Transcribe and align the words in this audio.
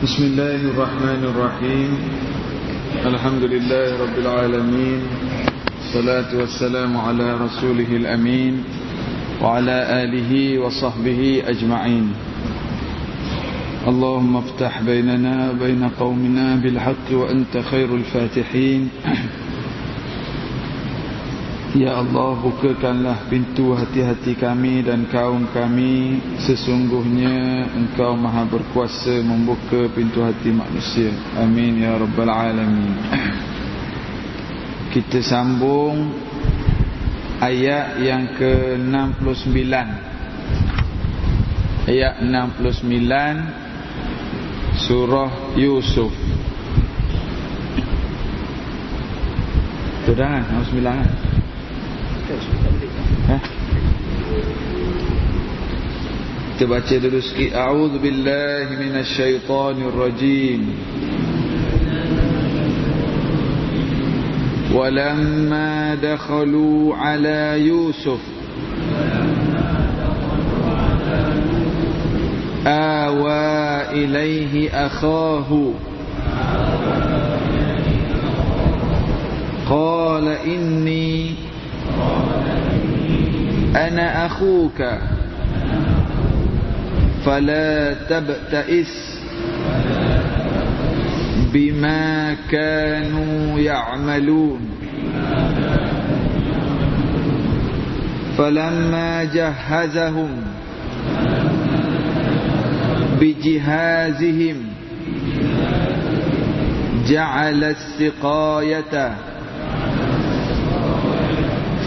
بسم 0.00 0.24
الله 0.24 0.60
الرحمن 0.72 1.22
الرحيم. 1.28 1.90
الحمد 3.04 3.42
لله 3.52 3.86
رب 4.00 4.16
العالمين. 4.18 5.00
الصلاة 5.76 6.30
والسلام 6.40 6.96
على 6.96 7.36
رسوله 7.36 7.90
الأمين 7.96 8.64
وعلى 9.44 9.76
آله 10.04 10.32
وصحبه 10.58 11.42
أجمعين. 11.46 12.06
اللهم 13.88 14.36
افتح 14.36 14.82
بيننا 14.82 15.50
وبين 15.50 15.84
قومنا 16.00 16.56
بالحق 16.64 17.06
وأنت 17.12 17.60
خير 17.70 17.88
الفاتحين. 17.94 18.88
Ya 21.70 22.02
Allah 22.02 22.34
bukakanlah 22.34 23.30
pintu 23.30 23.78
hati-hati 23.78 24.34
kami 24.34 24.82
dan 24.82 25.06
kaum 25.06 25.46
kami. 25.54 26.18
Sesungguhnya 26.42 27.70
engkau 27.78 28.18
maha 28.18 28.42
berkuasa 28.42 29.22
membuka 29.22 29.86
pintu 29.94 30.18
hati 30.18 30.50
manusia. 30.50 31.14
Amin 31.38 31.78
ya 31.78 31.94
Rabbal 31.94 32.26
Alamin. 32.26 32.90
Kita 34.90 35.22
sambung 35.22 36.10
ayat 37.38 38.02
yang 38.02 38.34
ke-69. 38.34 39.70
Ayat 41.86 42.18
69 42.18 44.90
Surah 44.90 45.54
Yusuf. 45.54 46.10
Itu 50.02 50.18
dah 50.18 50.34
kan? 50.34 50.66
69 50.66 50.82
kan? 50.82 51.30
Kita 56.54 56.64
baca 56.68 56.94
dulu 57.00 57.18
sikit 57.24 57.56
A'udhu 57.56 57.98
billahi 57.98 58.76
minasyaitanir 58.78 59.94
rajim 59.96 60.62
ولما 64.70 65.94
دخلوا 65.94 66.94
على 66.96 67.66
يوسف 67.66 68.20
آوى 72.66 73.82
إليه 73.90 74.86
أخاه 74.86 75.72
قال 79.70 80.28
إني 80.28 81.34
أنا 83.76 84.26
أخوك. 84.26 84.82
فلا 87.24 87.94
تبتئس 88.08 89.20
بما 91.52 92.36
كانوا 92.50 93.58
يعملون. 93.58 94.60
فلما 98.38 99.24
جهزهم 99.24 100.30
بجهازهم 103.20 104.56
جعل 107.08 107.64
السقاية 107.64 109.14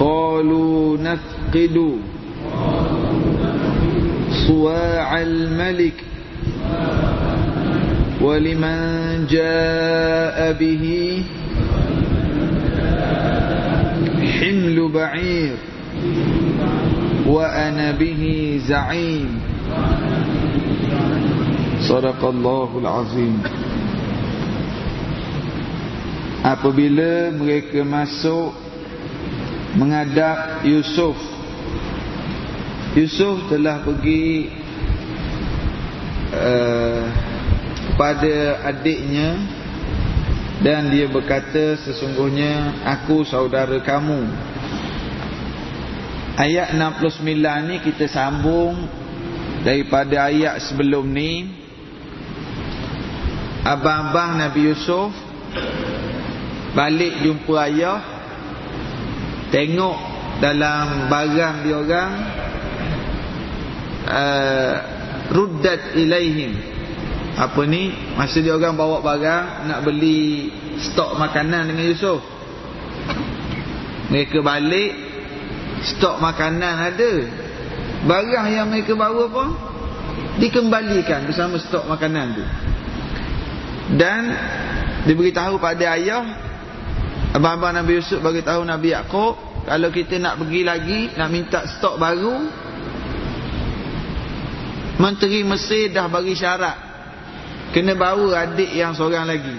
قالوا 0.00 0.96
نفقد 0.96 1.76
صواع 4.48 5.10
الملك 5.22 5.98
ولمن 8.20 8.80
جاء 9.28 10.52
به 10.52 10.84
حمل 14.40 14.78
بعير 14.88 15.56
وأنا 17.26 17.92
به 18.00 18.22
زعيم. 18.68 19.30
صدق 21.80 22.20
الله 22.24 22.70
العظيم. 22.80 23.36
Apabila 26.40 27.36
mereka 27.36 27.84
masuk 27.84 28.59
menghadap 29.74 30.66
Yusuf. 30.66 31.14
Yusuf 32.98 33.46
telah 33.46 33.86
pergi 33.86 34.50
uh, 36.34 37.04
kepada 37.90 38.66
adiknya 38.66 39.38
dan 40.60 40.90
dia 40.90 41.06
berkata 41.06 41.78
sesungguhnya 41.86 42.82
aku 42.82 43.22
saudara 43.22 43.78
kamu. 43.78 44.26
Ayat 46.34 46.72
69 46.74 47.20
ni 47.68 47.76
kita 47.84 48.08
sambung 48.10 48.88
daripada 49.62 50.26
ayat 50.32 50.58
sebelum 50.66 51.04
ni. 51.06 51.46
Abang-abang 53.60 54.40
Nabi 54.40 54.72
Yusuf 54.72 55.12
balik 56.72 57.20
jumpa 57.20 57.68
ayah 57.68 58.19
tengok 59.50 59.98
dalam 60.40 61.10
barang 61.10 61.56
dia 61.66 61.76
orang 61.76 62.10
uh, 64.08 64.74
ruddat 65.30 65.94
ilaihim. 65.94 66.56
Apa 67.36 67.62
ni? 67.64 67.94
Masa 68.18 68.42
dia 68.42 68.56
orang 68.56 68.74
bawa 68.74 69.04
barang 69.04 69.70
nak 69.70 69.80
beli 69.86 70.50
stok 70.90 71.14
makanan 71.20 71.70
dengan 71.70 71.84
Yusuf. 71.86 72.20
Mereka 74.10 74.42
balik 74.42 74.92
stok 75.94 76.18
makanan 76.18 76.74
ada. 76.90 77.12
Barang 78.08 78.48
yang 78.48 78.66
mereka 78.72 78.96
bawa 78.96 79.28
pun 79.28 79.48
dikembalikan 80.40 81.28
bersama 81.28 81.60
stok 81.60 81.86
makanan 81.86 82.26
tu. 82.34 82.44
Dan 83.90 84.22
diberitahu 85.04 85.58
pada 85.58 85.98
ayah 85.98 86.49
Abang-abang 87.30 87.78
Nabi 87.78 88.02
Yusuf 88.02 88.18
bagi 88.18 88.42
tahu 88.42 88.66
Nabi 88.66 88.90
Yaakob 88.90 89.38
kalau 89.62 89.88
kita 89.94 90.18
nak 90.18 90.42
pergi 90.42 90.60
lagi 90.66 91.00
nak 91.14 91.28
minta 91.30 91.62
stok 91.62 91.94
baru 91.94 92.36
Menteri 94.98 95.46
Mesir 95.46 95.94
dah 95.94 96.10
bagi 96.10 96.34
syarat 96.34 96.90
kena 97.70 97.94
bawa 97.94 98.34
adik 98.34 98.70
yang 98.74 98.92
seorang 98.92 99.24
lagi. 99.30 99.56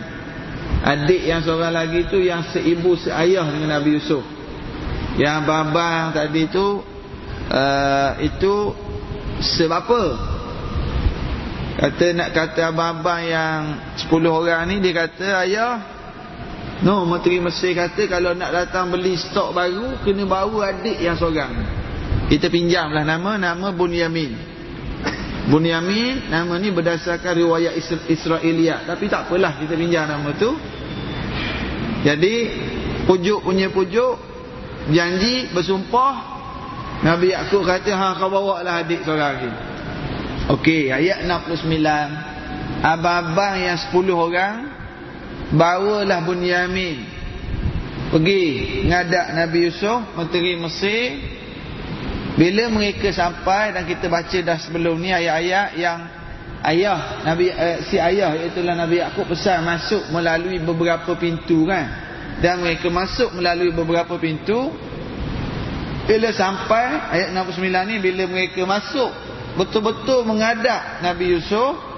Adik 0.82 1.22
yang 1.24 1.42
seorang 1.42 1.72
lagi 1.72 2.06
tu 2.12 2.20
yang 2.20 2.44
seibu 2.52 3.00
seayah 3.00 3.48
dengan 3.48 3.80
Nabi 3.80 3.98
Yusuf. 3.98 4.22
Yang 5.16 5.48
abang-abang 5.48 6.12
tadi 6.16 6.44
tu 6.52 6.84
uh, 7.52 8.12
itu 8.20 8.54
sebab 9.42 9.80
apa? 9.88 10.04
Kata 11.82 12.06
nak 12.14 12.30
kata 12.36 12.62
abang-abang 12.70 13.22
yang 13.26 13.60
10 13.98 14.12
orang 14.28 14.62
ni 14.70 14.84
dia 14.84 14.94
kata 15.08 15.28
ayah 15.48 15.74
No, 16.82 17.06
Menteri 17.06 17.38
Mesir 17.38 17.78
kata 17.78 18.10
kalau 18.10 18.34
nak 18.34 18.50
datang 18.50 18.90
beli 18.90 19.14
stok 19.14 19.54
baru 19.54 20.02
kena 20.02 20.26
bawa 20.26 20.74
adik 20.74 20.98
yang 20.98 21.14
seorang. 21.14 21.54
Kita 22.26 22.50
pinjamlah 22.50 23.06
nama 23.06 23.38
nama 23.38 23.70
Bunyamin. 23.70 24.34
Bunyamin 25.46 26.34
nama 26.34 26.58
ni 26.58 26.74
berdasarkan 26.74 27.38
riwayat 27.38 27.78
Israeliat 28.10 28.90
tapi 28.90 29.06
tak 29.06 29.30
apalah 29.30 29.62
kita 29.62 29.78
pinjam 29.78 30.10
nama 30.10 30.34
tu. 30.34 30.58
Jadi 32.02 32.50
pujuk 33.06 33.46
punya 33.46 33.70
pujuk 33.70 34.18
janji 34.90 35.54
bersumpah 35.54 36.34
Nabi 37.06 37.34
Yakub 37.34 37.62
kata 37.62 37.94
ha 37.94 38.18
kau 38.18 38.34
bawa 38.34 38.66
lah 38.66 38.82
adik 38.82 39.06
seorang 39.06 39.36
ni. 39.38 39.52
Okey, 40.50 40.90
ayat 40.90 41.30
69. 41.30 41.70
Abang-abang 42.82 43.62
yang 43.62 43.78
10 43.78 44.10
orang 44.10 44.71
bawalah 45.52 46.24
Bunyamin. 46.24 47.04
Pergi 48.12 48.44
ngadak 48.92 49.28
Nabi 49.36 49.72
Yusuf 49.72 50.00
menteri 50.20 50.60
Mesir. 50.60 51.04
Bila 52.36 52.72
mereka 52.72 53.12
sampai 53.12 53.76
dan 53.76 53.84
kita 53.84 54.08
baca 54.08 54.40
dah 54.40 54.58
sebelum 54.60 54.96
ni 55.00 55.12
ayat-ayat 55.12 55.70
yang 55.76 56.00
ayah 56.64 57.24
Nabi 57.28 57.52
uh, 57.52 57.84
si 57.88 58.00
ayah 58.00 58.36
iaitu 58.36 58.64
Nabi 58.64 59.04
Yakub 59.04 59.28
pesan 59.28 59.64
masuk 59.68 60.12
melalui 60.12 60.60
beberapa 60.64 61.12
pintu 61.20 61.68
kan? 61.68 61.88
Dan 62.40 62.64
mereka 62.64 62.88
masuk 62.90 63.36
melalui 63.36 63.76
beberapa 63.76 64.16
pintu. 64.18 64.72
Bila 66.08 66.34
sampai 66.34 67.14
ayat 67.14 67.30
69 67.32 67.62
ni 67.88 67.96
bila 68.02 68.24
mereka 68.28 68.66
masuk 68.68 69.12
betul-betul 69.56 70.28
mengadap 70.28 71.04
Nabi 71.04 71.38
Yusuf 71.38 71.91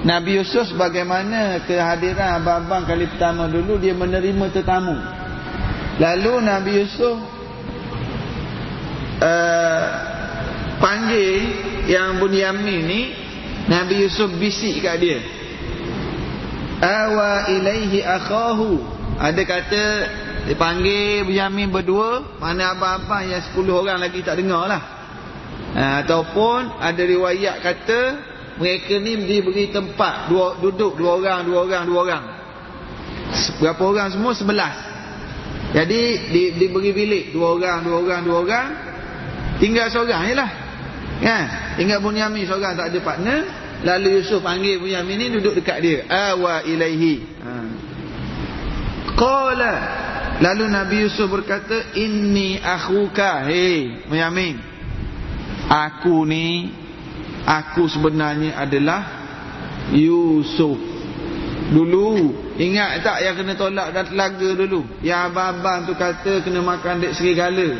Nabi 0.00 0.40
Yusuf 0.40 0.72
sebagaimana 0.72 1.60
kehadiran 1.68 2.40
abang-abang 2.40 2.88
kali 2.88 3.04
pertama 3.04 3.44
dulu 3.52 3.76
dia 3.76 3.92
menerima 3.92 4.48
tetamu. 4.48 4.96
Lalu 6.00 6.32
Nabi 6.40 6.70
Yusuf 6.80 7.20
uh, 9.20 9.84
panggil 10.80 11.36
yang 11.84 12.16
Bunyamin 12.16 12.80
ni 12.88 13.02
Nabi 13.68 14.08
Yusuf 14.08 14.32
bisik 14.40 14.80
kat 14.80 14.96
dia. 15.04 15.20
Awa 16.80 17.52
ilaihi 17.52 18.00
akhahu. 18.00 19.00
Ada 19.20 19.42
kata 19.44 19.84
Dipanggil 20.48 21.28
Bunyamin 21.28 21.68
berdua 21.68 22.40
Mana 22.40 22.72
apa-apa 22.72 23.20
yang 23.28 23.44
10 23.52 23.68
orang 23.68 24.00
lagi 24.00 24.24
tak 24.24 24.40
dengar 24.40 24.64
lah 24.64 24.80
ha, 25.76 26.00
Ataupun 26.00 26.80
Ada 26.80 27.02
riwayat 27.04 27.60
kata 27.60 28.29
Mereka 28.60 29.00
ni 29.00 29.24
diberi 29.24 29.72
tempat 29.72 30.28
dua, 30.28 30.60
Duduk 30.60 31.00
dua 31.00 31.16
orang, 31.16 31.48
dua 31.48 31.64
orang, 31.64 31.82
dua 31.88 31.98
orang 32.04 32.24
Berapa 33.56 33.82
orang 33.82 34.08
semua? 34.12 34.36
Sebelas 34.36 34.74
Jadi 35.72 36.28
di, 36.28 36.42
diberi 36.60 36.92
bilik 36.92 37.32
Dua 37.32 37.56
orang, 37.56 37.80
dua 37.82 37.96
orang, 38.04 38.20
dua 38.20 38.36
orang 38.44 38.68
Tinggal 39.56 39.88
seorang 39.88 40.28
je 40.28 40.36
lah 40.36 40.50
Kan? 41.20 41.44
Tinggal 41.76 42.00
Bunyamin 42.00 42.48
seorang 42.48 42.74
tak 42.74 42.88
ada 42.90 42.98
partner. 43.04 43.38
Lalu 43.84 44.20
Yusuf 44.20 44.40
panggil 44.40 44.80
Bunyamin 44.80 45.16
ni 45.20 45.26
duduk 45.36 45.56
dekat 45.60 45.78
dia. 45.84 45.98
Awa 46.08 46.64
ilaihi. 46.64 47.14
Ha. 47.44 47.52
Qala. 49.16 49.74
Lalu 50.40 50.64
Nabi 50.72 50.96
Yusuf 51.04 51.28
berkata, 51.28 51.92
"Inni 51.92 52.56
akhuka." 52.56 53.44
Hei, 53.44 54.08
Bunyamin. 54.08 54.56
Aku 55.68 56.24
ni 56.24 56.72
aku 57.44 57.88
sebenarnya 57.88 58.56
adalah 58.56 59.00
Yusuf. 59.94 60.78
Dulu 61.70 62.34
ingat 62.58 63.06
tak 63.06 63.22
yang 63.22 63.38
kena 63.38 63.54
tolak 63.54 63.94
dan 63.94 64.10
telaga 64.10 64.48
dulu? 64.58 64.82
Yang 65.06 65.20
abang-abang 65.30 65.78
tu 65.86 65.94
kata 65.94 66.42
kena 66.42 66.60
makan 66.60 66.98
dek 66.98 67.14
serigala. 67.14 67.78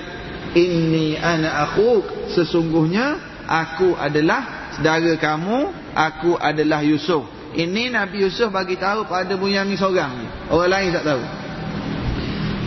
Inni 0.55 1.19
ana 1.19 1.67
akhuk. 1.67 2.31
Sesungguhnya 2.31 3.19
aku 3.51 3.99
adalah 3.99 4.71
saudara 4.79 5.11
kamu, 5.19 5.59
aku 5.95 6.39
adalah 6.39 6.87
Yusuf. 6.87 7.27
Ini 7.51 7.91
Nabi 7.91 8.23
Yusuf 8.23 8.55
bagi 8.55 8.79
tahu 8.79 9.11
pada 9.11 9.35
Bunyamin 9.35 9.75
seorang. 9.75 10.47
Orang 10.55 10.71
lain 10.71 10.95
tak 10.95 11.03
tahu. 11.03 11.23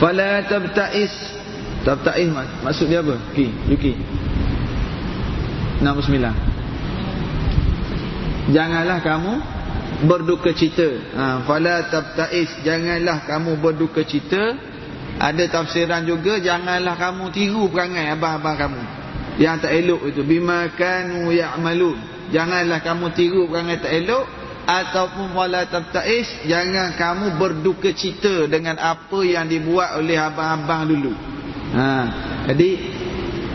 Fala 0.03 0.43
tabta'is. 0.43 1.13
Tabta'is 1.87 2.27
mak 2.35 2.51
maksud 2.67 2.91
dia 2.91 2.99
apa? 2.99 3.15
Ki, 3.31 3.47
Yuki. 3.71 3.95
69. 5.79 6.52
Janganlah 8.51 8.99
kamu 8.99 9.33
berduka 10.09 10.51
cita. 10.51 10.89
Ha, 11.15 11.23
fala 11.47 11.87
tabta'is. 11.87 12.65
Janganlah 12.67 13.23
kamu 13.23 13.61
berduka 13.63 14.03
cita. 14.03 14.57
Ada 15.13 15.45
tafsiran 15.47 16.03
juga 16.09 16.41
janganlah 16.41 16.97
kamu 16.97 17.29
tiru 17.29 17.69
perangai 17.69 18.09
abang-abang 18.11 18.57
kamu 18.57 18.81
yang 19.41 19.57
tak 19.57 19.73
elok 19.73 20.13
itu 20.13 20.21
bima 20.21 20.69
kanu 20.77 21.33
ya'malun 21.33 21.97
janganlah 22.29 22.81
kamu 22.85 23.13
tiru 23.17 23.49
perangai 23.49 23.81
tak 23.81 23.93
elok 23.93 24.25
ataupun 24.63 25.33
wala 25.35 25.65
tabtais 25.67 26.29
jangan 26.45 26.93
kamu 26.95 27.35
berduka 27.41 27.91
cita 27.91 28.45
dengan 28.47 28.77
apa 28.77 29.19
yang 29.25 29.49
dibuat 29.49 29.97
oleh 29.97 30.15
abang-abang 30.21 30.87
dulu 30.87 31.13
ha 31.73 31.91
jadi 32.53 32.69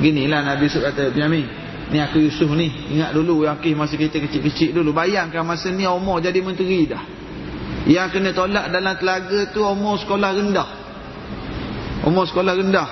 ginilah 0.03 0.41
nabi 0.45 0.67
Yusuf 0.67 0.83
kata 0.83 1.15
Binyamin 1.15 1.47
ni 1.89 1.99
aku 2.01 2.21
Yusuf 2.21 2.49
ni 2.53 2.69
ingat 2.93 3.17
dulu 3.17 3.49
yakih 3.49 3.73
masa 3.73 3.97
kita 3.97 4.21
kecil-kecil 4.21 4.77
dulu. 4.77 4.93
Bayangkan 4.93 5.45
masa 5.45 5.73
ni 5.73 5.89
umur 5.89 6.21
jadi 6.21 6.39
menteri 6.41 6.85
dah. 6.89 7.03
Yang 7.89 8.21
kena 8.21 8.31
tolak 8.37 8.69
dalam 8.69 8.95
telaga 9.01 9.49
tu 9.51 9.65
umur 9.65 9.97
sekolah 9.97 10.31
rendah. 10.37 10.69
Umur 12.05 12.29
sekolah 12.29 12.53
rendah. 12.53 12.89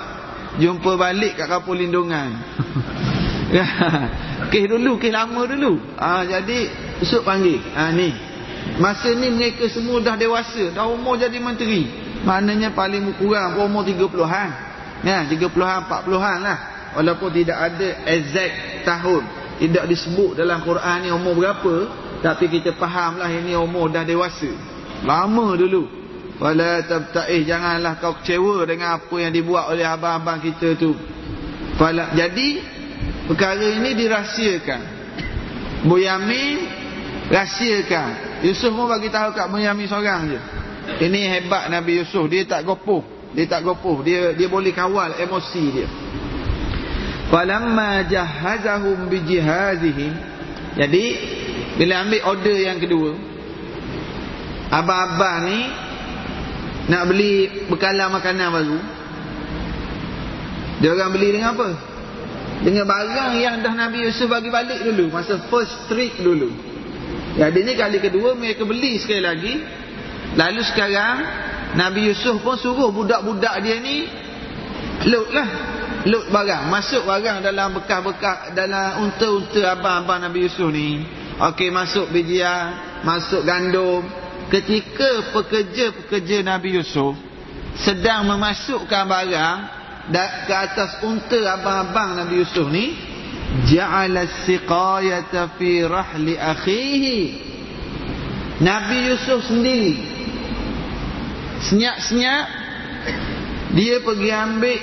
Jumpa 0.57 0.97
balik 0.97 1.37
kat 1.37 1.47
kapal 1.47 1.77
lindungan. 1.77 2.31
Ya. 3.47 3.63
kes 4.51 4.67
dulu 4.67 4.99
kes 4.99 5.07
lama 5.07 5.47
dulu. 5.47 5.79
Ha, 5.95 6.27
jadi 6.27 6.67
usuk 6.99 7.23
panggil. 7.23 7.63
Ha, 7.79 7.95
ni. 7.95 8.11
Masa 8.75 9.15
ni 9.15 9.31
mereka 9.31 9.71
semua 9.71 10.03
dah 10.03 10.19
dewasa 10.19 10.75
dah 10.75 10.83
umur 10.91 11.15
jadi 11.15 11.39
menteri. 11.39 11.87
Maknanya 12.27 12.75
paling 12.75 13.15
kurang 13.15 13.55
umur 13.55 13.87
30-an 13.87 14.67
ya 15.05 15.29
30-an 15.29 15.85
40-an 15.85 16.37
lah 16.41 16.59
walaupun 16.95 17.33
tidak 17.33 17.57
ada 17.57 17.87
exact 18.07 18.85
tahun 18.87 19.23
tidak 19.57 19.89
disebut 19.89 20.37
dalam 20.37 20.61
Quran 20.61 20.97
ni 21.03 21.09
umur 21.09 21.33
berapa 21.35 21.75
tapi 22.21 22.47
kita 22.47 22.77
faham 22.77 23.17
lah 23.19 23.27
ini 23.27 23.57
umur 23.57 23.89
dah 23.89 24.05
dewasa 24.05 24.49
lama 25.03 25.57
dulu 25.57 25.97
Wala 26.37 26.85
tabta'ih 26.85 27.49
janganlah 27.49 27.97
kau 27.97 28.13
kecewa 28.21 28.61
dengan 28.69 29.01
apa 29.01 29.15
yang 29.17 29.33
dibuat 29.33 29.73
oleh 29.73 29.81
abang-abang 29.81 30.37
kita 30.37 30.77
tu. 30.77 30.93
Jadi 32.13 32.47
perkara 33.25 33.65
ini 33.73 33.97
dirahsiakan. 33.97 34.81
Boyamin 35.89 36.57
rahsiakan. 37.33 38.09
Yusuf 38.45 38.69
pun 38.69 38.85
bagi 38.85 39.09
tahu 39.09 39.33
kat 39.33 39.49
Boyamin 39.49 39.89
seorang 39.89 40.21
je. 40.29 40.39
Ini 41.09 41.19
hebat 41.41 41.73
Nabi 41.73 42.05
Yusuf, 42.05 42.29
dia 42.29 42.45
tak 42.45 42.69
gopoh. 42.69 43.01
Dia 43.33 43.49
tak 43.49 43.65
gopoh, 43.65 44.05
dia 44.05 44.37
dia 44.37 44.45
boleh 44.45 44.71
kawal 44.77 45.17
emosi 45.17 45.63
dia. 45.73 45.89
Falamma 47.27 48.07
jahazahum 48.07 49.11
bijihazihim. 49.11 50.13
Jadi 50.79 51.05
bila 51.75 52.07
ambil 52.07 52.21
order 52.23 52.55
yang 52.55 52.79
kedua, 52.79 53.11
abang-abang 54.71 55.51
ni 55.51 55.59
nak 56.87 57.03
beli 57.11 57.67
bekalan 57.67 58.15
makanan 58.15 58.47
baru. 58.47 58.79
Dia 60.79 60.93
orang 60.93 61.11
beli 61.11 61.27
dengan 61.35 61.57
apa? 61.57 61.69
Dengan 62.63 62.85
barang 62.89 63.33
yang 63.37 63.59
dah 63.61 63.73
Nabi 63.75 64.07
Yusuf 64.07 64.31
bagi 64.31 64.49
balik 64.49 64.81
dulu 64.87 65.11
masa 65.11 65.41
first 65.51 65.89
trip 65.91 66.15
dulu. 66.23 66.49
Jadi 67.37 67.59
ni 67.61 67.73
kali 67.77 68.01
kedua 68.01 68.33
mereka 68.33 68.63
beli 68.63 68.97
sekali 68.97 69.21
lagi. 69.21 69.53
Lalu 70.37 70.61
sekarang 70.63 71.15
Nabi 71.75 72.07
Yusuf 72.07 72.39
pun 72.39 72.55
suruh 72.55 72.89
budak-budak 72.89 73.61
dia 73.61 73.77
ni 73.83 74.07
load 75.05 75.29
lah 75.33 75.76
load 76.05 76.29
barang 76.29 76.69
masuk 76.69 77.07
barang 77.07 77.41
dalam 77.41 77.73
bekas-bekas 77.81 78.53
dalam 78.53 79.07
unta-unta 79.07 79.73
abang-abang 79.73 80.21
Nabi 80.29 80.45
Yusuf 80.45 80.69
ni. 80.69 81.01
Ok 81.41 81.73
masuk 81.73 82.13
bijian 82.13 83.01
masuk 83.01 83.41
gandum. 83.41 84.05
Ketika 84.47 85.33
pekerja-pekerja 85.35 86.45
Nabi 86.45 86.79
Yusuf 86.79 87.17
sedang 87.81 88.29
memasukkan 88.29 89.03
barang 89.09 89.57
ke 90.47 90.53
atas 90.53 91.01
unta 91.03 91.39
abang-abang 91.57 92.15
Nabi 92.15 92.45
Yusuf 92.45 92.67
ni 92.69 92.95
ja'ala 93.67 94.27
siqayata 94.45 95.57
fi 95.57 95.83
rahli 95.83 96.33
akhihi. 96.37 97.21
Nabi 98.57 98.97
Yusuf 99.13 99.45
sendiri 99.45 99.93
senyap-senyap 101.57 102.45
dia 103.77 104.01
pergi 104.01 104.29
ambil 104.31 104.79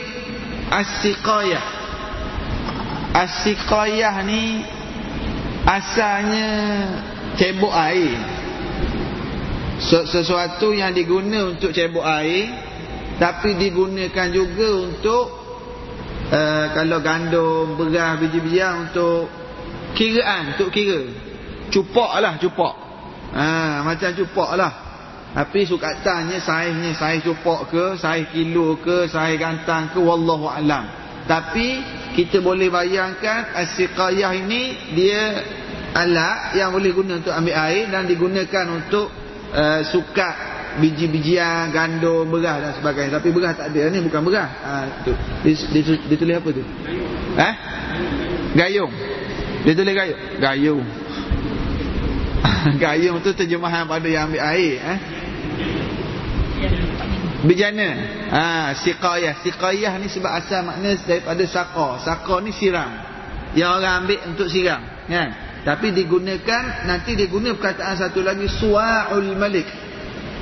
as-siqayah. 0.74 1.64
As-siqayah 3.14 4.14
ni 4.26 4.66
asalnya 5.62 6.48
cebok 7.38 7.74
air. 7.74 8.18
Sesuatu 9.84 10.74
yang 10.74 10.94
diguna 10.94 11.54
untuk 11.54 11.70
cebok 11.70 12.02
air 12.02 12.50
tapi 13.14 13.54
digunakan 13.54 14.26
juga 14.34 14.68
untuk 14.90 15.24
uh, 16.34 16.66
kalau 16.74 16.98
gandum, 16.98 17.78
beras, 17.78 18.18
biji-bijian 18.18 18.90
untuk 18.90 19.30
kiraan, 19.94 20.58
untuk 20.58 20.74
kira. 20.74 21.06
Cupak 21.70 22.18
lah, 22.18 22.34
cupak. 22.42 22.74
Ha, 23.34 23.82
macam 23.82 24.14
cupak 24.14 24.50
lah 24.54 24.83
tapi 25.34 25.66
sukatannya 25.66 26.38
saiznya 26.38 26.94
saiz 26.94 27.26
cupak 27.26 27.66
ke 27.68 27.84
saiz 27.98 28.30
kilo 28.30 28.78
ke 28.78 29.10
saiz 29.10 29.34
gantang 29.34 29.90
ke 29.90 29.98
wallahu 29.98 30.46
alam 30.46 30.86
tapi 31.26 31.82
kita 32.14 32.38
boleh 32.38 32.70
bayangkan 32.70 33.50
asiqayah 33.58 34.30
ini 34.38 34.94
dia 34.94 35.22
alat 35.94 36.54
yang 36.54 36.70
boleh 36.70 36.94
guna 36.94 37.18
untuk 37.18 37.34
ambil 37.34 37.54
air 37.66 37.90
dan 37.90 38.06
digunakan 38.06 38.66
untuk 38.70 39.08
uh, 39.50 39.80
sukat 39.88 40.54
biji-bijian, 40.78 41.70
gandum, 41.70 42.26
beras 42.26 42.58
dan 42.58 42.72
sebagainya. 42.74 43.22
Tapi 43.22 43.30
beras 43.30 43.54
tak 43.54 43.70
ada. 43.70 43.82
Ni 43.94 44.02
bukan 44.02 44.20
beras. 44.26 44.50
Ha, 44.66 44.72
tu. 45.06 45.14
Dia, 45.46 45.54
dia 45.94 46.16
tulis 46.18 46.34
apa 46.34 46.48
tu? 46.50 46.62
Eh? 47.38 47.54
Gayung. 48.58 48.90
Dia 49.62 49.72
tulis 49.78 49.94
gayung. 49.94 50.20
Gayung. 50.42 50.84
Gayung 52.82 53.16
tu 53.22 53.30
terjemahan 53.32 53.86
pada 53.86 54.08
yang 54.08 54.28
ambil 54.28 54.42
air 54.44 54.74
eh? 54.82 54.98
Bejana 57.44 57.88
ha, 58.32 58.44
Siqayah. 58.72 59.44
Siqayah 59.44 59.92
ni 60.00 60.08
sebab 60.08 60.32
asal 60.32 60.64
makna 60.64 60.96
daripada 60.96 61.44
saqa 61.44 62.00
Saqa 62.00 62.40
ni 62.40 62.50
siram. 62.56 62.88
Yang 63.54 63.70
orang 63.70 63.94
ambil 64.04 64.18
untuk 64.32 64.48
siram 64.48 64.80
kan? 65.06 65.28
Tapi 65.64 65.92
digunakan 65.92 66.88
Nanti 66.88 67.16
diguna 67.16 67.52
perkataan 67.56 68.00
satu 68.00 68.24
lagi 68.24 68.48
Sua'ul 68.48 69.36
malik. 69.36 69.68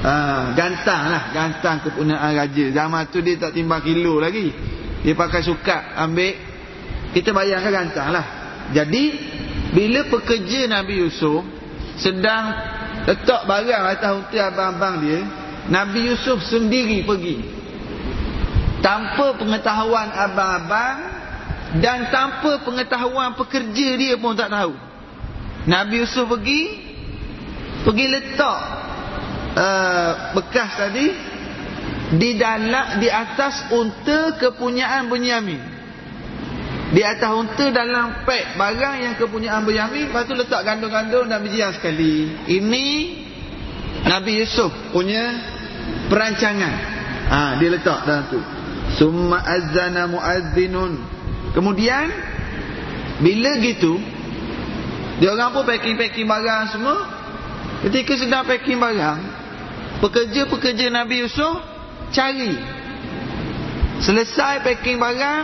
Ha, 0.03 0.55
Gantang 0.55 1.11
lah. 1.11 1.23
Gantang 1.35 1.83
kepunaan 1.83 2.33
raja. 2.39 2.65
Zaman 2.71 3.11
tu 3.11 3.19
dia 3.19 3.39
tak 3.39 3.55
timbang 3.55 3.83
kilo 3.83 4.23
lagi. 4.23 4.55
Dia 5.03 5.19
pakai 5.19 5.43
sukat 5.43 5.99
ambil. 5.99 6.35
Kita 7.13 7.35
bayangkan 7.35 7.71
gantang 7.71 8.09
lah. 8.15 8.27
Jadi 8.71 9.35
Bila 9.73 10.07
pekerja 10.07 10.71
Nabi 10.71 11.03
Yusuf 11.03 11.43
Sedang 11.99 12.55
Letak 13.03 13.51
barang 13.51 13.85
atas 13.91 14.11
unti 14.15 14.39
abang-abang 14.39 15.03
dia 15.03 15.42
Nabi 15.73 16.13
Yusuf 16.13 16.45
sendiri 16.45 17.01
pergi. 17.09 17.41
Tanpa 18.83 19.39
pengetahuan 19.39 20.11
abang-abang 20.11 20.99
Dan 21.79 22.11
tanpa 22.11 22.61
pengetahuan 22.67 23.33
pekerja 23.39 23.89
dia 23.97 24.15
pun 24.19 24.37
tak 24.37 24.53
tahu. 24.53 24.75
Nabi 25.65 26.03
Yusuf 26.05 26.29
pergi 26.29 26.63
Pergi 27.87 28.07
letak 28.11 28.59
uh, 29.55 30.13
Bekas 30.37 30.71
tadi 30.77 31.07
Di 32.19 32.37
dalam 32.37 32.99
Di 32.99 33.09
atas 33.09 33.71
unta 33.73 34.37
kepunyaan 34.37 35.07
Benyamin. 35.07 35.63
Di 36.93 37.01
atas 37.07 37.31
unta 37.33 37.71
dalam 37.71 38.27
pek 38.27 38.59
Barang 38.59 38.99
yang 38.99 39.15
kepunyaan 39.15 39.63
Benyamin 39.63 40.11
Lepas 40.11 40.27
tu 40.27 40.35
letak 40.35 40.67
gandung-gandung 40.67 41.31
Dan 41.31 41.39
berjiang 41.41 41.73
sekali. 41.79 42.35
Ini 42.51 42.87
Nabi 44.03 44.43
Yusuf 44.43 44.75
punya 44.91 45.52
perancangan. 46.13 46.75
Ha, 47.33 47.57
dia 47.57 47.73
letak 47.73 48.05
dalam 48.05 48.29
tu. 48.29 48.41
Summa 49.01 49.41
azana 49.41 50.05
muazzinun 50.05 51.01
kemudian 51.57 52.13
bila 53.25 53.57
gitu 53.65 53.97
dia 55.17 55.33
orang 55.33 55.55
pun 55.55 55.65
packing-packing 55.65 56.29
barang 56.29 56.77
semua. 56.77 56.99
Ketika 57.89 58.21
sedang 58.21 58.45
packing 58.45 58.77
barang 58.77 59.21
pekerja-pekerja 60.03 60.91
Nabi 60.93 61.25
Yusuf 61.25 61.63
cari. 62.11 62.59
Selesai 64.03 64.67
packing 64.67 64.99
barang 64.99 65.43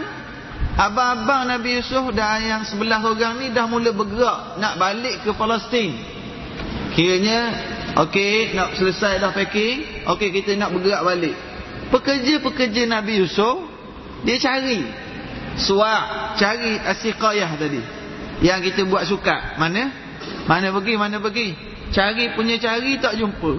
abang-abang 0.74 1.46
Nabi 1.46 1.78
Yusuf 1.78 2.10
dan 2.10 2.42
yang 2.42 2.62
sebelah 2.66 2.98
orang 2.98 3.38
ni 3.38 3.54
dah 3.54 3.70
mula 3.70 3.94
bergerak 3.94 4.58
nak 4.58 4.82
balik 4.82 5.22
ke 5.22 5.30
Palestin. 5.38 5.94
Kiranya 6.98 7.54
Okey, 7.98 8.54
nak 8.54 8.78
selesai 8.78 9.18
dah 9.18 9.34
packing. 9.34 10.06
Okey, 10.06 10.30
kita 10.30 10.54
nak 10.54 10.70
bergerak 10.70 11.02
balik. 11.02 11.34
Pekerja-pekerja 11.90 12.86
Nabi 12.86 13.26
Yusuf, 13.26 13.66
dia 14.22 14.38
cari. 14.38 14.86
Suak, 15.58 16.38
cari 16.38 16.78
asiqayah 16.78 17.58
tadi. 17.58 17.82
Yang 18.38 18.70
kita 18.70 18.86
buat 18.86 19.02
suka. 19.02 19.58
Mana? 19.58 19.90
Mana 20.46 20.70
pergi, 20.70 20.94
mana 20.94 21.18
pergi. 21.18 21.58
Cari 21.90 22.38
punya 22.38 22.54
cari, 22.62 23.02
tak 23.02 23.18
jumpa. 23.18 23.52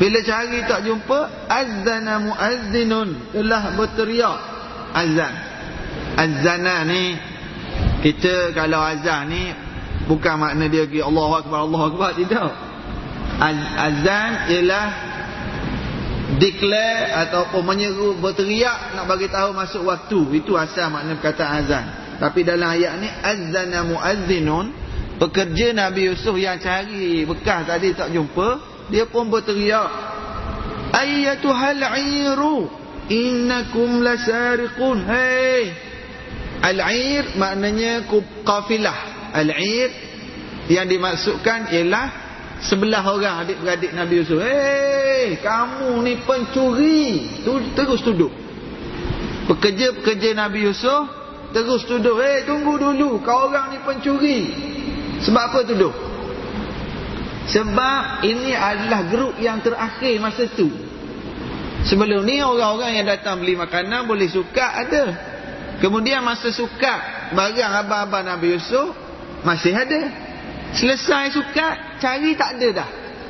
Bila 0.00 0.18
cari 0.24 0.64
tak 0.64 0.88
jumpa, 0.88 1.50
azana 1.50 2.24
muazzinun. 2.24 3.36
Telah 3.36 3.76
berteriak. 3.76 4.38
Azan. 4.96 5.34
Azana 6.16 6.88
ni, 6.88 7.20
kita 8.00 8.56
kalau 8.56 8.80
azan 8.80 9.28
ni, 9.28 9.52
bukan 10.08 10.40
makna 10.40 10.72
dia 10.72 10.88
pergi 10.88 11.04
Allah 11.04 11.28
Akbar, 11.44 11.68
Allah 11.68 11.82
Akbar. 11.92 12.10
Tidak 12.16 12.67
azan 13.38 14.50
ialah 14.50 14.86
declare 16.36 17.14
ataupun 17.26 17.62
menyeru 17.64 18.18
berteriak 18.20 18.98
nak 18.98 19.08
bagi 19.08 19.30
tahu 19.30 19.54
masuk 19.54 19.82
waktu. 19.86 20.42
Itu 20.42 20.58
asal 20.58 20.92
makna 20.92 21.16
perkataan 21.16 21.52
azan. 21.64 21.84
Tapi 22.18 22.42
dalam 22.42 22.74
ayat 22.74 22.92
ni 22.98 23.08
azana 23.08 23.86
muazzinun 23.86 24.66
pekerja 25.22 25.72
Nabi 25.72 26.10
Yusuf 26.12 26.34
yang 26.34 26.58
cari 26.58 27.22
bekas 27.24 27.66
tadi 27.66 27.94
tak 27.94 28.10
jumpa 28.10 28.58
dia 28.90 29.06
pun 29.06 29.30
berteriak 29.30 29.86
ayyatuhal 30.94 31.82
iru 31.94 32.66
innakum 33.06 34.02
lasariqun. 34.02 35.06
Hey 35.06 35.62
al-ir 36.58 37.38
maknanya 37.38 38.04
kafilah. 38.42 39.30
Al-ir 39.30 39.90
yang 40.66 40.90
dimaksudkan 40.90 41.70
ialah 41.70 42.27
sebelah 42.64 43.04
orang 43.06 43.46
adik-beradik 43.46 43.94
Nabi 43.94 44.22
Yusuf. 44.22 44.42
Hei, 44.42 45.38
kamu 45.38 46.02
ni 46.02 46.14
pencuri. 46.22 47.38
Terus 47.74 48.00
tuduh. 48.02 48.32
Pekerja-pekerja 49.48 50.36
Nabi 50.36 50.68
Yusuf 50.68 51.08
terus 51.54 51.86
tuduh. 51.86 52.18
Hei, 52.18 52.44
tunggu 52.44 52.76
dulu. 52.76 53.22
Kau 53.22 53.48
orang 53.48 53.74
ni 53.74 53.78
pencuri. 53.82 54.38
Sebab 55.22 55.42
apa 55.50 55.58
tuduh? 55.66 55.94
Sebab 57.48 58.28
ini 58.28 58.52
adalah 58.52 59.08
grup 59.08 59.34
yang 59.40 59.64
terakhir 59.64 60.20
masa 60.20 60.44
tu. 60.52 60.68
Sebelum 61.88 62.26
ni 62.26 62.44
orang-orang 62.44 63.00
yang 63.00 63.06
datang 63.08 63.40
beli 63.40 63.56
makanan 63.56 64.04
boleh 64.04 64.28
suka 64.28 64.84
ada. 64.84 65.04
Kemudian 65.78 66.20
masa 66.26 66.50
suka 66.50 67.30
barang 67.32 67.72
abang-abang 67.86 68.26
Nabi 68.26 68.58
Yusuf 68.58 68.92
masih 69.46 69.72
ada. 69.72 70.27
Selesai 70.76 71.32
suka 71.32 71.96
Cari 72.02 72.36
tak 72.36 72.60
ada 72.60 72.68
dah 72.84 72.88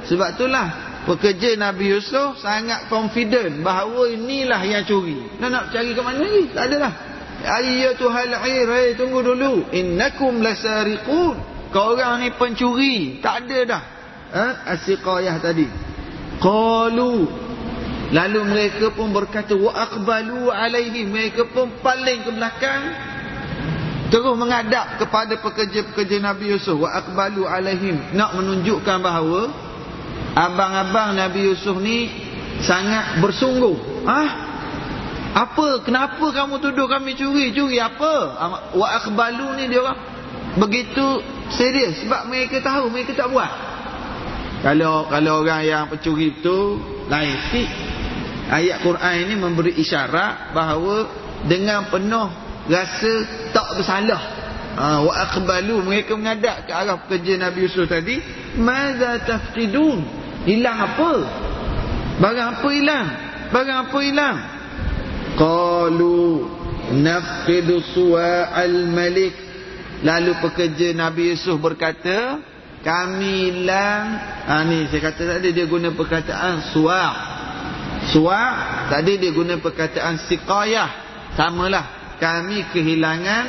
Sebab 0.08 0.34
itulah 0.34 0.88
Pekerja 1.08 1.56
Nabi 1.56 1.88
Yusuf 1.96 2.36
sangat 2.44 2.92
confident 2.92 3.64
bahawa 3.64 4.12
inilah 4.12 4.60
yang 4.60 4.84
curi. 4.84 5.16
Nak 5.40 5.48
nak 5.48 5.64
cari 5.72 5.96
ke 5.96 6.02
mana 6.04 6.20
lagi? 6.20 6.44
Tak 6.52 6.64
ada 6.68 6.76
dah. 6.84 6.94
Ayyatuhal 7.38 8.34
air, 8.44 8.68
hey, 8.68 8.88
tunggu 8.92 9.24
dulu. 9.24 9.72
Innakum 9.72 10.44
lasariqun. 10.44 11.32
Kau 11.72 11.96
orang 11.96 12.20
ni 12.20 12.28
pencuri. 12.36 13.24
Tak 13.24 13.48
ada 13.48 13.58
dah. 13.64 13.82
Ha? 14.36 14.46
Asiqayah 14.76 15.40
tadi. 15.40 15.64
Qalu. 16.44 17.24
Lalu 18.12 18.40
mereka 18.44 18.92
pun 18.92 19.08
berkata 19.08 19.56
wa 19.56 19.72
aqbalu 19.72 20.52
alaihi. 20.52 21.08
Mereka 21.08 21.56
pun 21.56 21.72
paling 21.80 22.20
ke 22.28 22.30
belakang 22.36 22.82
terus 24.08 24.34
menghadap 24.36 25.00
kepada 25.00 25.36
pekerja-pekerja 25.40 26.16
Nabi 26.20 26.56
Yusuf. 26.56 26.80
Wa 26.80 27.04
aqbalu 27.04 27.44
alaihim. 27.44 28.16
Nak 28.16 28.36
menunjukkan 28.36 28.98
bahawa 29.00 29.52
abang-abang 30.32 31.16
Nabi 31.16 31.52
Yusuf 31.52 31.76
ni 31.80 32.08
sangat 32.64 33.20
bersungguh. 33.20 34.04
Ah 34.08 34.30
apa? 35.36 35.84
Kenapa 35.84 36.24
kamu 36.32 36.58
tuduh 36.58 36.88
kami 36.88 37.14
curi 37.14 37.52
curi 37.52 37.78
apa 37.78 38.12
wa 38.72 38.86
aqbalu 38.96 39.60
ni 39.60 39.64
dia 39.68 39.84
orang 39.84 39.98
begitu 40.56 41.20
serius. 41.52 42.00
Sebab 42.02 42.26
mereka 42.32 42.64
tahu 42.64 42.88
mereka 42.88 43.12
tak 43.12 43.28
buat. 43.28 43.52
Kalau 44.64 45.06
kalau 45.06 45.44
orang 45.44 45.62
yang 45.62 45.84
pencuri 45.86 46.34
itu 46.34 46.80
lain 47.06 47.36
sikit. 47.48 47.68
Ayat 48.48 48.80
Quran 48.80 49.14
ini 49.28 49.34
memberi 49.36 49.76
isyarat 49.76 50.56
bahawa 50.56 51.04
dengan 51.44 51.84
penuh 51.92 52.47
rasa 52.68 53.12
tak 53.50 53.68
bersalah. 53.80 54.22
Ha, 54.78 55.02
wa 55.02 55.10
aqbalu 55.10 55.82
mereka 55.82 56.14
menghadap 56.14 56.68
ke 56.68 56.70
arah 56.70 57.02
pekerja 57.02 57.34
Nabi 57.40 57.66
Yusuf 57.66 57.90
tadi. 57.90 58.22
Madza 58.60 59.18
tafqidun? 59.26 60.06
Hilang 60.46 60.78
apa? 60.78 61.12
Barang 62.22 62.48
apa 62.54 62.68
hilang? 62.70 63.06
Barang 63.50 63.78
apa 63.90 63.98
hilang? 63.98 64.36
Qalu 65.34 66.46
nafqidu 66.94 67.82
suwa'al 67.90 68.86
malik. 68.94 69.34
Lalu 70.06 70.38
pekerja 70.38 70.94
Nabi 70.94 71.34
Yusuf 71.34 71.58
berkata 71.58 72.38
kami 72.86 73.50
hilang. 73.50 74.04
Ha, 74.46 74.62
ni 74.62 74.86
saya 74.86 75.10
kata 75.10 75.22
tadi 75.26 75.50
dia 75.50 75.66
guna 75.66 75.90
perkataan 75.90 76.70
suwa' 76.70 77.10
suwa' 78.14 78.86
tadi 78.94 79.18
dia 79.18 79.34
guna 79.34 79.58
perkataan 79.58 80.22
siqayah. 80.22 80.90
Samalah 81.34 81.97
kami 82.18 82.66
kehilangan 82.74 83.46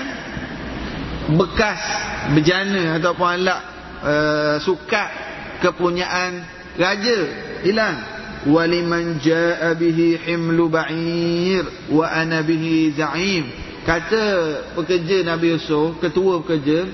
bekas 1.35 1.81
bejana 2.33 2.97
ataupun 2.97 3.27
alat 3.27 3.59
uh, 4.01 4.55
sukat 4.61 5.09
kepunyaan 5.61 6.45
raja 6.77 7.19
hilang. 7.65 7.97
Waliman 8.47 9.19
jaa 9.19 9.75
bihi 9.75 10.15
himlu 10.15 10.71
ba'ir 10.71 11.91
wa 11.91 12.07
ana 12.07 12.39
bihi 12.39 12.95
za'im. 12.95 13.51
Kata 13.83 14.23
pekerja 14.79 15.27
Nabi 15.27 15.59
Yusuf 15.59 15.99
ketua 15.99 16.39
pekerja 16.39 16.87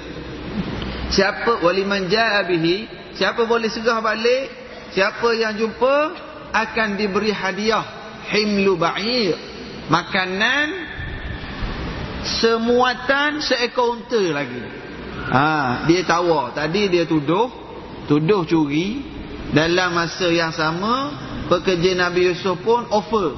siapa 1.13 1.61
waliman 1.61 2.09
jaa 2.09 2.41
bihi 2.49 2.89
siapa 3.13 3.45
boleh 3.45 3.69
segah 3.69 4.01
balik 4.01 4.49
siapa 4.89 5.37
yang 5.37 5.53
jumpa 5.53 5.95
akan 6.49 6.97
diberi 6.97 7.29
hadiah 7.29 7.83
himlu 8.31 8.73
ba'ir 8.79 9.37
makanan 9.91 10.84
semuatan 12.25 13.39
seekor 13.39 14.01
unta 14.01 14.21
lagi. 14.33 14.61
Ha, 15.25 15.85
dia 15.89 16.01
tahu 16.05 16.53
tadi 16.53 16.89
dia 16.89 17.05
tuduh 17.05 17.49
tuduh 18.09 18.45
curi. 18.45 19.13
Dalam 19.45 19.93
masa 19.93 20.27
yang 20.33 20.51
sama 20.51 21.13
pekerja 21.47 21.93
Nabi 21.95 22.33
Yusuf 22.33 22.57
pun 22.65 22.89
offer. 22.89 23.37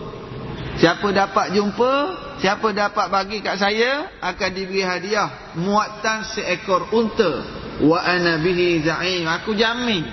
Siapa 0.79 1.11
dapat 1.11 1.51
jumpa 1.53 1.93
siapa 2.39 2.69
dapat 2.71 3.11
bagi 3.11 3.43
kat 3.43 3.59
saya 3.59 4.07
akan 4.23 4.49
diberi 4.55 4.81
hadiah. 4.81 5.53
Muatan 5.59 6.25
seekor 6.31 6.89
unta. 6.95 7.43
Wa 7.83 8.01
ana 8.01 8.39
bihi 8.41 8.81
za'im. 8.81 9.27
Aku 9.29 9.53
jamin. 9.53 10.05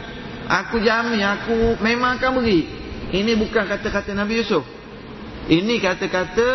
Aku 0.44 0.82
jamin 0.82 1.24
aku 1.24 1.80
memang 1.80 2.20
akan 2.20 2.42
beri. 2.42 2.68
Ini 3.14 3.38
bukan 3.38 3.64
kata-kata 3.64 4.12
Nabi 4.12 4.42
Yusuf. 4.42 4.66
Ini 5.46 5.78
kata-kata 5.80 6.48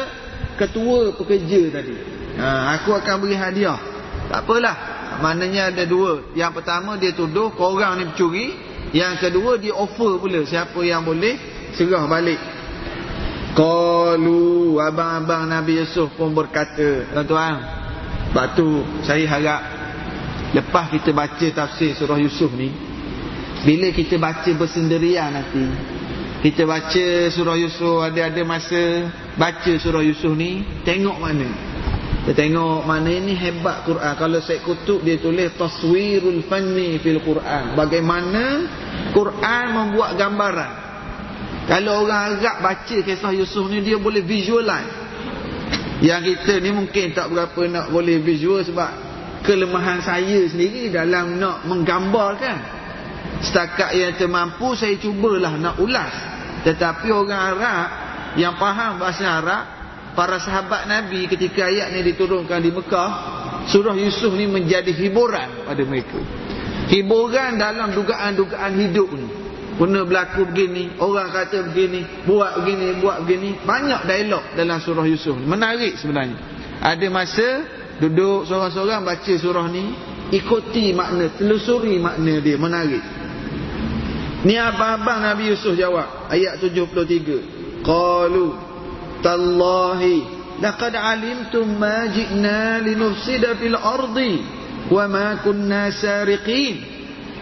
ketua 0.60 1.16
pekerja 1.16 1.80
tadi. 1.80 1.96
Ha, 2.36 2.76
aku 2.76 2.92
akan 2.92 3.16
beri 3.24 3.40
hadiah. 3.40 3.80
Tak 4.28 4.44
apalah. 4.44 4.76
Maknanya 5.24 5.72
ada 5.72 5.84
dua. 5.88 6.36
Yang 6.36 6.62
pertama 6.62 7.00
dia 7.00 7.16
tuduh 7.16 7.56
korang 7.56 7.98
ni 8.00 8.04
pencuri. 8.12 8.48
Yang 8.92 9.30
kedua 9.30 9.62
dia 9.62 9.74
offer 9.78 10.18
pula 10.18 10.42
Siapa 10.44 10.82
yang 10.82 11.06
boleh 11.06 11.38
serah 11.78 12.10
balik. 12.10 12.42
Qalu 13.54 14.78
Abang-abang 14.78 15.50
Nabi 15.50 15.82
Yusuf 15.82 16.14
pun 16.14 16.32
berkata 16.38 17.10
Tuan-tuan 17.10 17.58
Sebab 18.30 18.46
tu 18.54 18.86
saya 19.02 19.26
harap 19.26 19.62
Lepas 20.54 20.94
kita 20.94 21.10
baca 21.14 21.48
tafsir 21.50 21.98
surah 21.98 22.22
Yusuf 22.22 22.54
ni 22.54 22.70
Bila 23.66 23.90
kita 23.90 24.22
baca 24.22 24.50
bersendirian 24.54 25.34
nanti 25.34 25.66
Kita 26.40 26.64
baca 26.64 27.06
surah 27.28 27.58
Yusuf 27.60 28.00
Ada-ada 28.00 28.42
masa 28.48 29.12
Baca 29.36 29.72
surah 29.76 30.04
Yusuf 30.04 30.32
ni 30.36 30.64
Tengok 30.88 31.20
mana 31.20 31.70
kita 32.30 32.46
tengok 32.46 32.86
mana 32.86 33.10
ini 33.10 33.34
hebat 33.34 33.90
Quran. 33.90 34.14
Kalau 34.14 34.38
Syed 34.38 34.62
Kutub 34.62 35.02
dia 35.02 35.18
tulis 35.18 35.50
taswirul 35.58 36.46
fanni 36.46 37.02
fil 37.02 37.26
Quran. 37.26 37.74
Bagaimana 37.74 38.70
Quran 39.18 39.66
membuat 39.74 40.14
gambaran. 40.14 40.72
Kalau 41.66 42.06
orang 42.06 42.38
Arab 42.38 42.62
baca 42.62 42.98
kisah 43.02 43.34
Yusuf 43.34 43.66
ni 43.74 43.82
dia 43.82 43.98
boleh 43.98 44.22
visualize. 44.22 44.94
Yang 46.06 46.38
kita 46.38 46.62
ni 46.62 46.70
mungkin 46.70 47.18
tak 47.18 47.34
berapa 47.34 47.62
nak 47.66 47.86
boleh 47.90 48.22
visual 48.22 48.62
sebab 48.62 48.94
kelemahan 49.42 49.98
saya 50.06 50.46
sendiri 50.46 50.94
dalam 50.94 51.42
nak 51.42 51.66
menggambarkan. 51.66 52.79
Setakat 53.40 53.96
yang 53.96 54.14
termampu 54.20 54.76
saya 54.76 55.00
cubalah 55.00 55.56
nak 55.56 55.80
ulas. 55.80 56.12
Tetapi 56.68 57.08
orang 57.08 57.56
Arab 57.56 57.88
yang 58.36 58.60
faham 58.60 59.00
bahasa 59.00 59.24
Arab 59.26 59.64
para 60.12 60.36
sahabat 60.44 60.92
Nabi 60.92 61.24
ketika 61.32 61.72
ayat 61.72 61.96
ni 61.96 62.04
diturunkan 62.12 62.60
di 62.60 62.72
Mekah 62.76 63.10
surah 63.72 63.96
Yusuf 63.96 64.36
ni 64.36 64.44
menjadi 64.44 64.92
hiburan 64.92 65.64
pada 65.64 65.84
mereka. 65.88 66.20
Hiburan 66.92 67.56
dalam 67.56 67.96
dugaan-dugaan 67.96 68.76
hidup 68.76 69.10
ni. 69.16 69.28
Pernah 69.80 70.04
berlaku 70.04 70.44
begini 70.52 71.00
orang 71.00 71.32
kata 71.32 71.72
begini 71.72 72.28
buat 72.28 72.60
begini 72.60 73.00
buat 73.00 73.24
begini. 73.24 73.64
Banyak 73.64 74.04
dialog 74.04 74.44
dalam 74.60 74.84
surah 74.84 75.08
Yusuf 75.08 75.40
menarik 75.40 75.96
sebenarnya. 75.96 76.36
Ada 76.84 77.08
masa 77.08 77.48
duduk 78.04 78.44
seorang-seorang 78.52 79.08
baca 79.08 79.34
surah 79.40 79.72
ni 79.72 79.96
ikuti 80.36 80.92
makna 80.92 81.32
telusuri 81.40 81.96
makna 81.96 82.44
dia. 82.44 82.60
Menarik 82.60 83.19
ni 84.44 84.56
abang-abang 84.56 85.20
Nabi 85.24 85.52
Yusuf 85.52 85.76
jawab. 85.76 86.32
Ayat 86.32 86.64
73 86.64 87.84
qalu 87.84 88.56
tallahi 89.20 90.24
laqad 90.64 90.96
alimtum 90.96 91.80
ma 91.80 92.08
ji'na 92.08 92.80
linufsida 92.84 93.56
fil 93.60 93.76
ardi 93.76 94.34
wa 94.88 95.04
ma 95.08 95.28
kunna 95.44 95.92
sariqin. 95.92 96.76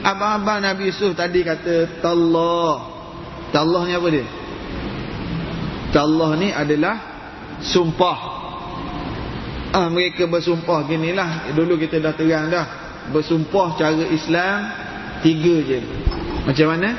Abang-abang 0.01 0.61
Nabi 0.61 0.89
Yusuf 0.89 1.13
tadi 1.17 1.41
kata 1.45 2.01
tallah. 2.01 2.97
Tallah 3.53 3.81
ni 3.87 3.93
apa 3.95 4.07
dia? 4.11 4.27
Tallah 5.93 6.31
ni 6.37 6.49
adalah 6.51 6.95
sumpah. 7.63 8.19
Ah 9.73 9.87
mereka 9.89 10.25
bersumpah 10.25 10.85
ginilah. 10.87 11.53
Dulu 11.53 11.77
kita 11.77 12.01
dah 12.01 12.13
terang 12.13 12.49
dah. 12.49 12.67
Bersumpah 13.07 13.79
cara 13.79 14.03
Islam 14.11 14.59
tiga 15.23 15.55
je 15.63 15.79
macam 16.47 16.67
mana? 16.71 16.89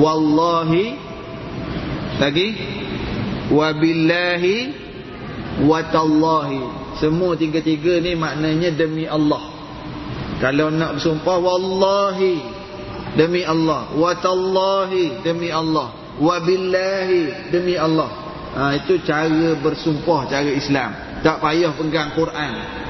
Wallahi 0.00 0.96
lagi? 2.16 2.48
Wabillahi 3.52 4.56
watallahi. 5.68 6.62
Semua 6.96 7.36
tiga-tiga 7.36 8.00
ni 8.00 8.16
maknanya 8.16 8.72
demi 8.72 9.04
Allah. 9.04 9.44
Kalau 10.40 10.72
nak 10.72 10.96
bersumpah 10.96 11.36
wallahi 11.36 12.40
demi 13.12 13.44
Allah. 13.44 13.92
Watallahi 13.92 15.20
demi 15.20 15.52
Allah. 15.52 15.92
Wabillahi 16.16 17.52
demi 17.52 17.76
Allah. 17.76 18.08
Ha, 18.56 18.72
itu 18.80 19.04
cara 19.04 19.52
bersumpah 19.60 20.32
cara 20.32 20.48
Islam. 20.48 21.20
Tak 21.20 21.44
payah 21.44 21.76
pegang 21.76 22.16
Quran 22.16 22.87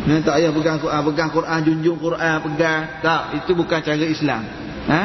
Nah, 0.00 0.16
tak 0.24 0.40
payah 0.40 0.52
pegang 0.52 0.78
Quran, 0.80 1.00
pegang 1.12 1.30
Quran, 1.30 1.58
junjung 1.60 1.98
Quran, 2.00 2.36
pegang. 2.40 2.82
Tak, 3.04 3.22
itu 3.36 3.52
bukan 3.52 3.80
cara 3.84 4.04
Islam. 4.04 4.42
Ha? 4.88 5.04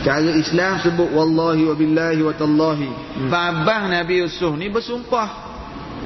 Cara 0.00 0.32
Islam 0.32 0.80
sebut 0.80 1.12
wallahi 1.12 1.68
wa 1.68 1.76
billahi 1.76 2.20
wa 2.24 2.32
tallahi. 2.32 2.88
Hmm. 2.88 3.28
Babang 3.28 3.92
Nabi 3.92 4.24
Yusuf 4.24 4.56
ni 4.56 4.72
bersumpah. 4.72 5.28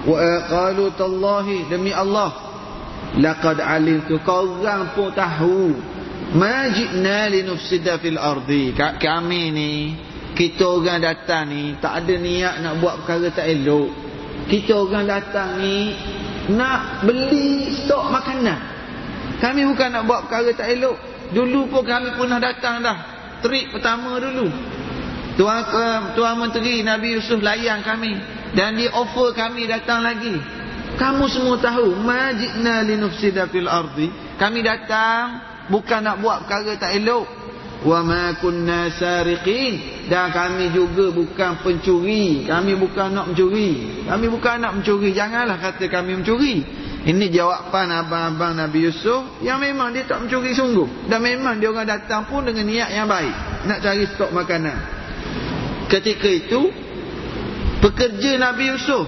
Wa 0.03 0.19
qalu 0.51 0.91
tallahi 0.99 1.71
demi 1.71 1.95
Allah. 1.95 2.35
Laqad 3.15 3.63
alimtu 3.63 4.19
qawran 4.27 4.99
pun 4.99 5.15
tahu. 5.15 5.79
Ma 6.35 6.67
ji'na 6.75 7.31
linufsida 7.31 8.03
fil 8.03 8.19
ardi. 8.19 8.75
Kami 8.75 9.43
ni 9.55 9.73
kita 10.35 10.67
orang 10.67 10.99
datang 10.99 11.47
ni 11.55 11.79
tak 11.79 12.03
ada 12.03 12.15
niat 12.19 12.55
nak 12.67 12.83
buat 12.83 12.95
perkara 13.07 13.31
tak 13.31 13.47
elok. 13.47 13.95
Kita 14.51 14.75
orang 14.75 15.07
datang 15.07 15.63
ni 15.63 15.95
nak 16.53 17.07
beli 17.07 17.73
stok 17.73 18.13
makanan. 18.13 18.61
Kami 19.41 19.61
bukan 19.69 19.89
nak 19.93 20.05
buat 20.05 20.21
perkara 20.29 20.51
tak 20.53 20.69
elok. 20.73 20.97
Dulu 21.33 21.73
pun 21.73 21.83
kami 21.85 22.15
pernah 22.17 22.41
datang 22.41 22.85
dah. 22.85 22.99
Trip 23.41 23.73
pertama 23.73 24.17
dulu. 24.21 24.49
Tuan 25.35 25.67
Tuan 26.15 26.37
Menteri 26.39 26.85
Nabi 26.87 27.19
Yusuf 27.19 27.41
layan 27.41 27.83
kami. 27.83 28.15
Dan 28.55 28.79
dia 28.79 28.93
offer 28.95 29.35
kami 29.35 29.67
datang 29.67 30.05
lagi. 30.05 30.37
Kamu 30.95 31.27
semua 31.27 31.59
tahu 31.59 31.99
majidna 31.99 32.87
linufsida 32.87 33.51
fil 33.51 33.67
ardi. 33.67 34.09
Kami 34.39 34.63
datang 34.63 35.43
bukan 35.67 36.01
nak 36.07 36.23
buat 36.23 36.47
perkara 36.47 36.79
tak 36.79 36.95
elok 36.95 37.44
wa 37.85 38.01
ma 38.01 38.33
kunna 38.41 38.89
sariqin 38.97 40.09
dan 40.09 40.33
kami 40.33 40.73
juga 40.73 41.13
bukan 41.13 41.61
pencuri 41.61 42.49
kami 42.49 42.81
bukan 42.81 43.13
nak 43.13 43.33
mencuri 43.33 44.03
kami 44.09 44.27
bukan 44.33 44.57
nak 44.65 44.73
mencuri 44.81 45.13
janganlah 45.13 45.61
kata 45.61 45.85
kami 45.93 46.17
mencuri 46.17 46.65
ini 47.05 47.29
jawapan 47.29 48.01
abang-abang 48.01 48.57
Nabi 48.57 48.89
Yusuf 48.89 49.45
yang 49.45 49.61
memang 49.61 49.93
dia 49.93 50.09
tak 50.09 50.25
mencuri 50.25 50.57
sungguh. 50.57 51.05
Dan 51.05 51.21
memang 51.21 51.61
dia 51.61 51.69
orang 51.69 51.85
datang 51.85 52.25
pun 52.25 52.49
dengan 52.49 52.65
niat 52.65 52.89
yang 52.97 53.05
baik. 53.05 53.69
Nak 53.69 53.79
cari 53.85 54.09
stok 54.09 54.33
makanan. 54.33 54.77
Ketika 55.93 56.25
itu, 56.25 56.73
pekerja 57.85 58.41
Nabi 58.41 58.73
Yusuf. 58.73 59.05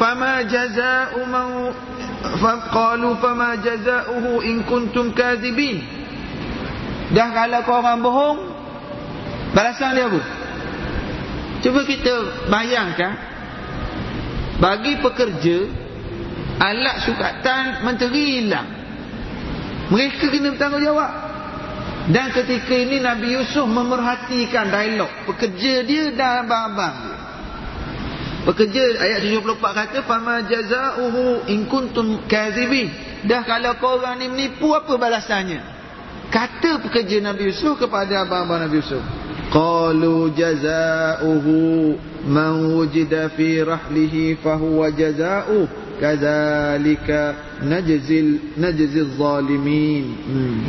Fama 0.00 0.48
jaza'u 0.48 1.20
mau... 1.28 1.76
Qalu 2.72 3.20
fama 3.20 3.60
jaza'uhu 3.60 4.40
in 4.40 4.64
kuntum 4.64 5.12
kadhibin. 5.12 5.95
Dah 7.14 7.28
kalau 7.30 7.60
kau 7.62 7.78
orang 7.78 8.02
bohong, 8.02 8.38
balasan 9.54 9.94
dia 9.94 10.10
apa? 10.10 10.20
Cuba 11.62 11.80
kita 11.86 12.14
bayangkan. 12.50 13.12
Bagi 14.56 14.98
pekerja, 15.04 15.68
alat 16.56 17.04
sukatan 17.04 17.84
menteri 17.84 18.40
hilang 18.40 18.68
mereka 19.92 20.26
kena 20.32 20.56
bertanggungjawab 20.56 21.12
dan 22.10 22.30
ketika 22.32 22.74
ini 22.74 23.02
Nabi 23.02 23.34
Yusuf 23.34 23.66
memerhatikan 23.66 24.70
dialog 24.70 25.10
pekerja 25.28 25.84
dia 25.84 26.04
dan 26.16 26.46
abang-abang 26.46 26.94
dia 27.04 27.18
pekerja 28.46 28.82
ayat 29.02 29.20
74 29.26 29.58
kata 29.58 29.98
fama 30.06 30.46
jazauhu 30.46 31.50
in 31.50 31.66
kuntum 31.68 32.24
kazibin 32.30 32.88
dah 33.26 33.42
kalau 33.44 33.76
kau 33.76 34.00
orang 34.00 34.22
ni 34.22 34.26
menipu 34.30 34.72
apa 34.72 34.96
balasannya 34.96 35.75
kata 36.30 36.82
pekerja 36.82 37.22
Nabi 37.22 37.50
Yusuf 37.50 37.78
kepada 37.78 38.26
abang-abang 38.26 38.66
Nabi 38.66 38.82
Yusuf. 38.82 39.02
Qalu 39.50 40.34
jazauhu 40.34 41.94
man 42.26 42.74
wujida 42.74 43.30
fi 43.32 43.62
rahlihi 43.62 44.36
fahuwa 44.42 44.90
jazauhu. 44.90 45.68
Kadzalika 45.96 47.32
najzil 47.64 48.52
najzil 48.60 49.16
zalimin. 49.16 50.04
Hmm. 50.28 50.60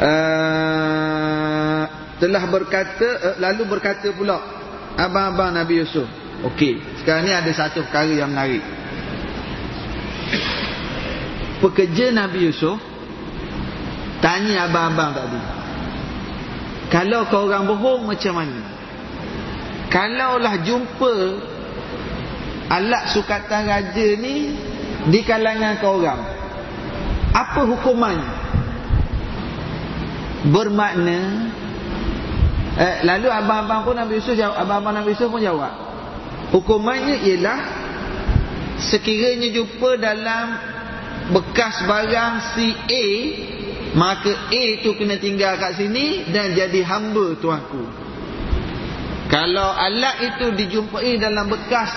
uh, 0.00 1.82
telah 2.16 2.42
berkata 2.48 3.08
uh, 3.20 3.36
lalu 3.36 3.68
berkata 3.68 4.08
pula 4.16 4.40
abang-abang 4.96 5.52
Nabi 5.52 5.84
Yusuf. 5.84 6.08
Okey 6.48 6.80
sekarang 7.02 7.28
ni 7.28 7.32
ada 7.34 7.52
satu 7.52 7.84
perkara 7.84 8.08
yang 8.14 8.32
menarik. 8.32 8.64
Pekerja 11.60 12.14
Nabi 12.14 12.48
Yusuf 12.48 12.87
Tanya 14.18 14.66
abang-abang 14.66 15.14
tadi. 15.14 15.40
Kalau 16.88 17.28
kau 17.28 17.46
orang 17.46 17.68
bohong 17.68 18.08
macam 18.08 18.40
mana? 18.40 18.58
Kalaulah 19.88 20.56
jumpa 20.64 21.14
alat 22.68 23.12
sukatan 23.12 23.68
raja 23.68 24.06
ni 24.18 24.56
di 25.08 25.20
kalangan 25.22 25.78
kau 25.78 26.00
orang. 26.00 26.20
Apa 27.30 27.62
hukumannya? 27.68 28.30
Bermakna 30.48 31.18
eh, 32.78 32.96
lalu 33.04 33.28
abang-abang 33.28 33.84
pun 33.84 33.94
Nabi 33.94 34.18
Yusuf 34.18 34.34
jawab, 34.34 34.56
abang-abang 34.58 34.94
Nabi 34.98 35.12
Yusuf 35.14 35.28
pun 35.28 35.44
jawab. 35.44 35.72
Hukumannya 36.50 37.20
ialah 37.28 37.58
sekiranya 38.80 39.52
jumpa 39.52 40.00
dalam 40.00 40.44
bekas 41.36 41.84
barang 41.84 42.34
si 42.56 42.72
A 42.72 43.06
maka 43.96 44.52
A 44.52 44.64
tu 44.84 44.96
kena 44.96 45.16
tinggal 45.16 45.56
kat 45.56 45.80
sini 45.80 46.28
dan 46.28 46.52
jadi 46.52 46.80
hamba 46.84 47.36
tuanku. 47.40 47.84
Kalau 49.28 49.70
alat 49.76 50.34
itu 50.34 50.46
dijumpai 50.56 51.20
dalam 51.20 51.52
bekas 51.52 51.92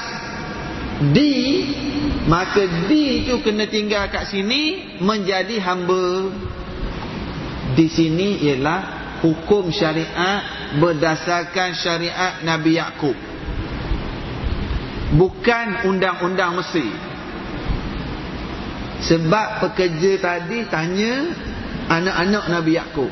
D 1.15 1.17
maka 2.27 2.63
D 2.87 3.23
itu 3.25 3.39
kena 3.41 3.67
tinggal 3.67 4.07
kat 4.11 4.29
sini 4.29 4.95
menjadi 5.01 5.57
hamba. 5.63 6.31
Di 7.71 7.87
sini 7.87 8.43
ialah 8.51 8.79
hukum 9.23 9.71
syariat 9.71 10.43
berdasarkan 10.75 11.71
syariat 11.75 12.43
Nabi 12.43 12.75
Yakub 12.75 13.15
bukan 15.15 15.87
undang-undang 15.87 16.55
Mesir. 16.59 16.91
Sebab 19.01 19.65
pekerja 19.65 20.11
tadi 20.21 20.61
tanya 20.69 21.33
anak-anak 21.91 22.43
Nabi 22.47 22.71
Yakub. 22.79 23.11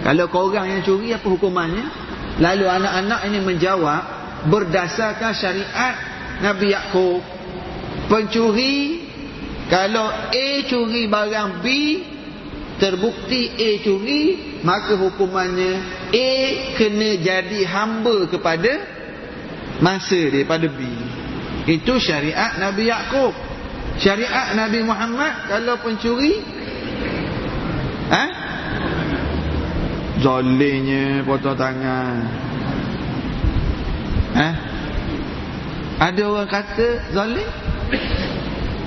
Kalau 0.00 0.24
kau 0.30 0.48
orang 0.48 0.78
yang 0.78 0.82
curi 0.86 1.10
apa 1.12 1.26
hukumannya? 1.26 1.86
Lalu 2.40 2.64
anak-anak 2.64 3.20
ini 3.28 3.38
menjawab 3.42 4.02
berdasarkan 4.48 5.32
syariat 5.34 5.94
Nabi 6.40 6.72
Yakub. 6.72 7.20
Pencuri 8.06 9.06
kalau 9.68 10.08
A 10.10 10.46
curi 10.66 11.06
barang 11.06 11.62
B 11.62 11.66
terbukti 12.80 13.54
A 13.54 13.70
curi 13.84 14.22
maka 14.64 14.96
hukumannya 14.96 15.72
A 16.10 16.30
kena 16.80 17.10
jadi 17.20 17.60
hamba 17.68 18.24
kepada 18.30 18.72
masa 19.84 20.16
daripada 20.32 20.64
B. 20.64 20.80
Itu 21.68 22.00
syariat 22.00 22.56
Nabi 22.56 22.88
Yakub. 22.88 23.36
Syariat 24.00 24.56
Nabi 24.56 24.80
Muhammad 24.80 25.44
kalau 25.44 25.76
pencuri 25.84 26.40
Ha? 28.10 28.24
Zolinya 30.20 31.22
potong 31.24 31.56
tangan. 31.56 32.14
Ha? 34.34 34.48
Ada 36.00 36.22
orang 36.26 36.50
kata 36.50 37.12
zalim? 37.14 37.48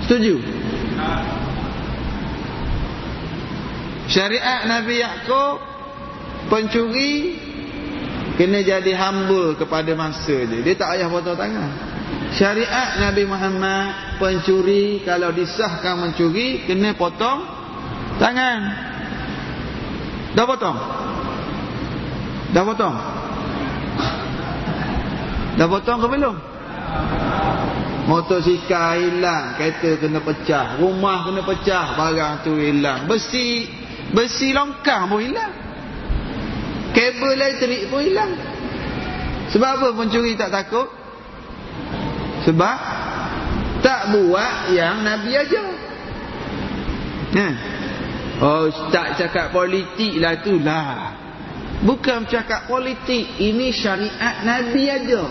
Setuju? 0.06 0.36
Syariat 4.12 4.68
Nabi 4.70 5.02
Yaakob 5.02 5.58
pencuri 6.52 7.40
kena 8.38 8.62
jadi 8.62 8.94
hamba 8.94 9.58
kepada 9.58 9.94
masa 9.98 10.44
dia. 10.46 10.60
Dia 10.62 10.76
tak 10.76 10.98
payah 10.98 11.10
potong 11.10 11.40
tangan. 11.40 11.72
Syariat 12.34 12.98
Nabi 13.02 13.24
Muhammad 13.26 14.18
pencuri 14.18 15.02
kalau 15.06 15.34
disahkan 15.34 15.98
mencuri 16.02 16.66
kena 16.66 16.94
potong 16.94 17.46
tangan. 18.22 18.93
Dah 20.34 20.46
potong? 20.50 20.78
Dah 22.54 22.64
potong? 22.66 22.96
Dah 25.54 25.68
potong 25.70 26.00
ke 26.02 26.08
belum? 26.10 26.36
Motosikal 28.04 29.00
hilang, 29.00 29.56
kereta 29.56 29.96
kena 29.96 30.20
pecah, 30.20 30.76
rumah 30.82 31.24
kena 31.24 31.42
pecah, 31.46 31.96
barang 31.96 32.34
tu 32.44 32.58
hilang. 32.58 33.08
Besi 33.08 33.70
besi 34.12 34.52
longkang 34.52 35.08
pun 35.08 35.22
hilang. 35.24 35.54
Kabel 36.92 37.30
elektrik 37.38 37.88
pun 37.88 38.04
hilang. 38.04 38.34
Sebab 39.54 39.70
apa 39.80 39.88
pencuri 39.96 40.34
tak 40.34 40.52
takut? 40.52 40.90
Sebab 42.44 42.78
tak 43.86 44.02
buat 44.12 44.74
yang 44.74 45.06
Nabi 45.06 45.32
ajar. 45.38 45.68
Nah. 47.34 47.73
Oh 48.44 48.68
ustaz 48.68 49.16
cakap 49.16 49.56
politik 49.56 50.20
lah 50.20 50.44
tu 50.44 50.60
lah. 50.60 51.16
Bukan 51.84 52.28
cakap 52.28 52.68
politik 52.68 53.40
Ini 53.40 53.72
syariat 53.72 54.44
Nabi 54.44 54.84
aja. 54.92 55.24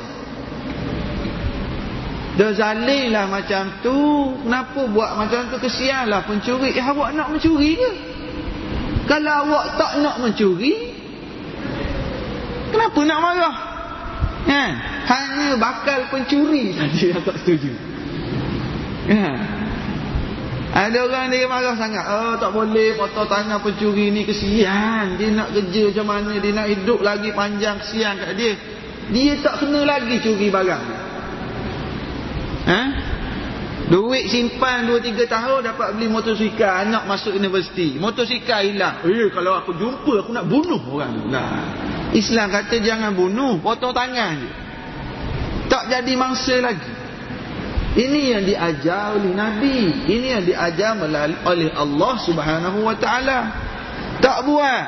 Dah 2.40 2.50
zalim 2.56 3.12
lah 3.12 3.28
macam 3.28 3.68
tu. 3.84 4.00
Kenapa 4.40 4.88
buat 4.88 5.20
macam 5.20 5.52
tu? 5.52 5.60
Kesian 5.60 6.08
lah 6.08 6.24
pencuri. 6.24 6.72
Eh 6.72 6.80
awak 6.80 7.12
nak 7.12 7.28
mencuri 7.28 7.76
ke? 7.76 7.90
Kalau 9.04 9.44
awak 9.44 9.76
tak 9.76 9.92
nak 10.00 10.16
mencuri 10.16 10.96
Kenapa 12.72 13.00
nak 13.04 13.18
marah? 13.20 13.56
Ha? 14.48 14.64
Hanya 15.04 15.60
bakal 15.60 16.08
pencuri 16.08 16.72
saja 16.72 17.12
yang 17.12 17.20
tak 17.20 17.36
setuju. 17.44 17.76
Ha? 19.12 19.60
Ada 20.72 21.04
orang 21.04 21.28
dia 21.28 21.44
marah 21.44 21.76
sangat. 21.76 22.04
Oh 22.08 22.34
tak 22.40 22.48
boleh 22.56 22.96
potong 22.96 23.28
tangan 23.28 23.60
pencuri 23.60 24.08
ni 24.08 24.24
kesian. 24.24 25.20
Dia 25.20 25.28
nak 25.28 25.52
kerja 25.52 25.92
macam 25.92 26.06
mana. 26.08 26.32
Dia 26.40 26.52
nak 26.56 26.66
hidup 26.72 27.04
lagi 27.04 27.28
panjang 27.36 27.76
kesian 27.84 28.16
kat 28.16 28.32
dia. 28.40 28.52
Dia 29.12 29.36
tak 29.44 29.60
kena 29.60 29.84
lagi 29.84 30.16
curi 30.24 30.48
barang. 30.48 30.84
Ha? 32.72 32.82
Duit 33.92 34.24
simpan 34.32 34.88
2-3 34.88 35.28
tahun 35.28 35.60
dapat 35.68 35.88
beli 35.92 36.08
motosikal. 36.08 36.88
Anak 36.88 37.04
masuk 37.04 37.36
universiti. 37.36 38.00
Motosikal 38.00 38.64
hilang. 38.64 39.04
Eh 39.04 39.28
kalau 39.28 39.60
aku 39.60 39.76
jumpa 39.76 40.24
aku 40.24 40.32
nak 40.32 40.48
bunuh 40.48 40.80
orang. 40.88 41.28
Nah. 41.28 41.68
Islam 42.16 42.48
kata 42.48 42.80
jangan 42.80 43.12
bunuh. 43.12 43.60
Potong 43.60 43.92
tangan. 43.92 44.40
Tak 45.68 45.92
jadi 45.92 46.12
mangsa 46.16 46.64
lagi. 46.64 46.91
Ini 47.92 48.20
yang 48.32 48.42
diajar 48.48 49.20
oleh 49.20 49.36
Nabi. 49.36 50.08
Ini 50.08 50.26
yang 50.40 50.44
diajar 50.48 50.96
oleh 51.44 51.68
Allah 51.76 52.14
Subhanahu 52.24 52.88
Wa 52.88 52.96
Taala. 52.96 53.38
Tak 54.24 54.48
buat. 54.48 54.84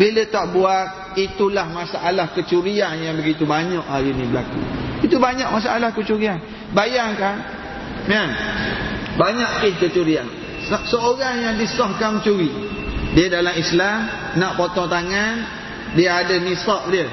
Bila 0.00 0.22
tak 0.26 0.50
buat, 0.50 0.86
itulah 1.14 1.66
masalah 1.70 2.32
kecurian 2.34 2.98
yang 2.98 3.14
begitu 3.18 3.46
banyak 3.46 3.82
hari 3.86 4.10
ini 4.10 4.26
berlaku. 4.30 4.58
Itu 5.04 5.22
banyak 5.22 5.46
masalah 5.50 5.94
kecurian. 5.94 6.40
Bayangkan, 6.74 7.36
ya, 8.08 8.24
banyak 9.14 9.50
kes 9.62 9.74
kecurian. 9.78 10.26
Seorang 10.88 11.44
yang 11.44 11.54
disahkan 11.58 12.18
mencuri. 12.18 12.50
Dia 13.14 13.26
dalam 13.26 13.54
Islam, 13.58 13.98
nak 14.38 14.54
potong 14.54 14.86
tangan, 14.86 15.34
dia 15.98 16.22
ada 16.22 16.38
nisab 16.38 16.86
dia. 16.94 17.10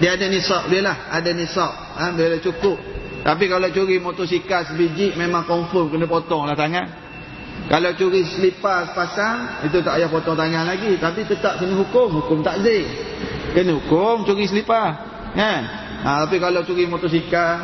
Dia 0.00 0.16
ada 0.16 0.26
nisab 0.28 0.68
dia 0.72 0.80
lah. 0.84 0.96
Ada 1.12 1.30
nisab. 1.36 1.72
Ha, 1.96 2.12
bila 2.16 2.40
cukup 2.40 2.80
tapi 3.26 3.50
kalau 3.50 3.66
curi 3.74 3.98
motosikal 3.98 4.62
sebiji 4.70 5.18
memang 5.18 5.42
confirm 5.50 5.90
kena 5.90 6.06
potong 6.06 6.46
lah 6.46 6.54
tangan. 6.54 6.86
Kalau 7.66 7.90
curi 7.98 8.22
selipas 8.22 8.94
pasang 8.94 9.66
itu 9.66 9.82
tak 9.82 9.98
payah 9.98 10.06
potong 10.06 10.38
tangan 10.38 10.62
lagi. 10.62 10.94
Tapi 10.94 11.26
tetap 11.26 11.58
kena 11.58 11.74
hukum. 11.74 12.22
Hukum 12.22 12.46
takzir. 12.46 12.86
Kena 13.50 13.82
hukum 13.82 14.22
curi 14.22 14.46
selipas. 14.46 14.94
Kan? 15.34 15.62
Ha, 16.06 16.22
tapi 16.22 16.38
kalau 16.38 16.62
curi 16.62 16.86
motosikal 16.86 17.58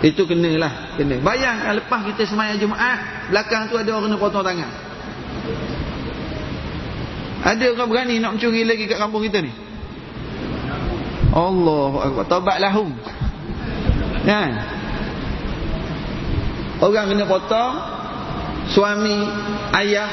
itu 0.00 0.24
kena 0.24 0.56
lah. 0.56 0.96
Kena. 0.96 1.20
Bayangkan 1.20 1.76
lepas 1.76 2.08
kita 2.08 2.24
semayang 2.24 2.56
Jumaat. 2.56 3.28
Belakang 3.28 3.68
tu 3.68 3.76
ada 3.76 3.92
orang 3.92 4.08
kena 4.08 4.16
potong 4.16 4.40
tangan. 4.40 4.72
Ada 7.44 7.76
orang 7.76 7.88
berani 7.92 8.24
nak 8.24 8.40
mencuri 8.40 8.64
lagi 8.64 8.88
kat 8.88 8.96
kampung 8.96 9.20
kita 9.20 9.44
ni? 9.44 9.52
Allah. 11.36 12.24
Taubat 12.24 12.56
lahum. 12.56 13.20
Kan? 14.22 14.50
Orang 16.82 17.14
kena 17.14 17.24
potong 17.26 17.74
Suami 18.70 19.26
Ayah 19.74 20.10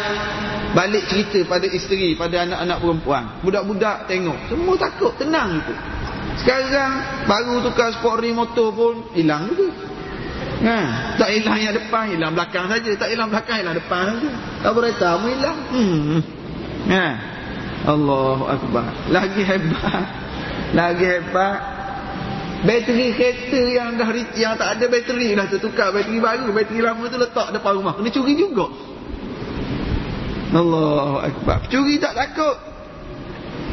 Balik 0.74 1.10
cerita 1.10 1.42
pada 1.50 1.66
isteri 1.70 2.14
Pada 2.14 2.46
anak-anak 2.46 2.78
perempuan 2.82 3.24
Budak-budak 3.42 4.10
tengok 4.10 4.38
Semua 4.50 4.76
takut 4.78 5.14
Tenang 5.18 5.62
itu 5.62 5.74
Sekarang 6.42 7.26
Baru 7.26 7.62
tukar 7.66 7.94
sport 7.98 8.22
ring 8.22 8.38
motor 8.38 8.74
pun 8.74 9.14
Hilang 9.14 9.50
juga 9.54 9.90
Ha, 10.60 10.80
tak 11.16 11.30
hilang 11.32 11.56
yang 11.56 11.72
depan, 11.72 12.12
hilang 12.12 12.36
belakang 12.36 12.68
saja. 12.68 12.92
Tak 13.00 13.16
hilang 13.16 13.32
belakang, 13.32 13.64
hilang 13.64 13.80
depan 13.80 14.12
saja. 14.12 14.30
Tak 14.60 14.72
berita 14.76 15.08
pun 15.16 15.30
hilang. 15.32 15.58
Hmm. 15.72 16.20
Ha. 16.92 17.08
Allahu 17.88 18.44
Akbar. 18.44 18.92
Lagi 19.08 19.40
hebat. 19.40 20.04
Lagi 20.76 21.06
hebat. 21.08 21.79
Bateri 22.60 23.16
kereta 23.16 23.62
yang 23.72 23.96
dah 23.96 24.12
yang 24.36 24.60
tak 24.60 24.76
ada 24.76 24.86
bateri 24.92 25.32
dah 25.32 25.48
tertukar 25.48 25.96
bateri 25.96 26.20
baru, 26.20 26.52
bateri 26.52 26.84
lama 26.84 27.08
tu 27.08 27.16
letak 27.16 27.56
depan 27.56 27.72
rumah. 27.80 27.96
Kena 27.96 28.10
curi 28.12 28.34
juga. 28.36 28.68
Allahu 30.50 31.18
akbar. 31.22 31.64
Pencuri 31.66 32.02
tak 32.02 32.18
takut. 32.18 32.58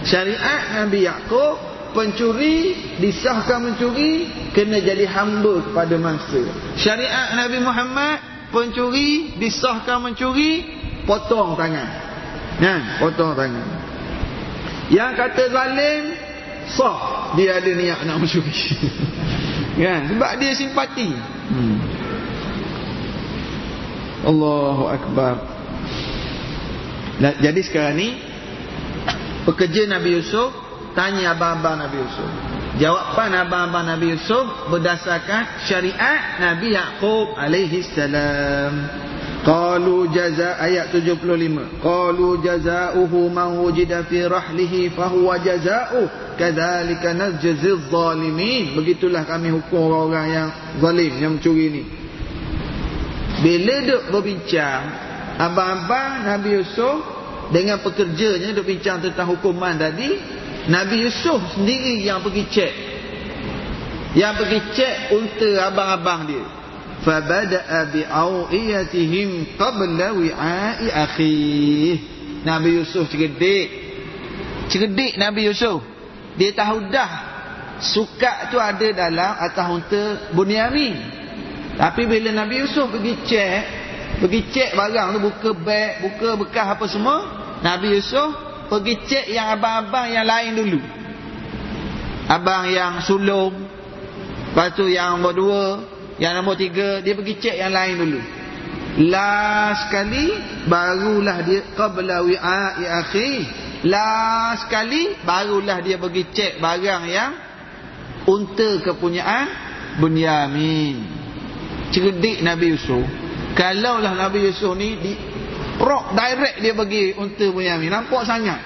Syariat 0.07 0.87
Nabi 0.87 1.03
Yakub 1.09 1.57
pencuri 1.97 2.77
disahkan 3.01 3.65
mencuri 3.65 4.29
kena 4.53 4.79
jadi 4.79 5.09
hamba 5.09 5.65
kepada 5.67 5.97
mangsa. 5.97 6.45
Syariat 6.77 7.35
Nabi 7.35 7.59
Muhammad 7.65 8.17
pencuri 8.53 9.35
disahkan 9.41 10.05
mencuri 10.05 10.63
potong 11.09 11.57
tangan. 11.59 11.89
Kan? 12.61 12.81
Potong 13.01 13.35
tangan. 13.35 13.67
Yang 14.93 15.13
kata 15.19 15.43
zalim 15.51 16.03
sah 16.75 17.33
dia 17.39 17.59
ada 17.59 17.71
niat 17.71 18.03
nak 18.07 18.17
mencuri. 18.19 18.51
kan? 19.83 20.01
Sebab 20.11 20.31
dia 20.41 20.53
simpati. 20.57 21.09
Hmm. 21.53 21.79
Allahu 24.27 24.85
akbar. 24.91 25.35
Nah, 27.17 27.33
jadi 27.41 27.61
sekarang 27.63 27.97
ni 27.97 28.09
pekerja 29.47 29.89
Nabi 29.89 30.21
Yusuf 30.21 30.53
tanya 30.93 31.33
abang-abang 31.33 31.81
Nabi 31.81 32.03
Yusuf. 32.03 32.31
Jawapan 32.77 33.47
abang-abang 33.47 33.89
Nabi 33.89 34.19
Yusuf 34.19 34.69
berdasarkan 34.69 35.65
syariat 35.65 36.43
Nabi 36.43 36.77
Yaqub 36.77 37.39
alaihi 37.41 37.87
salam. 37.95 38.73
Qalu 39.47 40.11
jaza 40.11 40.59
ayat 40.59 40.91
75. 40.91 41.79
Qalu 41.79 42.43
jazaohu 42.43 43.31
man 43.31 43.63
wujida 43.63 44.03
fi 44.11 44.27
rahlihi 44.27 44.91
fa 44.91 45.07
huwa 45.07 45.39
jazaohu 45.39 46.11
kadzalika 46.35 47.15
najzi 47.15 47.55
zalimin. 47.87 48.75
Begitulah 48.75 49.23
kami 49.23 49.55
hukum 49.55 49.87
orang-orang 49.87 50.27
yang 50.35 50.49
zalim 50.83 51.15
yang 51.23 51.33
mencuri 51.39 51.67
ni. 51.71 51.83
Bila 53.39 53.75
duk 53.87 54.03
berbincang 54.11 54.83
abang-abang 55.39 56.27
Nabi 56.27 56.59
Yusuf 56.59 56.99
dengan 57.55 57.79
pekerjanya 57.79 58.51
duk 58.51 58.67
bincang 58.67 58.99
tentang 58.99 59.31
hukuman 59.31 59.79
tadi 59.79 60.11
Nabi 60.67 61.07
Yusuf 61.07 61.39
sendiri 61.55 62.03
yang 62.03 62.25
pergi 62.25 62.45
cek 62.51 62.73
yang 64.19 64.35
pergi 64.35 64.59
cek 64.75 64.95
unta 65.15 65.51
abang-abang 65.71 66.21
dia 66.27 66.45
fabada'a 67.07 67.95
bi'awiyatihim 67.95 69.55
qabla 69.55 70.11
wi'a'i 70.19 70.91
akhih 70.91 71.95
Nabi 72.43 72.83
Yusuf 72.83 73.07
cerdik 73.07 73.71
cerdik 74.67 75.15
Nabi 75.15 75.47
Yusuf 75.47 75.87
dia 76.35 76.51
tahu 76.51 76.91
dah 76.91 77.11
sukat 77.79 78.51
tu 78.51 78.59
ada 78.59 78.91
dalam 78.91 79.33
atas 79.39 79.67
unta 79.71 80.03
Bunyamin 80.35 80.99
tapi 81.79 82.11
bila 82.11 82.35
Nabi 82.35 82.67
Yusuf 82.67 82.91
pergi 82.91 83.15
cek 83.23 83.87
Pergi 84.17 84.49
cek 84.49 84.71
barang 84.73 85.09
tu 85.13 85.19
buka 85.21 85.51
beg, 85.53 86.01
buka 86.01 86.29
bekas 86.41 86.67
apa 86.73 86.85
semua. 86.89 87.17
Nabi 87.61 88.01
Yusuf 88.01 88.33
pergi 88.73 88.97
cek 89.05 89.27
yang 89.29 89.53
abang-abang 89.61 90.09
yang 90.09 90.25
lain 90.25 90.53
dulu. 90.57 90.81
Abang 92.25 92.65
yang 92.73 93.05
sulung. 93.05 93.53
Lepas 94.51 94.73
tu 94.73 94.89
yang 94.89 95.21
nombor 95.21 95.33
dua. 95.37 95.65
Yang 96.17 96.33
nombor 96.41 96.57
tiga. 96.57 97.01
Dia 97.05 97.13
pergi 97.13 97.35
cek 97.37 97.57
yang 97.61 97.73
lain 97.73 97.95
dulu. 98.01 98.21
Last 99.09 99.89
sekali. 99.89 100.25
Barulah 100.69 101.39
dia. 101.45 101.61
Qabla 101.77 102.17
wi'a'i 102.25 102.85
akhi. 102.85 103.33
Last 103.89 104.69
sekali. 104.69 105.17
Barulah 105.23 105.79
dia 105.85 106.01
pergi 106.01 106.23
cek 106.33 106.53
barang 106.59 107.05
yang. 107.09 107.33
Unta 108.27 108.81
kepunyaan. 108.81 109.47
Bunyamin. 110.01 110.97
Cerdik 111.93 112.45
Nabi 112.45 112.77
Yusuf. 112.77 113.05
Kalau 113.57 113.97
lah 114.05 114.13
Nabi 114.13 114.45
Yusuf 114.45 114.77
ni 114.77 115.01
di 115.01 115.13
rock 115.81 116.13
direct 116.13 116.61
dia 116.61 116.77
bagi 116.77 117.17
unta 117.17 117.47
punya 117.49 117.81
ni 117.81 117.89
nampak 117.89 118.29
sangat. 118.29 118.61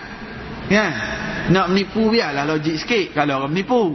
Ya. 0.67 0.87
Nak 1.51 1.71
menipu 1.71 2.11
biarlah 2.11 2.47
logik 2.47 2.79
sikit 2.79 3.15
kalau 3.15 3.43
orang 3.43 3.55
menipu. 3.55 3.95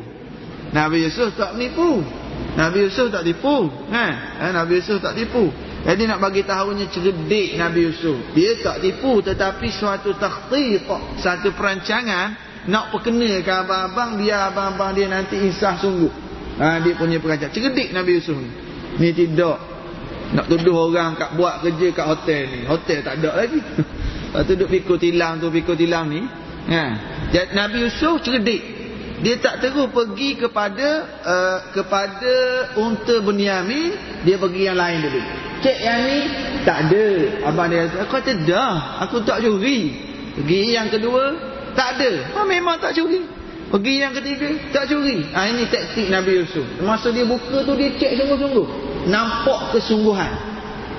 Nabi 0.71 1.07
Yusuf 1.07 1.35
tak 1.35 1.55
menipu. 1.55 2.03
Nabi 2.55 2.87
Yusuf 2.87 3.11
tak 3.11 3.27
tipu, 3.27 3.67
kan? 3.91 4.39
Eh, 4.39 4.51
Nabi 4.55 4.79
Yusuf 4.79 5.03
tak 5.03 5.19
tipu. 5.19 5.51
Jadi 5.85 6.07
nak 6.07 6.23
bagi 6.23 6.41
tahunya 6.41 6.87
cerdik 6.87 7.59
Nabi 7.59 7.91
Yusuf. 7.91 8.33
Dia 8.33 8.57
tak 8.63 8.81
tipu 8.81 9.19
tetapi 9.21 9.67
suatu 9.69 10.15
takhtit, 10.15 10.87
satu 11.19 11.51
perancangan 11.53 12.33
nak 12.65 12.89
perkenalkan 12.89 13.67
abang-abang 13.67 14.17
dia 14.17 14.49
abang-abang 14.49 14.97
dia 14.97 15.05
nanti 15.05 15.37
insah 15.37 15.77
sungguh. 15.77 16.09
Ha, 16.57 16.81
dia 16.81 16.95
punya 16.97 17.19
perancangan. 17.19 17.53
Cerdik 17.53 17.93
Nabi 17.93 18.11
Yusuf 18.17 18.39
ni. 18.39 18.49
Ni 18.97 19.09
tidak 19.11 19.59
nak 20.33 20.49
tuduh 20.49 20.89
orang 20.89 21.13
kat 21.19 21.37
buat 21.37 21.61
kerja 21.61 21.87
kat 21.93 22.05
hotel 22.07 22.41
ni. 22.49 22.59
Hotel 22.65 22.99
tak 23.05 23.21
ada 23.21 23.45
lagi. 23.45 23.59
Lepas 24.31 24.41
tu 24.47 24.51
duduk 24.57 24.69
pikul 24.71 24.97
tilang 24.97 25.37
tu, 25.37 25.51
pikul 25.51 25.75
tilang 25.77 26.09
ni. 26.09 26.23
Ha. 26.71 26.83
Nabi 27.53 27.85
Yusuf 27.85 28.23
cerdik. 28.25 28.74
Dia 29.23 29.39
tak 29.39 29.63
terus 29.63 29.87
pergi 29.95 30.35
kepada 30.35 30.87
uh, 31.23 31.57
kepada 31.71 32.33
unta 32.75 33.23
Bunyamin, 33.23 34.21
dia 34.27 34.35
pergi 34.35 34.61
yang 34.67 34.75
lain 34.75 34.99
dulu. 35.07 35.21
Cek 35.63 35.77
yang 35.79 35.99
ni 36.03 36.19
tak 36.67 36.77
ada. 36.89 37.05
Abang 37.47 37.71
dia 37.71 37.87
kata, 37.87 37.97
aku 38.03 38.11
kata 38.19 38.31
dah, 38.43 38.75
aku 39.07 39.15
tak 39.23 39.39
curi. 39.39 39.95
Pergi 40.35 40.75
yang 40.75 40.91
kedua, 40.91 41.31
tak 41.79 41.95
ada. 41.95 42.11
Ha, 42.35 42.43
memang 42.43 42.75
tak 42.75 42.91
curi. 42.91 43.23
Pergi 43.71 43.93
yang 44.03 44.11
ketiga, 44.11 44.51
tak 44.75 44.91
curi. 44.91 45.23
Ha, 45.31 45.47
ini 45.47 45.63
taktik 45.71 46.11
Nabi 46.11 46.43
Yusuf. 46.43 46.67
Masa 46.83 47.07
dia 47.15 47.23
buka 47.23 47.63
tu, 47.63 47.71
dia 47.79 47.95
cek 47.95 48.19
sungguh-sungguh 48.19 48.95
nampak 49.07 49.77
kesungguhan 49.77 50.31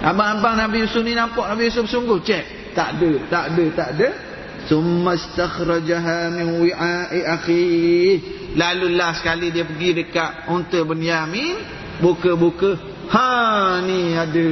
abang-abang 0.02 0.56
Nabi 0.56 0.86
Yusuf 0.86 1.02
ni 1.02 1.12
nampak 1.14 1.46
Nabi 1.50 1.68
Yusuf 1.68 1.90
sungguh 1.90 2.22
cek 2.22 2.74
tak 2.78 2.98
ada 2.98 3.10
tak 3.28 3.44
ada 3.52 3.64
tak 3.74 3.88
ada 3.98 4.08
summa 4.68 5.14
istakhrajaha 5.14 6.30
min 6.34 6.66
wi'a'i 6.66 7.20
akhi. 7.24 7.64
Lalu 8.56 8.96
lah 8.96 9.14
sekali 9.16 9.50
dia 9.54 9.66
pergi 9.66 10.04
dekat 10.04 10.48
unta 10.50 10.80
Bunyamin 10.82 11.56
buka-buka 12.02 12.76
ha 13.10 13.78
ni 13.82 14.14
ada. 14.16 14.50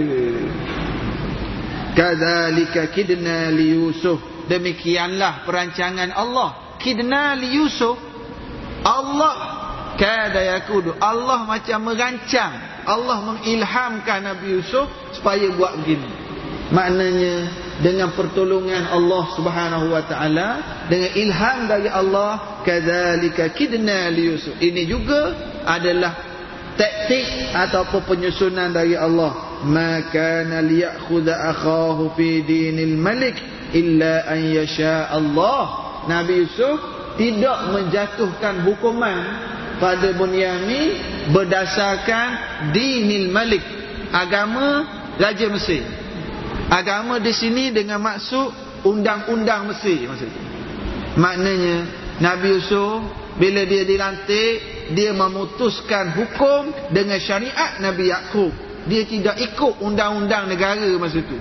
Kadzalika 1.94 2.90
kidna 2.90 3.54
li 3.54 3.78
Yusuf. 3.78 4.18
Demikianlah 4.50 5.46
perancangan 5.46 6.10
Allah. 6.12 6.76
Kidna 6.82 7.38
li 7.38 7.54
Yusuf. 7.54 7.96
Allah 8.84 9.34
kada 9.96 10.58
yakudu. 10.58 10.98
Allah 11.00 11.46
macam 11.48 11.88
merancang. 11.88 12.84
Allah 12.84 13.18
mengilhamkan 13.24 14.20
Nabi 14.20 14.60
Yusuf 14.60 14.90
supaya 15.16 15.48
buat 15.56 15.80
begini. 15.80 16.10
Maknanya 16.68 17.63
dengan 17.82 18.14
pertolongan 18.14 18.86
Allah 18.86 19.24
Subhanahu 19.34 19.90
wa 19.90 20.02
taala, 20.06 20.48
dengan 20.86 21.10
ilham 21.18 21.58
dari 21.66 21.90
Allah, 21.90 22.62
kadzalika 22.62 23.50
kidna 23.50 24.12
li 24.14 24.30
Yusuf. 24.30 24.54
Ini 24.62 24.82
juga 24.86 25.34
adalah 25.66 26.12
taktik 26.78 27.54
ataupun 27.54 28.06
penyusunan 28.06 28.70
dari 28.70 28.94
Allah. 28.94 29.62
Ma 29.66 30.06
kana 30.12 30.62
liyakhudha 30.62 31.50
akhahu 31.50 32.14
fi 32.14 32.44
dinil 32.46 32.94
malik 32.94 33.34
illa 33.74 34.28
an 34.28 34.40
yasha 34.54 35.10
Allah. 35.10 35.82
Nabi 36.06 36.46
Yusuf 36.46 36.78
tidak 37.18 37.74
menjatuhkan 37.74 38.62
hukuman 38.62 39.18
pada 39.82 40.14
Bunyamin 40.14 40.94
berdasarkan 41.34 42.26
dinil 42.70 43.32
malik 43.34 43.64
agama 44.14 44.86
raja 45.18 45.50
Mesir 45.50 46.03
agama 46.74 47.22
di 47.22 47.30
sini 47.30 47.70
dengan 47.70 48.02
maksud 48.02 48.82
undang-undang 48.82 49.70
Mesir 49.70 50.10
maksudnya 50.10 50.42
maknanya 51.14 51.76
Nabi 52.18 52.58
Yusuf 52.58 52.98
bila 53.38 53.62
dia 53.62 53.86
dilantik 53.86 54.74
dia 54.94 55.14
memutuskan 55.14 56.12
hukum 56.12 56.70
dengan 56.92 57.16
syariat 57.16 57.80
Nabi 57.80 58.12
Yakub. 58.12 58.52
Dia 58.84 59.08
tidak 59.08 59.40
ikut 59.40 59.80
undang-undang 59.80 60.44
negara 60.44 60.84
masa 61.00 61.24
itu 61.24 61.40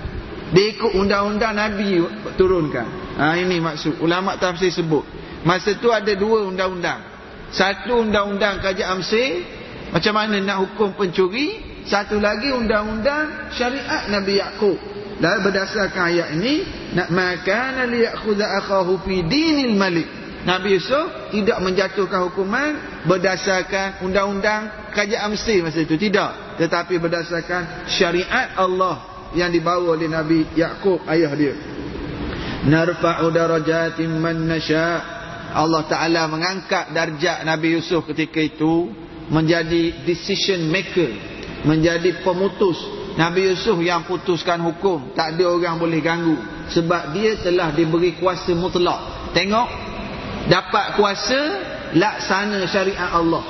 dia 0.53 0.69
ikut 0.69 0.93
undang-undang 0.93 1.57
Nabi 1.57 2.05
turunkan. 2.37 3.17
Ha, 3.17 3.33
ini 3.41 3.57
maksud. 3.57 3.97
Ulama 3.97 4.37
tafsir 4.37 4.69
sebut. 4.69 5.01
Masa 5.41 5.73
itu 5.73 5.89
ada 5.89 6.13
dua 6.13 6.45
undang-undang. 6.45 7.01
Satu 7.49 8.05
undang-undang 8.05 8.61
kerajaan 8.61 9.01
Mesir 9.01 9.41
macam 9.89 10.13
mana 10.13 10.37
nak 10.41 10.57
hukum 10.61 10.93
pencuri, 10.93 11.61
satu 11.89 12.21
lagi 12.21 12.53
undang-undang 12.53 13.49
syariat 13.53 14.09
Nabi 14.13 14.37
Yakub. 14.37 14.77
Dan 15.23 15.39
berdasarkan 15.39 16.03
ayat 16.11 16.35
ini, 16.35 16.67
nak 16.99 17.07
makan 17.07 17.87
li 17.87 18.03
ya'khudha 18.03 18.59
akhahu 18.59 19.07
fi 19.07 19.23
dinil 19.23 19.71
malik. 19.79 20.03
Nabi 20.43 20.75
Yusuf 20.75 21.31
tidak 21.31 21.63
menjatuhkan 21.63 22.27
hukuman 22.27 22.75
berdasarkan 23.07 24.03
undang-undang 24.03 24.91
kerajaan 24.91 25.31
Mesir 25.31 25.63
masa 25.63 25.79
itu 25.79 25.95
tidak, 25.95 26.59
tetapi 26.59 26.99
berdasarkan 26.99 27.87
syariat 27.87 28.51
Allah 28.59 28.99
yang 29.31 29.47
dibawa 29.47 29.95
oleh 29.95 30.11
Nabi 30.11 30.43
Yakub 30.59 31.07
ayah 31.07 31.31
dia. 31.31 31.55
Narfa'u 32.67 33.31
darajatin 33.31 34.11
man 34.19 34.43
nasha' 34.43 34.99
Allah 35.55 35.87
Ta'ala 35.87 36.27
mengangkat 36.27 36.91
darjat 36.91 37.47
Nabi 37.47 37.79
Yusuf 37.79 38.03
ketika 38.11 38.43
itu 38.43 38.91
menjadi 39.31 40.03
decision 40.03 40.67
maker 40.67 41.31
menjadi 41.63 42.19
pemutus 42.27 42.75
Nabi 43.13 43.53
Yusuf 43.53 43.77
yang 43.85 44.09
putuskan 44.09 44.57
hukum 44.65 45.13
tak 45.13 45.37
ada 45.37 45.45
orang 45.53 45.77
boleh 45.77 46.01
ganggu. 46.01 46.33
Sebab 46.73 47.13
dia 47.13 47.37
telah 47.37 47.69
diberi 47.69 48.17
kuasa 48.17 48.57
mutlak. 48.57 49.29
Tengok 49.37 49.69
dapat 50.49 50.97
kuasa 50.97 51.39
laksana 51.93 52.65
syariat 52.65 53.13
Allah. 53.13 53.45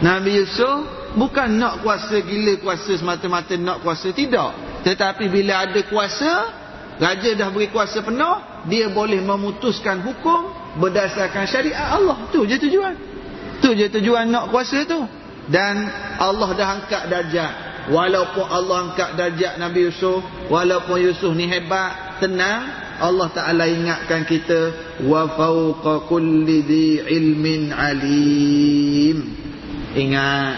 Nabi 0.00 0.40
Yusuf 0.40 1.12
bukan 1.12 1.60
nak 1.60 1.84
kuasa 1.84 2.24
gila 2.24 2.56
kuasa 2.64 2.96
semata-mata 2.96 3.52
nak 3.60 3.84
kuasa 3.84 4.16
tidak. 4.16 4.56
Tetapi 4.80 5.28
bila 5.28 5.68
ada 5.68 5.80
kuasa 5.84 6.48
raja 6.96 7.36
dah 7.36 7.52
beri 7.52 7.68
kuasa 7.68 8.00
penuh 8.00 8.64
dia 8.64 8.88
boleh 8.88 9.20
memutuskan 9.20 10.00
hukum 10.00 10.56
berdasarkan 10.80 11.44
syariat 11.44 12.00
Allah. 12.00 12.32
Tu 12.32 12.40
je 12.48 12.56
tujuan. 12.56 12.96
Tu 13.60 13.76
je 13.76 13.92
tujuan 13.92 14.24
nak 14.24 14.48
kuasa 14.48 14.88
tu. 14.88 15.04
Dan 15.52 15.84
Allah 16.16 16.48
dah 16.56 16.68
angkat 16.80 17.02
darjat 17.12 17.69
walaupun 17.88 18.44
Allah 18.44 18.92
angkat 18.92 19.16
darjat 19.16 19.56
Nabi 19.56 19.88
Yusuf 19.88 20.20
walaupun 20.52 21.00
Yusuf 21.00 21.32
ni 21.32 21.48
hebat 21.48 22.20
tenang 22.20 22.90
Allah 23.00 23.32
Taala 23.32 23.64
ingatkan 23.64 24.28
kita 24.28 24.60
wa 25.08 25.24
fawqa 25.32 26.04
kulli 26.04 26.60
dhi 26.68 27.00
ilmin 27.00 27.72
alim. 27.72 29.16
Ingat 29.96 30.54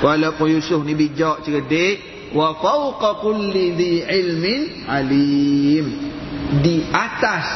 walaupun 0.00 0.48
Yusuf 0.48 0.80
ni 0.80 0.96
bijak 0.96 1.44
cerdik 1.44 2.32
wa 2.32 2.56
fawqa 2.56 3.20
kulli 3.20 3.76
dhi 3.76 3.92
ilmin 4.00 4.88
alim. 4.88 5.86
Di 6.64 6.88
atas 6.88 7.46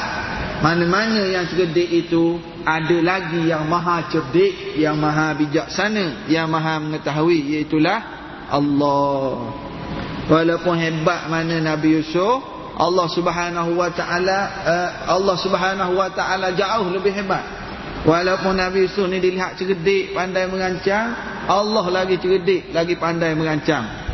mana-mana 0.60 1.24
yang 1.32 1.48
cerdik 1.48 1.88
itu 1.88 2.36
ada 2.68 2.98
lagi 3.00 3.48
yang 3.48 3.64
maha 3.64 4.12
cerdik 4.12 4.76
yang 4.76 5.00
maha 5.00 5.32
bijaksana 5.40 6.28
yang 6.28 6.52
maha 6.52 6.76
mengetahui 6.84 7.56
iaitulah 7.56 8.17
Allah. 8.48 9.52
Walaupun 10.28 10.76
hebat 10.76 11.32
mana 11.32 11.56
Nabi 11.60 11.96
Yusuf 12.00 12.44
Allah 12.78 13.06
Subhanahu 13.10 13.74
wa 13.74 13.90
taala 13.90 14.38
uh, 14.62 14.90
Allah 15.18 15.36
Subhanahu 15.40 15.98
wa 15.98 16.08
taala 16.12 16.52
jauh 16.52 16.92
lebih 16.92 17.10
hebat. 17.16 17.42
Walaupun 18.06 18.54
Nabi 18.54 18.86
Yusuf 18.86 19.10
ni 19.10 19.18
dilihat 19.18 19.58
cerdik 19.58 20.14
pandai 20.14 20.46
merancang 20.46 21.16
Allah 21.48 21.84
lagi 21.90 22.20
cerdik 22.22 22.70
lagi 22.70 22.94
pandai 22.94 23.34
merancang 23.34 24.08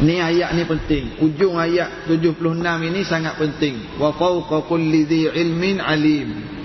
ni 0.00 0.20
ayat 0.20 0.56
ni 0.56 0.64
penting. 0.64 1.04
Ujung 1.20 1.56
ayat 1.60 2.08
76 2.08 2.40
ini 2.88 3.00
sangat 3.04 3.36
penting. 3.36 4.00
Wa 4.00 4.12
fawqa 4.16 4.64
kulli 4.64 5.04
dhi 5.04 5.28
ilmin 5.28 5.80
alim 5.80 6.55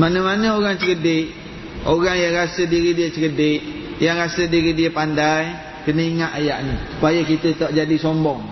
Mana-mana 0.00 0.56
orang 0.56 0.80
cerdik 0.80 1.28
Orang 1.84 2.16
yang 2.16 2.32
rasa 2.32 2.64
diri 2.64 2.96
dia 2.96 3.12
cerdik 3.12 3.60
Yang 4.00 4.16
rasa 4.16 4.42
diri 4.48 4.72
dia 4.72 4.88
pandai 4.88 5.70
Kena 5.84 6.02
ingat 6.04 6.30
ayat 6.36 6.58
ni. 6.64 6.74
Supaya 6.96 7.20
kita 7.24 7.48
tak 7.56 7.70
jadi 7.72 7.96
sombong. 7.96 8.44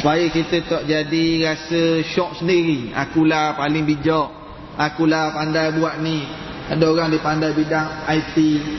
Supaya 0.00 0.26
kita 0.32 0.64
tak 0.64 0.82
jadi 0.88 1.24
rasa 1.44 2.00
syok 2.02 2.40
sendiri. 2.40 2.90
Akulah 2.96 3.54
paling 3.54 3.84
bijak. 3.84 4.32
Akulah 4.80 5.36
pandai 5.36 5.76
buat 5.76 6.00
ni. 6.00 6.24
Ada 6.64 6.80
orang 6.88 7.12
dia 7.12 7.20
pandai 7.20 7.52
bidang 7.52 8.08
IT 8.08 8.36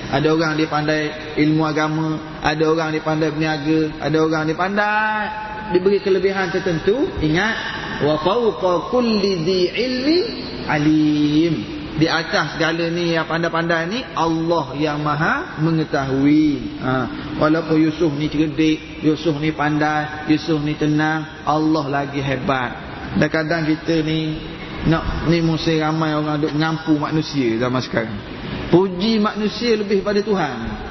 Ada 0.10 0.34
orang 0.34 0.58
dia 0.58 0.66
pandai 0.66 1.38
ilmu 1.38 1.70
agama 1.70 2.18
Ada 2.42 2.66
orang 2.66 2.90
dia 2.90 3.06
pandai 3.06 3.30
berniaga 3.30 4.02
Ada 4.02 4.18
orang 4.26 4.50
dia 4.50 4.58
pandai 4.58 5.22
Diberi 5.70 6.02
kelebihan 6.02 6.50
tertentu 6.50 7.06
Ingat 7.22 7.54
Wa 8.02 8.18
fawqa 8.26 8.90
kulli 8.90 9.46
di 9.46 9.70
ilmi 9.70 10.18
alim 10.66 11.75
di 11.96 12.12
atas 12.12 12.60
segala 12.60 12.92
ni 12.92 13.16
yang 13.16 13.24
pandai-pandai 13.24 13.88
ni 13.88 14.00
Allah 14.20 14.76
yang 14.76 15.00
maha 15.00 15.56
mengetahui 15.64 16.80
ha. 16.84 16.94
walaupun 17.40 17.80
Yusuf 17.80 18.12
ni 18.20 18.28
cerdik 18.28 19.00
Yusuf 19.00 19.40
ni 19.40 19.56
pandai 19.56 20.28
Yusuf 20.28 20.60
ni 20.60 20.76
tenang 20.76 21.48
Allah 21.48 21.86
lagi 21.88 22.20
hebat 22.20 22.72
dan 23.16 23.28
kadang 23.32 23.64
kita 23.64 24.04
ni 24.04 24.36
nak 24.92 25.32
ni 25.32 25.40
musim 25.40 25.80
ramai 25.80 26.12
orang 26.12 26.36
duk 26.44 26.52
mengampu 26.52 27.00
manusia 27.00 27.56
zaman 27.56 27.80
sekarang 27.80 28.20
puji 28.76 29.24
manusia 29.24 29.80
lebih 29.80 30.04
pada 30.04 30.20
Tuhan 30.20 30.86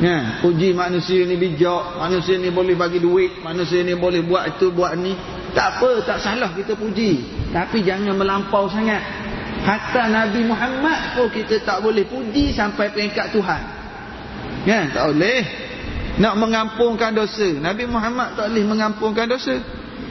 Ya, 0.00 0.40
puji 0.40 0.72
manusia 0.72 1.28
ni 1.28 1.36
bijak, 1.36 2.00
manusia 2.00 2.40
ni 2.40 2.48
boleh 2.48 2.72
bagi 2.72 3.04
duit, 3.04 3.44
manusia 3.44 3.84
ni 3.84 3.92
boleh 3.92 4.24
buat 4.24 4.56
itu, 4.56 4.72
buat 4.72 4.96
ni. 4.96 5.12
Tak 5.52 5.76
apa, 5.76 6.00
tak 6.08 6.24
salah 6.24 6.56
kita 6.56 6.72
puji. 6.72 7.20
Tapi 7.52 7.84
jangan 7.84 8.16
melampau 8.16 8.64
sangat. 8.72 9.19
Hatta 9.60 10.08
Nabi 10.08 10.40
Muhammad 10.48 11.20
pun 11.20 11.28
kita 11.28 11.60
tak 11.60 11.84
boleh 11.84 12.08
puji 12.08 12.56
sampai 12.56 12.88
peringkat 12.96 13.28
Tuhan. 13.36 13.62
Kan? 14.64 14.84
Tak 14.92 15.04
boleh. 15.12 15.40
Nak 16.20 16.34
mengampunkan 16.36 17.12
dosa. 17.12 17.48
Nabi 17.60 17.84
Muhammad 17.88 18.36
tak 18.36 18.52
boleh 18.52 18.64
mengampunkan 18.64 19.28
dosa. 19.28 19.56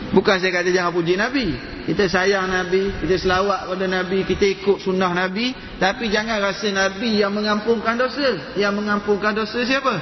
Bukan 0.10 0.42
saya 0.42 0.50
kata 0.50 0.70
jangan 0.74 0.94
puji 0.94 1.18
Nabi. 1.18 1.54
Kita 1.86 2.06
sayang 2.10 2.50
Nabi. 2.50 2.94
Kita 3.02 3.18
selawat 3.18 3.70
pada 3.70 3.86
Nabi. 3.90 4.26
Kita 4.26 4.46
ikut 4.46 4.82
sunnah 4.82 5.14
Nabi. 5.14 5.54
Tapi 5.78 6.10
jangan 6.10 6.42
rasa 6.42 6.70
Nabi 6.70 7.22
yang 7.22 7.34
mengampunkan 7.34 7.98
dosa. 7.98 8.54
Yang 8.58 8.74
mengampunkan 8.86 9.34
dosa 9.38 9.62
siapa? 9.66 9.98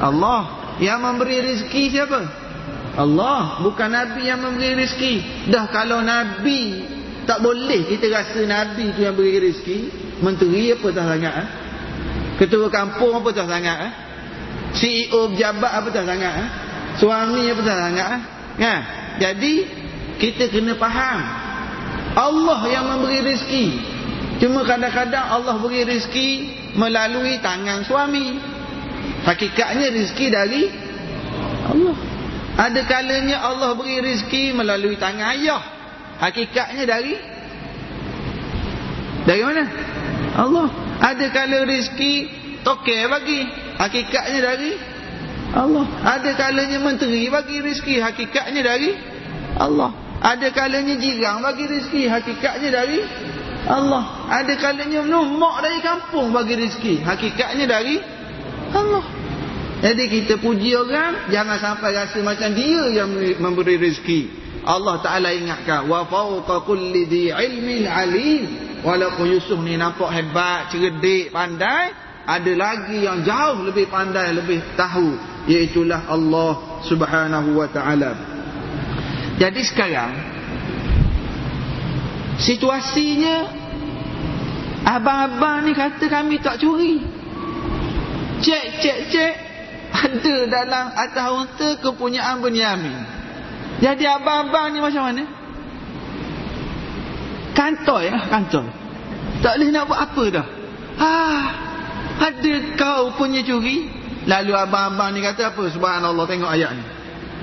Allah. 0.00 0.76
Yang 0.80 0.98
memberi 1.00 1.36
rezeki 1.40 1.84
siapa? 1.92 2.20
Allah. 3.00 3.60
Bukan 3.64 3.88
Nabi 3.88 4.22
yang 4.28 4.40
memberi 4.40 4.76
rezeki. 4.80 5.14
Dah 5.52 5.68
kalau 5.68 6.00
Nabi 6.00 6.93
tak 7.24 7.40
boleh 7.40 7.88
kita 7.88 8.12
rasa 8.12 8.40
Nabi 8.44 8.92
tu 8.92 9.00
yang 9.00 9.16
beri 9.16 9.40
rezeki 9.40 9.78
Menteri 10.20 10.76
apa 10.76 10.86
tak 10.92 11.06
sangat 11.08 11.34
eh? 11.40 11.48
Ketua 12.36 12.68
kampung 12.68 13.16
apa 13.16 13.28
tak 13.32 13.48
sangat 13.48 13.78
eh? 13.80 13.92
CEO 14.76 15.32
pejabat 15.32 15.72
apa 15.72 15.88
tak 15.88 16.04
sangat 16.04 16.34
eh? 16.36 16.48
Suami 17.00 17.42
apa 17.48 17.60
tak 17.64 17.78
sangat 17.80 18.08
eh? 18.12 18.22
ya? 18.60 18.74
Jadi 19.24 19.54
Kita 20.20 20.52
kena 20.52 20.76
faham 20.76 21.18
Allah 22.14 22.60
yang 22.70 22.84
memberi 22.92 23.24
rezeki 23.24 23.66
Cuma 24.44 24.62
kadang-kadang 24.68 25.24
Allah 25.24 25.56
beri 25.58 25.82
rezeki 25.88 26.30
Melalui 26.76 27.40
tangan 27.40 27.88
suami 27.88 28.36
Hakikatnya 29.24 29.88
rezeki 29.88 30.26
dari 30.28 30.62
Allah 31.72 31.96
Ada 32.54 32.80
kalanya 32.84 33.42
Allah 33.48 33.72
beri 33.74 34.04
rezeki 34.04 34.52
Melalui 34.52 35.00
tangan 35.00 35.32
ayah 35.34 35.73
Hakikatnya 36.18 36.84
dari? 36.86 37.14
Dari 39.24 39.42
mana? 39.42 39.64
Allah. 40.34 40.68
Ada 41.00 41.26
kala 41.34 41.66
rezeki 41.66 42.14
Tokeh 42.64 43.06
bagi. 43.10 43.40
Hakikatnya 43.76 44.40
dari? 44.40 44.72
Allah. 45.54 45.86
Ada 46.02 46.30
kalanya 46.34 46.78
menteri 46.80 47.28
bagi 47.30 47.60
rezeki 47.62 48.00
Hakikatnya 48.00 48.62
dari? 48.62 48.90
Allah. 49.58 49.90
Ada 50.24 50.48
kalanya 50.50 50.96
jirang 50.96 51.44
bagi 51.44 51.64
rezeki 51.68 52.02
Hakikatnya 52.08 52.70
dari? 52.72 52.98
Allah. 53.68 54.28
Ada 54.30 54.54
kalanya 54.56 55.00
mak 55.04 55.56
dari 55.60 55.80
kampung 55.84 56.32
bagi 56.32 56.54
rezeki 56.58 57.04
Hakikatnya 57.04 57.66
dari? 57.68 57.96
Allah. 58.74 59.04
Jadi 59.84 60.04
kita 60.08 60.40
puji 60.40 60.72
orang 60.72 61.28
Jangan 61.28 61.60
sampai 61.60 61.92
rasa 61.92 62.16
macam 62.24 62.56
dia 62.56 63.04
yang 63.04 63.12
memberi 63.36 63.76
rezeki 63.76 64.43
Allah 64.64 64.96
Ta'ala 65.04 65.28
ingatkan 65.36 65.84
wa 65.92 66.08
fawqa 66.08 66.64
kulli 66.64 67.04
di 67.04 67.28
ilmin 67.28 67.84
alim. 67.84 68.42
Walaupun 68.80 69.28
Yusuf 69.28 69.60
ni 69.60 69.76
nampak 69.76 70.12
hebat 70.12 70.68
cerdik 70.72 71.32
pandai 71.32 71.92
ada 72.24 72.52
lagi 72.56 73.04
yang 73.04 73.20
jauh 73.24 73.64
lebih 73.64 73.88
pandai 73.88 74.32
lebih 74.32 74.60
tahu 74.76 75.16
iaitulah 75.44 76.08
Allah 76.08 76.80
Subhanahu 76.88 77.60
wa 77.60 77.68
taala. 77.68 78.12
Jadi 79.36 79.60
sekarang 79.64 80.12
situasinya 82.40 83.36
abang-abang 84.84 85.68
ni 85.68 85.72
kata 85.76 86.04
kami 86.08 86.40
tak 86.40 86.60
curi. 86.60 87.04
Cek 88.40 88.64
cek 88.84 88.98
cek 89.12 89.34
ada 90.04 90.36
dalam 90.48 90.86
atas 90.92 91.28
unta 91.32 91.68
kepunyaan 91.80 92.40
Bunyamin 92.40 93.13
jadi 93.82 94.04
abang-abang 94.18 94.70
ni 94.70 94.78
macam 94.78 95.02
mana? 95.10 95.24
Kantoi 97.54 98.10
lah, 98.10 98.24
kantoi. 98.30 98.66
Tak 99.42 99.58
boleh 99.58 99.68
nak 99.70 99.84
buat 99.90 100.00
apa 100.00 100.24
dah. 100.30 100.46
Ah, 100.98 101.42
ada 102.22 102.54
kau 102.78 103.14
punya 103.18 103.42
curi? 103.42 103.90
Lalu 104.24 104.52
abang-abang 104.54 105.12
ni 105.14 105.20
kata 105.20 105.52
apa? 105.52 105.62
Subhanallah, 105.68 106.24
tengok 106.24 106.50
ayat 106.50 106.70
ni. 106.74 106.84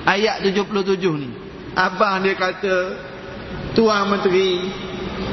Ayat 0.02 0.42
77 0.42 0.98
ni. 1.20 1.30
Abang 1.72 2.20
dia 2.20 2.36
kata, 2.36 2.76
Tuan 3.72 4.12
Menteri, 4.12 4.68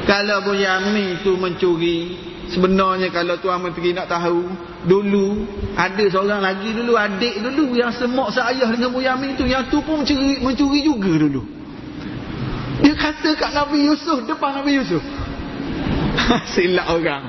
kalau 0.08 0.40
punya 0.46 0.80
Yamin 0.80 1.20
tu 1.20 1.36
mencuri, 1.36 2.29
sebenarnya 2.50 3.08
kalau 3.14 3.38
Tuan 3.38 3.62
Menteri 3.62 3.94
nak 3.94 4.10
tahu, 4.10 4.44
Dulu 4.80 5.44
ada 5.76 6.04
seorang 6.08 6.40
lagi 6.40 6.72
dulu 6.72 6.96
adik 6.96 7.44
dulu 7.44 7.76
yang 7.76 7.92
semak 7.92 8.32
seayah 8.32 8.64
dengan 8.72 8.88
Bu 8.88 9.04
Yamin 9.04 9.36
tu 9.36 9.44
yang 9.44 9.68
tu 9.68 9.84
pun 9.84 10.00
mencuri, 10.00 10.40
mencuri 10.40 10.80
juga 10.80 11.20
dulu. 11.20 11.44
Dia 12.80 12.96
kata 12.96 13.36
kat 13.36 13.52
Nabi 13.52 13.92
Yusuf 13.92 14.24
depan 14.24 14.56
Nabi 14.56 14.80
Yusuf. 14.80 15.04
Silap 16.56 16.96
orang. 16.96 17.28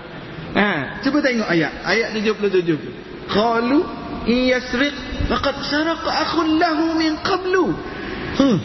Ha, 0.55 1.03
cuba 1.03 1.19
tengok 1.19 1.47
ayat. 1.51 1.83
Ayat 1.83 2.15
77 2.15 2.71
tu. 2.71 2.89
Qalu 3.27 3.83
yasriq 4.31 4.95
faqad 5.27 5.59
saraqa 5.67 6.07
akhun 6.07 6.55
lahu 6.55 6.95
min 6.95 7.19
qablu. 7.19 7.75
Hmm. 8.39 8.57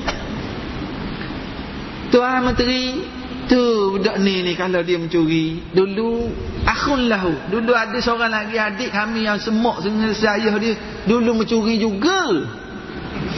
Tuan 2.14 2.46
menteri 2.46 3.02
tu 3.46 3.96
budak 3.96 4.18
ni 4.20 4.42
ni 4.42 4.52
kalau 4.54 4.82
dia 4.82 4.98
mencuri. 5.00 5.62
Dulu 5.72 6.30
akhun 6.66 7.10
lahu. 7.10 7.32
Dulu 7.50 7.72
ada 7.72 7.98
seorang 7.98 8.30
lagi 8.30 8.58
adik 8.58 8.90
kami 8.92 9.26
yang 9.26 9.40
semok 9.40 9.82
dengan 9.82 10.12
saya 10.14 10.52
dia 10.58 10.74
dulu 11.06 11.42
mencuri 11.42 11.80
juga. 11.80 12.30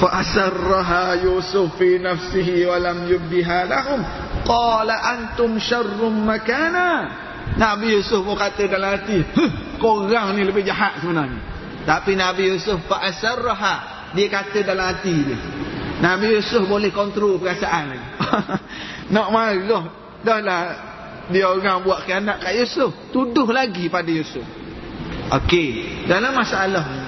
Fa 0.03 0.21
asarraha 0.21 1.23
yusuf 1.23 1.79
fi 1.79 2.03
nafsihi 2.03 2.67
wa 2.67 2.77
lam 2.77 3.07
yubdiha 3.07 3.59
lahum. 3.69 4.01
Qala 4.45 4.95
antum 5.17 5.61
syarrum 5.61 6.25
makana. 6.25 7.29
Nabi 7.57 7.97
Yusuf 7.97 8.23
pun 8.23 8.37
kata 8.37 8.69
dalam 8.69 8.93
hati, 8.93 9.25
korang 9.83 10.37
ni 10.37 10.45
lebih 10.45 10.63
jahat 10.69 11.01
sebenarnya. 11.01 11.41
Tapi 11.89 12.13
Nabi 12.13 12.53
Yusuf 12.53 12.85
fa'asarraha, 12.85 14.13
dia 14.13 14.29
kata 14.29 14.61
dalam 14.61 14.85
hati 14.93 15.15
dia. 15.25 15.39
Nabi 16.05 16.37
Yusuf 16.37 16.69
boleh 16.69 16.93
kontrol 16.93 17.41
perasaan 17.41 17.85
lagi. 17.91 18.09
Nak 19.15 19.29
marah, 19.33 19.83
dah 20.23 20.41
lah. 20.43 20.64
Dia 21.29 21.45
orang 21.45 21.85
buat 21.85 22.09
khianat 22.09 22.41
kat 22.41 22.57
Yusuf. 22.57 23.12
Tuduh 23.12 23.49
lagi 23.53 23.93
pada 23.93 24.09
Yusuf. 24.09 24.45
Okey, 25.29 26.09
dalam 26.09 26.33
masalah 26.33 26.89
ni, 26.89 27.05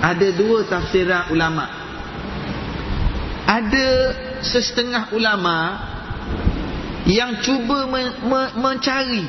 ada 0.00 0.28
dua 0.32 0.64
tafsiran 0.64 1.28
ulama. 1.28 1.68
Ada 3.44 3.88
setengah 4.40 5.12
ulama 5.12 5.76
yang 7.04 7.44
cuba 7.44 7.84
men 7.84 8.16
men 8.24 8.48
mencari. 8.56 9.28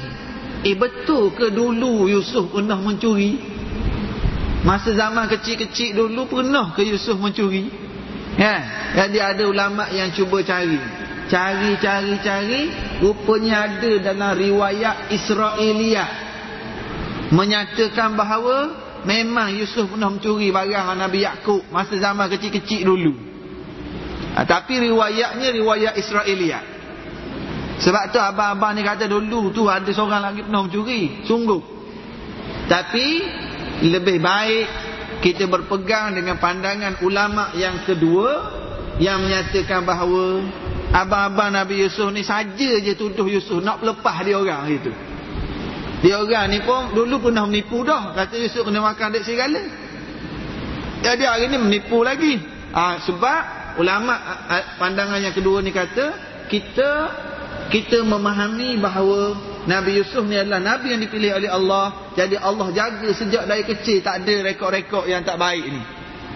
Eh 0.64 0.80
betul 0.80 1.36
ke 1.36 1.52
dulu 1.52 2.08
Yusuf 2.08 2.56
pernah 2.56 2.80
mencuri? 2.80 3.36
Masa 4.64 4.96
zaman 4.96 5.28
kecil-kecil 5.28 5.92
dulu 5.92 6.40
pernah 6.40 6.72
ke 6.72 6.88
Yusuf 6.88 7.20
mencuri? 7.20 7.68
Ya 8.40 8.64
jadi 8.96 9.36
ada 9.36 9.44
ulama 9.44 9.92
yang 9.92 10.16
cuba 10.16 10.40
cari 10.40 11.03
cari 11.34 11.82
cari 11.82 12.14
cari 12.22 12.62
rupanya 13.02 13.66
ada 13.66 14.14
dalam 14.14 14.38
riwayat 14.38 15.10
Israeliat 15.10 16.12
menyatakan 17.34 18.14
bahawa 18.14 18.58
memang 19.02 19.58
Yusuf 19.58 19.90
pernah 19.90 20.14
mencuri 20.14 20.54
barang 20.54 20.94
Nabi 20.94 21.26
Yakub 21.26 21.66
masa 21.74 21.98
zaman 21.98 22.30
kecil-kecil 22.30 22.86
dulu 22.86 23.14
ha, 24.38 24.46
tapi 24.46 24.78
riwayatnya 24.78 25.50
riwayat 25.50 25.98
Israeliat 25.98 26.74
sebab 27.82 28.14
tu 28.14 28.20
abang-abang 28.22 28.78
ni 28.78 28.82
kata 28.86 29.10
dulu 29.10 29.50
tu 29.50 29.66
ada 29.66 29.90
seorang 29.90 30.22
lagi 30.22 30.46
pernah 30.46 30.64
mencuri. 30.64 31.26
Sungguh. 31.26 31.62
Tapi 32.70 33.08
lebih 33.90 34.22
baik 34.22 34.68
kita 35.20 35.50
berpegang 35.52 36.16
dengan 36.16 36.38
pandangan 36.38 37.04
ulama 37.04 37.52
yang 37.58 37.82
kedua 37.84 38.30
yang 39.02 39.20
menyatakan 39.26 39.84
bahawa 39.84 40.46
abang-abang 40.94 41.50
Nabi 41.50 41.82
Yusuf 41.82 42.14
ni 42.14 42.22
saja 42.22 42.70
je 42.78 42.94
tuduh 42.94 43.26
Yusuf 43.26 43.60
nak 43.66 43.82
lepas 43.82 44.22
dia 44.22 44.38
orang 44.38 44.70
itu. 44.70 44.94
Dia 46.06 46.22
orang 46.22 46.54
ni 46.54 46.62
pun 46.62 46.94
dulu 46.94 47.30
pernah 47.30 47.50
menipu 47.50 47.82
dah. 47.82 48.14
Kata 48.14 48.38
Yusuf 48.38 48.62
kena 48.62 48.86
makan 48.86 49.18
dek 49.18 49.26
segala. 49.26 49.62
Jadi 51.02 51.24
hari 51.26 51.50
ni 51.50 51.58
menipu 51.58 52.06
lagi. 52.06 52.38
Ha, 52.74 53.02
sebab 53.02 53.42
ulama 53.82 54.14
pandangan 54.78 55.18
yang 55.18 55.34
kedua 55.34 55.62
ni 55.66 55.74
kata 55.74 56.14
kita 56.50 56.90
kita 57.74 58.06
memahami 58.06 58.78
bahawa 58.78 59.34
Nabi 59.66 59.98
Yusuf 59.98 60.22
ni 60.28 60.38
adalah 60.38 60.62
Nabi 60.62 60.94
yang 60.94 61.02
dipilih 61.02 61.32
oleh 61.38 61.50
Allah 61.50 62.14
jadi 62.14 62.38
Allah 62.38 62.70
jaga 62.70 63.10
sejak 63.14 63.50
dari 63.50 63.64
kecil 63.66 64.02
tak 64.06 64.26
ada 64.26 64.36
rekod-rekod 64.46 65.10
yang 65.10 65.26
tak 65.26 65.42
baik 65.42 65.66
ni 65.66 65.82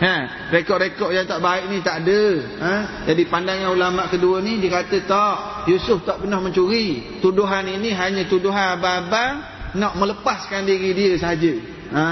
ha, 0.01 0.15
rekod-rekod 0.53 1.09
yang 1.13 1.25
tak 1.25 1.41
baik 1.41 1.69
ni 1.69 1.81
tak 1.81 2.05
ada 2.05 2.21
ha? 2.61 2.75
jadi 3.09 3.23
pandangan 3.29 3.69
ulama 3.73 4.05
kedua 4.09 4.41
ni 4.41 4.61
dia 4.61 4.81
kata 4.81 4.97
tak 5.05 5.37
Yusuf 5.69 6.05
tak 6.05 6.21
pernah 6.21 6.41
mencuri 6.41 7.19
tuduhan 7.21 7.65
ini 7.65 7.93
hanya 7.93 8.25
tuduhan 8.29 8.77
abang-abang 8.77 9.33
nak 9.77 9.93
melepaskan 9.97 10.65
diri 10.65 10.93
dia 10.93 11.17
sahaja 11.17 11.53
ha. 11.93 12.07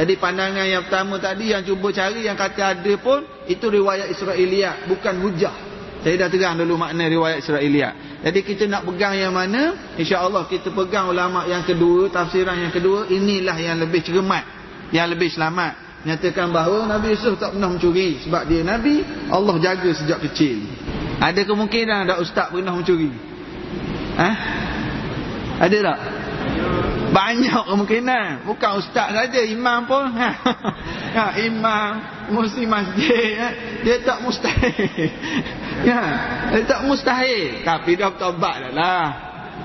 jadi 0.00 0.12
pandangan 0.16 0.64
yang 0.64 0.82
pertama 0.88 1.20
tadi 1.20 1.52
yang 1.52 1.62
cuba 1.64 1.92
cari 1.92 2.24
yang 2.24 2.36
kata 2.36 2.76
ada 2.76 2.92
pun 3.00 3.24
itu 3.46 3.66
riwayat 3.68 4.10
Israeliat 4.10 4.88
bukan 4.88 5.14
hujah 5.22 5.56
saya 6.06 6.22
dah 6.22 6.30
terang 6.30 6.54
dulu 6.54 6.78
makna 6.78 7.10
riwayat 7.10 7.42
Israeliat. 7.42 8.22
Jadi 8.22 8.46
kita 8.46 8.70
nak 8.70 8.86
pegang 8.86 9.18
yang 9.18 9.34
mana? 9.34 9.74
Insya-Allah 9.98 10.46
kita 10.46 10.70
pegang 10.70 11.10
ulama 11.10 11.50
yang 11.50 11.66
kedua, 11.66 12.06
tafsiran 12.14 12.62
yang 12.62 12.70
kedua, 12.70 13.10
inilah 13.10 13.58
yang 13.58 13.82
lebih 13.82 14.06
cermat, 14.06 14.46
yang 14.94 15.10
lebih 15.10 15.34
selamat. 15.34 15.85
Nyatakan 16.06 16.54
bahawa 16.54 16.86
Nabi 16.86 17.18
Yusuf 17.18 17.34
tak 17.42 17.58
pernah 17.58 17.66
mencuri 17.66 18.22
sebab 18.22 18.46
dia 18.46 18.62
nabi, 18.62 19.02
Allah 19.26 19.58
jaga 19.58 19.90
sejak 19.90 20.22
kecil. 20.30 20.62
Ada 21.18 21.42
kemungkinan 21.42 22.06
tak 22.06 22.22
ustaz 22.22 22.46
pernah 22.54 22.78
mencuri? 22.78 23.10
Ha? 24.14 24.30
Ada 25.66 25.76
tak? 25.82 25.98
Banyak 27.10 27.62
kemungkinan. 27.66 28.46
Bukan 28.46 28.70
ustaz 28.78 29.10
saja, 29.10 29.40
imam 29.42 29.82
pun. 29.90 30.14
Ha 31.16 31.26
imam, 31.42 31.90
muslim 32.30 32.70
masjid. 32.70 33.42
Ha? 33.42 33.48
Dia 33.82 33.96
tak 34.06 34.22
mustahil. 34.22 35.10
Ya, 35.82 36.00
dia 36.54 36.62
tak 36.70 36.86
mustahil. 36.86 37.66
Tapi 37.66 37.98
dah 37.98 38.14
bertabat 38.14 38.54
dah 38.62 38.72
lah. 38.78 39.06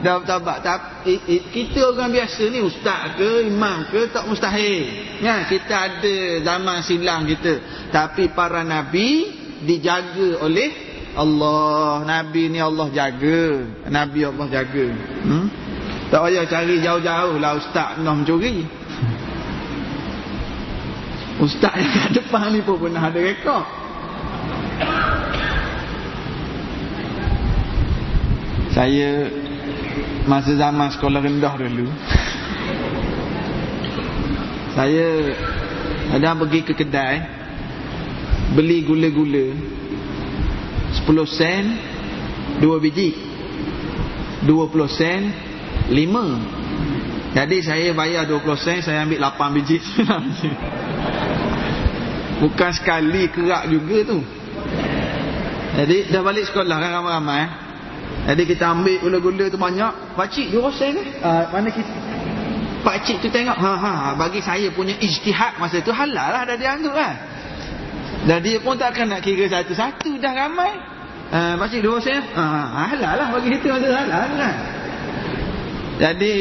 Dah 0.02 0.18
bertabat. 0.18 0.66
Tapi, 0.66 1.14
kita 1.54 1.94
orang 1.94 2.10
biasa 2.10 2.44
ni, 2.50 2.60
ustaz 2.66 3.16
ke, 3.16 3.46
imam 3.46 3.86
ke, 3.94 4.10
tak 4.10 4.26
mustahil. 4.26 4.90
Ya, 5.22 5.46
kita 5.46 5.74
ada 5.74 6.16
zaman 6.42 6.82
silang 6.82 7.30
kita. 7.30 7.62
Tapi 7.94 8.34
para 8.34 8.66
nabi 8.66 9.30
dijaga 9.62 10.42
oleh 10.42 10.70
Allah. 11.14 12.02
Nabi 12.02 12.50
ni 12.50 12.60
Allah 12.60 12.88
jaga. 12.90 13.62
Nabi 13.88 14.20
Allah 14.26 14.48
jaga. 14.50 14.86
Hmm? 15.22 15.48
Tak 16.12 16.20
payah 16.28 16.44
cari 16.44 16.76
jauh-jauh 16.84 17.40
lah 17.40 17.56
ustaz 17.56 17.96
nak 18.04 18.14
mencuri. 18.20 18.68
Ustaz 21.40 21.74
yang 21.80 21.92
kat 21.96 22.10
depan 22.20 22.52
ni 22.52 22.60
pun 22.60 22.76
pernah 22.78 23.08
ada 23.08 23.16
rekod. 23.16 23.64
Saya 28.72 29.28
masa 30.30 30.54
zaman 30.54 30.94
sekolah 30.94 31.22
rendah 31.22 31.54
dulu. 31.58 31.88
saya 34.72 35.36
ada 36.12 36.38
pergi 36.38 36.60
ke 36.68 36.74
kedai 36.76 37.18
beli 38.54 38.84
gula-gula. 38.84 39.56
10 40.92 41.08
sen 41.28 41.64
2 42.60 42.84
biji. 42.84 43.16
20 44.44 44.92
sen 44.92 45.22
lima. 45.94 46.26
Jadi 47.32 47.64
saya 47.64 47.96
bayar 47.96 48.28
20 48.28 48.44
sen 48.60 48.84
saya 48.84 49.08
ambil 49.08 49.24
8 49.24 49.56
biji. 49.56 49.78
Bukan 52.42 52.72
sekali 52.74 53.30
kerak 53.32 53.70
juga 53.70 53.98
tu. 54.12 54.20
Jadi 55.72 56.12
dah 56.12 56.22
balik 56.26 56.52
sekolah 56.52 56.78
kan 56.84 56.92
ramai-ramai 57.00 57.38
eh? 57.48 57.50
Jadi 58.32 58.44
kita 58.48 58.64
ambil 58.72 58.96
gula-gula 59.04 59.46
tu 59.52 59.60
banyak 59.60 60.16
pakcik 60.16 60.56
2 60.56 60.64
sen 60.80 60.96
eh? 60.96 61.08
uh, 61.20 61.52
mana 61.52 61.68
kita 61.68 61.92
pakcik 62.88 63.20
tu 63.20 63.28
tengok 63.28 63.60
ha, 63.60 63.72
ha, 63.76 63.92
bagi 64.16 64.40
saya 64.40 64.72
punya 64.72 64.96
ijtihad 64.96 65.60
masa 65.60 65.84
tu 65.84 65.92
halal 65.92 66.32
lah 66.32 66.48
dah 66.48 66.56
dianggap 66.56 66.96
kan 66.96 67.16
dan 68.32 68.40
dia 68.40 68.64
pun 68.64 68.80
takkan 68.80 69.12
nak 69.12 69.20
kira 69.20 69.52
satu-satu 69.52 70.16
dah 70.16 70.34
ramai 70.34 70.72
uh, 71.36 71.54
pakcik 71.60 71.84
2 71.84 72.00
sen 72.00 72.24
ha, 72.32 72.44
ha, 72.72 72.82
halal 72.96 73.14
lah 73.20 73.28
bagi 73.36 73.60
kita 73.60 73.68
masa 73.76 73.88
halal 73.92 74.28
kan 74.40 74.56
jadi 76.00 76.34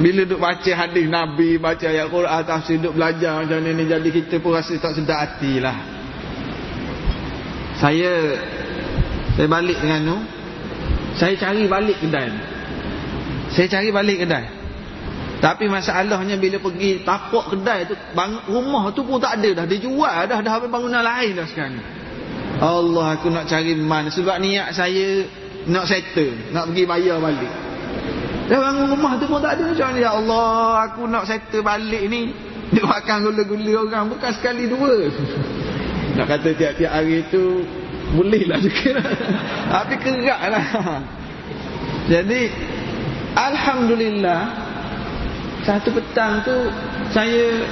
bila 0.00 0.24
duk 0.24 0.40
baca 0.40 0.70
hadis 0.72 1.06
Nabi, 1.06 1.60
baca 1.60 1.84
ayat 1.84 2.08
Quran, 2.08 2.42
tafsir 2.48 2.80
duk 2.80 2.96
belajar 2.96 3.44
macam 3.44 3.60
ni 3.60 3.84
jadi 3.84 4.08
kita 4.08 4.40
pun 4.40 4.56
rasa 4.56 4.72
tak 4.80 4.96
sedar 4.96 5.28
hatilah. 5.28 5.76
Saya 7.76 8.40
saya 9.36 9.46
balik 9.46 9.78
dengan 9.78 10.00
tu. 10.08 10.18
Saya 11.20 11.36
cari 11.36 11.68
balik 11.68 12.00
kedai. 12.00 12.32
Saya 13.52 13.68
cari 13.68 13.92
balik 13.92 14.24
kedai. 14.24 14.46
Tapi 15.40 15.68
masalahnya 15.68 16.40
bila 16.40 16.56
pergi 16.60 17.04
tapak 17.04 17.52
kedai 17.52 17.88
tu 17.88 17.96
bang, 18.16 18.40
rumah 18.48 18.88
tu 18.92 19.04
pun 19.04 19.20
tak 19.20 19.40
ada 19.40 19.64
dah 19.64 19.66
dijual 19.68 20.28
dah 20.28 20.40
dah 20.40 20.52
habis 20.52 20.68
bangunan 20.72 21.04
lain 21.04 21.36
dah 21.36 21.44
sekarang. 21.48 21.80
Allah 22.60 23.16
aku 23.16 23.28
nak 23.32 23.48
cari 23.48 23.72
mana 23.76 24.08
sebab 24.12 24.36
niat 24.40 24.72
saya 24.76 25.24
nak 25.68 25.88
settle, 25.88 26.56
nak 26.56 26.72
pergi 26.72 26.84
bayar 26.88 27.20
balik. 27.20 27.52
Dah 28.48 28.58
bangun 28.58 28.86
rumah 28.96 29.12
tu 29.20 29.28
pun 29.28 29.38
tak 29.44 29.60
ada 29.60 29.62
macam. 29.70 29.88
Ya 30.00 30.10
Allah, 30.16 30.88
aku 30.88 31.02
nak 31.04 31.24
settle 31.28 31.60
balik 31.60 32.04
ni. 32.08 32.32
Dia 32.72 32.82
makan 32.82 33.16
gula-gula 33.28 33.74
orang. 33.86 34.04
Bukan 34.10 34.30
sekali 34.34 34.70
dua. 34.70 35.10
Nak 36.18 36.26
kata 36.26 36.54
tiap-tiap 36.54 36.90
hari 36.90 37.22
tu, 37.30 37.62
boleh 38.14 38.42
lah 38.50 38.58
juga. 38.58 38.98
Tapi 39.74 39.94
kerak 40.02 40.40
lah. 40.50 40.66
Jadi, 42.10 42.40
Alhamdulillah, 43.34 44.42
Satu 45.62 45.94
petang 45.94 46.42
tu 46.42 46.56
Saya 47.14 47.62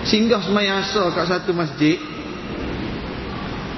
Singgah 0.00 0.40
semayang 0.40 0.80
asar 0.80 1.12
kat 1.12 1.28
satu 1.28 1.52
masjid. 1.52 2.00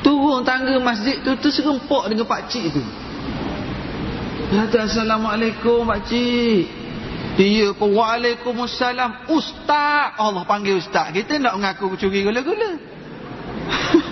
Turun 0.07 0.47
tangga 0.47 0.79
masjid 0.79 1.19
tu 1.23 1.35
Terserempak 1.39 2.11
dengan 2.11 2.27
pakcik 2.27 2.71
tu. 2.71 2.83
Kata 4.55 4.87
Assalamualaikum 4.87 5.83
pakcik 5.87 6.71
Dia 7.39 7.75
pun 7.75 7.95
Waalaikumsalam. 7.95 9.31
Ustaz. 9.31 10.15
Allah 10.19 10.43
panggil 10.47 10.79
ustaz. 10.79 11.11
Kita 11.15 11.39
nak 11.39 11.59
mengaku 11.59 11.95
curi 11.99 12.27
gula-gula 12.27 12.71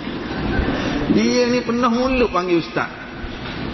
Dia 1.11 1.47
ni 1.51 1.59
penuh 1.63 1.91
mulut 1.91 2.31
panggil 2.31 2.63
ustaz. 2.63 2.89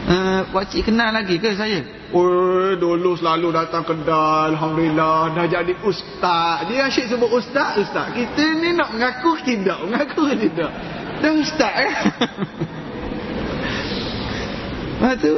Uh, 0.07 0.47
Pakcik 0.55 0.87
kenal 0.87 1.11
lagi 1.11 1.35
ke 1.35 1.51
saya? 1.59 1.83
Oh, 2.15 2.71
dulu 2.79 3.19
selalu 3.19 3.51
datang 3.51 3.83
kedai 3.83 4.55
Alhamdulillah 4.55 5.35
Dah 5.35 5.43
jadi 5.43 5.75
ustaz. 5.83 6.63
Dia 6.71 6.87
asyik 6.87 7.11
sebut 7.11 7.27
ustaz, 7.27 7.75
ustaz. 7.83 8.15
Kita 8.15 8.55
ni 8.63 8.71
nak 8.71 8.95
mengaku 8.95 9.35
tidak 9.43 9.75
Mengaku 9.83 10.31
tidak. 10.47 10.71
Dah 11.19 11.31
ustaz 11.35 11.73
kan 11.75 11.91
Lepas 14.95 15.13
tu 15.19 15.35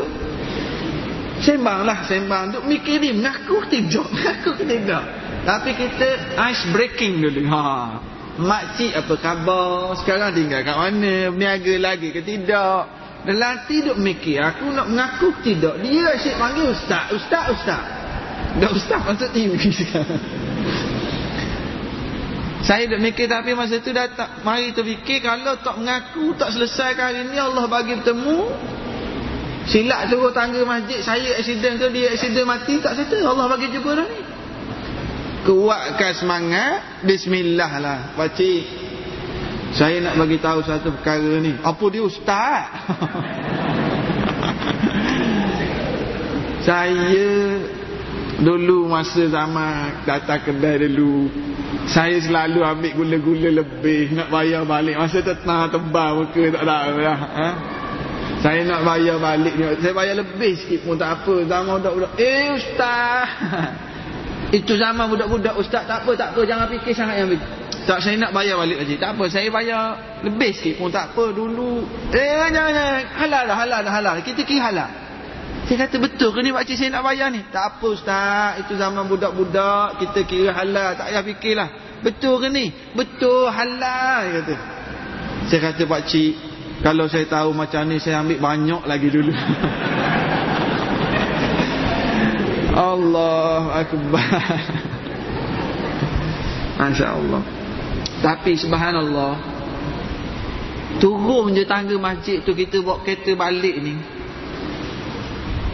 Sembang 1.41 1.89
lah 1.89 2.05
sembang 2.05 2.53
Duk 2.53 2.69
mikir 2.69 3.01
ni 3.01 3.17
mengaku 3.17 3.65
tidak 3.73 4.05
Mengaku 4.13 4.53
tidak. 4.61 5.03
Tapi 5.49 5.71
kita 5.73 6.37
ice 6.51 6.63
breaking 6.69 7.25
dulu. 7.25 7.41
Ha. 7.49 7.63
Makcik 8.39 8.95
apa 8.95 9.13
khabar? 9.19 9.99
Sekarang 9.99 10.31
tinggal 10.31 10.63
kat 10.63 10.75
mana? 10.79 11.27
Berniaga 11.27 11.73
lagi 11.75 12.15
ke 12.15 12.23
tidak? 12.23 12.87
Lelaki 13.27 13.83
duk 13.83 13.99
mikir 13.99 14.39
Aku 14.39 14.71
nak 14.71 14.87
mengaku 14.87 15.35
tidak? 15.43 15.83
Dia 15.83 16.15
asyik 16.15 16.39
panggil 16.39 16.71
ustaz 16.71 17.11
Ustaz 17.11 17.51
ustaz. 17.51 17.83
Dah 18.63 18.71
ustaz 18.71 19.03
masuk 19.03 19.29
TV 19.35 19.59
sekarang. 19.75 20.23
Saya 22.63 22.87
duk 22.87 23.03
mikir 23.03 23.27
Tapi 23.27 23.51
masa 23.59 23.83
tu 23.83 23.91
dah 23.91 24.07
tak 24.07 24.39
Mari 24.47 24.71
terfikir 24.71 25.19
Kalau 25.19 25.59
tak 25.59 25.75
mengaku 25.75 26.31
Tak 26.39 26.55
selesai 26.55 26.95
hari 26.95 27.27
ni 27.27 27.35
Allah 27.35 27.67
bagi 27.67 27.99
bertemu. 27.99 28.39
Silap 29.67 30.07
suruh 30.07 30.31
tangga 30.31 30.63
masjid 30.63 31.03
Saya 31.03 31.35
accident 31.35 31.75
ke 31.75 31.91
Dia 31.91 32.15
accident 32.15 32.47
mati 32.47 32.79
Tak 32.79 32.95
settle 32.95 33.27
Allah 33.27 33.51
bagi 33.51 33.67
juga 33.75 33.99
dah 33.99 34.07
ni 34.07 34.28
Kuatkan 35.47 36.13
semangat. 36.19 37.03
Bismillah 37.07 37.71
lah. 37.79 37.99
Pakcik 38.19 38.89
saya 39.69 40.01
nak 40.01 40.17
bagi 40.17 40.41
tahu 40.41 40.65
satu 40.65 40.89
perkara 40.97 41.37
ni. 41.37 41.53
Apa 41.61 41.85
dia 41.93 42.01
ustaz? 42.01 42.73
saya 46.65 47.13
dulu 48.41 48.89
masa 48.89 49.29
zaman 49.29 50.05
datang 50.07 50.41
kedai 50.47 50.79
dulu 50.89 51.27
saya 51.89 52.17
selalu 52.21 52.65
ambil 52.65 52.91
gula-gula 52.97 53.49
lebih. 53.61 54.17
Nak 54.17 54.33
bayar 54.33 54.65
balik. 54.65 54.97
Masa 54.97 55.21
tetang 55.21 55.69
tebal 55.69 56.25
muka 56.25 56.43
tak 56.49 56.65
tahu 56.65 56.97
lah 57.01 57.19
ha? 57.19 57.49
saya 58.41 58.65
nak 58.65 58.81
bayar 58.81 59.21
balik. 59.21 59.53
Ni 59.53 59.63
saya 59.85 59.93
bayar 59.93 60.15
lebih 60.17 60.57
sikit 60.65 60.81
pun 60.81 60.97
tak 60.97 61.21
apa. 61.21 61.45
Zaman 61.45 61.77
budak-budak 61.77 62.13
eh 62.17 62.57
ustaz 62.57 63.29
itu 64.49 64.73
zaman 64.77 65.05
budak-budak 65.09 65.53
ustaz 65.57 65.85
tak 65.85 66.05
apa 66.05 66.11
tak 66.17 66.27
apa 66.33 66.41
jangan 66.45 66.65
fikir 66.69 66.93
sangat 66.93 67.21
yang 67.21 67.29
begitu 67.29 67.69
tak 67.89 68.05
saya 68.05 68.21
nak 68.21 68.37
bayar 68.37 68.61
balik 68.61 68.85
lagi. 68.85 69.01
Tak 69.01 69.17
apa 69.17 69.23
saya 69.33 69.49
bayar 69.49 69.81
lebih 70.21 70.53
sikit 70.53 70.77
pun 70.77 70.93
tak 70.93 71.09
apa 71.09 71.33
dulu. 71.33 71.89
Eh 72.13 72.37
jangan 72.53 72.69
jangan 72.69 73.01
halal 73.17 73.43
dah 73.49 73.57
halal 73.57 73.79
dah 73.81 73.93
halal. 73.97 74.15
Kita 74.21 74.45
kira 74.45 74.69
halal. 74.69 74.89
Saya 75.65 75.89
kata 75.89 75.97
betul 75.97 76.29
ke 76.29 76.45
ni 76.45 76.53
pak 76.53 76.69
saya 76.69 76.93
nak 76.93 77.01
bayar 77.01 77.33
ni? 77.33 77.41
Tak 77.49 77.77
apa 77.77 77.87
ustaz, 77.89 78.61
itu 78.61 78.77
zaman 78.77 79.09
budak-budak 79.09 80.01
kita 80.05 80.21
kira 80.29 80.53
halal, 80.53 80.97
tak 81.01 81.09
payah 81.09 81.23
fikirlah. 81.25 81.69
Betul 82.05 82.41
ke 82.41 82.47
ni? 82.53 82.69
Betul 82.93 83.49
halal 83.49 84.37
kata. 84.37 84.55
Saya 85.49 85.59
kata 85.73 85.81
pak 85.89 86.01
cik, 86.05 86.33
kalau 86.85 87.09
saya 87.09 87.25
tahu 87.25 87.57
macam 87.57 87.89
ni 87.89 87.97
saya 87.97 88.21
ambil 88.21 88.37
banyak 88.37 88.81
lagi 88.85 89.09
dulu. 89.09 89.33
Allah 92.73 93.81
akbar. 93.81 94.59
Masya 96.79 97.07
Allah. 97.11 97.43
Tapi 98.19 98.51
subhanallah 98.59 99.39
Turun 100.99 101.55
je 101.55 101.63
tangga 101.63 101.95
masjid 101.95 102.43
tu 102.43 102.51
Kita 102.51 102.83
bawa 102.83 102.99
kereta 102.99 103.31
balik 103.35 103.75
ni. 103.79 103.95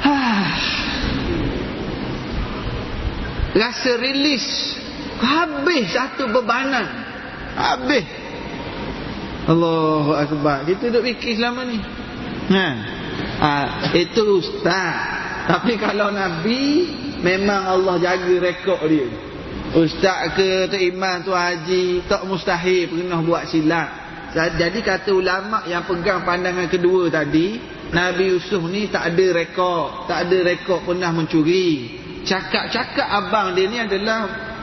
Rasa 3.62 3.98
rilis 3.98 4.46
Habis 5.18 5.96
satu 5.96 6.28
bebanan 6.30 6.86
Habis 7.56 8.06
Allahu 9.50 10.12
Akbar 10.14 10.66
Kita 10.70 10.91
duduk 10.91 11.08
fikir 11.16 11.39
selama 11.39 11.64
ni 11.66 11.80
ha. 12.52 12.68
ha. 13.41 13.56
Itu 13.96 14.43
ustaz 14.43 15.14
Tapi 15.46 15.78
kalau 15.78 16.10
Nabi 16.10 16.89
Memang 17.22 17.66
Allah 17.66 17.96
jaga 17.98 18.36
rekod 18.38 18.82
dia. 18.86 19.10
Ustaz 19.74 20.38
ke 20.38 20.70
Tok 20.70 20.78
Iman 20.78 21.26
tu 21.26 21.34
Haji 21.34 22.06
Tak 22.06 22.24
mustahil 22.30 22.86
pernah 22.91 23.20
buat 23.26 23.50
silap 23.50 23.89
Jadi 24.36 24.80
kata 24.86 25.10
ulama 25.10 25.66
yang 25.66 25.84
pegang 25.89 26.22
pandangan 26.22 26.70
kedua 26.70 27.10
tadi 27.10 27.58
Nabi 27.91 28.36
Yusuf 28.36 28.62
ni 28.70 28.88
tak 28.93 29.16
ada 29.16 29.26
rekod 29.41 30.06
Tak 30.06 30.30
ada 30.30 30.38
rekod 30.46 30.86
pernah 30.86 31.10
mencuri. 31.14 32.02
Cakap-cakap 32.26 33.06
abang 33.06 33.54
dia 33.58 33.66
ni 33.70 33.78
adalah 33.82 34.20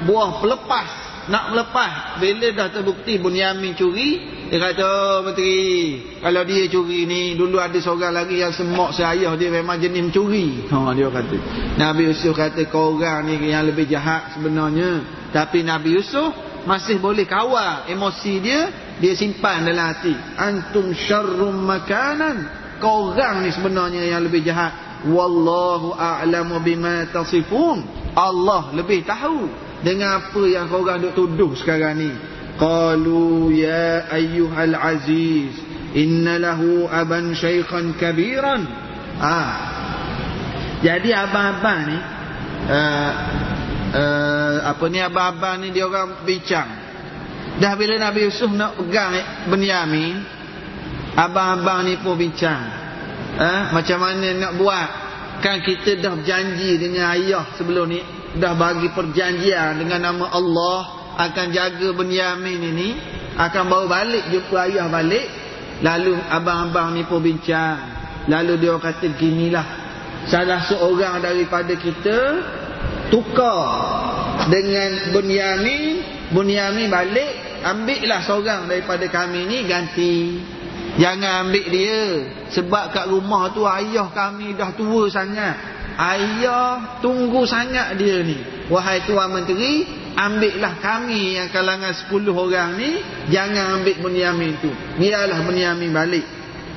Buah 0.07 0.39
pelepas 0.39 1.02
Nak 1.31 1.55
melepas 1.55 2.19
Bila 2.19 2.51
dah 2.51 2.69
terbukti 2.73 3.19
Bunyamin 3.23 3.79
curi 3.79 4.43
dia 4.53 4.61
kata, 4.61 4.85
oh, 4.85 5.19
menteri, 5.25 5.97
kalau 6.21 6.45
dia 6.45 6.69
curi 6.69 7.09
ni, 7.09 7.33
dulu 7.41 7.57
ada 7.57 7.73
seorang 7.81 8.13
lagi 8.13 8.37
yang 8.37 8.53
semak 8.53 8.93
seayah 8.93 9.33
dia 9.33 9.49
memang 9.49 9.81
jenis 9.81 10.13
mencuri. 10.13 10.69
Ha, 10.69 10.93
dia 10.93 11.09
kata. 11.09 11.37
Nabi 11.81 12.13
Yusuf 12.13 12.37
kata, 12.37 12.61
kau 12.69 13.01
orang 13.01 13.33
ni 13.33 13.49
yang 13.49 13.65
lebih 13.65 13.89
jahat 13.89 14.37
sebenarnya. 14.37 15.09
Tapi 15.33 15.65
Nabi 15.65 15.97
Yusuf 15.97 16.37
masih 16.69 17.01
boleh 17.01 17.25
kawal 17.25 17.89
emosi 17.89 18.45
dia, 18.45 18.69
dia 19.01 19.17
simpan 19.17 19.65
dalam 19.65 19.89
hati. 19.89 20.13
Antum 20.37 20.93
syarrum 20.93 21.57
makanan. 21.65 22.45
Kau 22.77 23.17
orang 23.17 23.49
ni 23.49 23.57
sebenarnya 23.57 24.05
yang 24.05 24.21
lebih 24.21 24.45
jahat. 24.45 25.01
Wallahu 25.09 25.97
a'lamu 25.97 26.61
bima 26.61 27.09
tasifun. 27.09 27.89
Allah 28.13 28.69
lebih 28.77 29.09
tahu 29.09 29.72
dengan 29.83 30.23
apa 30.23 30.43
yang 30.47 30.71
kau 30.71 30.87
orang 30.87 31.03
duk 31.03 31.15
tuduh 31.15 31.53
sekarang 31.59 31.99
ni? 31.99 32.11
Qalu 32.57 33.59
ya 33.59 34.07
ayyuhal 34.15 34.75
aziz 34.79 35.59
innalahu 35.93 36.87
aban 36.87 37.35
shaykhan 37.35 37.99
kabiran. 37.99 38.63
Ah. 39.19 39.51
Jadi 40.83 41.15
abang-abang 41.15 41.81
ni 41.87 41.99
uh, 42.67 43.13
uh, 43.95 44.55
apa 44.67 44.85
ni 44.91 44.99
abang-abang 44.99 45.63
ni 45.63 45.71
dia 45.71 45.87
orang 45.87 46.27
bincang. 46.27 46.69
Dah 47.63 47.79
bila 47.79 47.95
Nabi 48.01 48.27
Yusuf 48.27 48.51
nak 48.51 48.81
pegang 48.81 49.15
Benyamin 49.47 50.23
abang-abang 51.15 51.87
ni 51.87 51.99
pun 52.03 52.19
bincang. 52.19 52.83
Uh, 53.39 53.73
macam 53.73 53.99
mana 54.03 54.29
nak 54.35 54.53
buat? 54.59 54.89
Kan 55.43 55.59
kita 55.63 55.99
dah 55.99 56.15
berjanji 56.15 56.79
dengan 56.79 57.15
ayah 57.19 57.55
sebelum 57.59 57.87
ni. 57.91 58.01
Dah 58.33 58.57
bagi 58.57 58.89
perjanjian 58.97 59.77
dengan 59.77 60.09
nama 60.09 60.33
Allah 60.33 60.79
akan 61.21 61.47
jaga 61.53 61.93
Benyamin 61.93 62.61
ini 62.73 62.89
akan 63.37 63.65
bawa 63.69 63.85
balik 63.89 64.33
jumpa 64.33 64.57
ayah 64.69 64.89
balik 64.89 65.29
lalu 65.85 66.17
abang-abang 66.33 66.97
ni 66.97 67.05
pun 67.05 67.21
bincang. 67.21 67.77
Lalu 68.33 68.57
dia 68.65 68.81
kata 68.81 69.13
ginilah 69.21 69.67
salah 70.31 70.65
seorang 70.65 71.21
daripada 71.21 71.77
kita 71.77 72.19
tukar 73.13 73.69
dengan 74.49 75.13
Benyamin 75.13 75.83
Benyamin 76.33 76.89
balik 76.89 77.61
ambillah 77.61 78.25
seorang 78.25 78.65
daripada 78.65 79.05
kami 79.13 79.45
ni 79.45 79.59
ganti. 79.69 80.41
Jangan 80.97 81.49
ambil 81.49 81.67
dia 81.69 82.01
sebab 82.53 82.93
kat 82.93 83.09
rumah 83.13 83.53
tu 83.53 83.65
ayah 83.69 84.09
kami 84.13 84.57
dah 84.57 84.73
tua 84.77 85.09
sangat 85.13 85.57
ayah 86.03 86.99
tunggu 86.99 87.47
sangat 87.47 87.95
dia 87.95 88.19
ni. 88.27 88.39
Wahai 88.67 89.07
tuan 89.07 89.31
menteri 89.31 89.87
ambillah 90.19 90.83
kami 90.83 91.39
yang 91.39 91.49
kalangan 91.55 91.95
10 91.95 92.11
orang 92.33 92.75
ni 92.77 92.91
jangan 93.31 93.81
ambil 93.81 93.97
Bunyamin 94.03 94.53
tu. 94.59 94.71
Biarlah 94.99 95.39
Bunyamin 95.47 95.91
balik. 95.95 96.27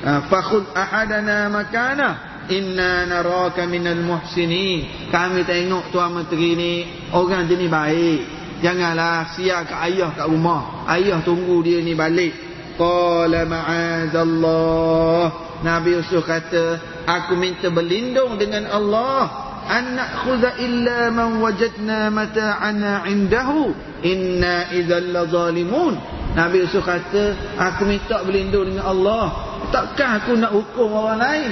Ha, 0.06 0.28
fakhud 0.30 0.70
ahadana 0.76 1.50
makana 1.50 2.08
inna 2.46 3.06
naraka 3.08 3.66
minal 3.66 4.00
muhsinin. 4.02 5.10
Kami 5.10 5.42
tengok 5.42 5.90
tuan 5.90 6.14
menteri 6.14 6.50
ni 6.54 6.72
orang 7.10 7.50
jenis 7.50 7.70
baik. 7.70 8.20
Janganlah 8.56 9.36
sia 9.36 9.68
kat 9.68 9.78
ayah 9.92 10.16
kat 10.16 10.26
rumah. 10.30 10.88
Ayah 10.88 11.20
tunggu 11.20 11.60
dia 11.60 11.82
ni 11.84 11.92
balik. 11.92 12.32
Qala 12.76 13.44
ma'azallah. 13.48 15.24
Nabi 15.64 15.96
yusuf 15.96 16.24
kata 16.24 16.95
aku 17.06 17.38
minta 17.38 17.70
berlindung 17.70 18.36
dengan 18.36 18.66
Allah. 18.66 19.46
An 19.66 19.98
na'khudha 19.98 20.62
illa 20.62 21.10
man 21.10 21.42
wajadna 21.42 22.10
mata'ana 22.10 23.06
'indahu. 23.06 23.74
Inna 24.06 24.70
idzal 24.70 25.10
zalimun 25.26 25.98
Nabi 26.36 26.62
Yusuf 26.62 26.84
kata 26.84 27.34
aku 27.56 27.88
minta 27.88 28.20
berlindung 28.22 28.68
dengan 28.68 28.92
Allah. 28.92 29.24
Takkan 29.72 30.22
aku 30.22 30.36
nak 30.38 30.52
hukum 30.52 30.92
orang 30.92 31.18
lain? 31.18 31.50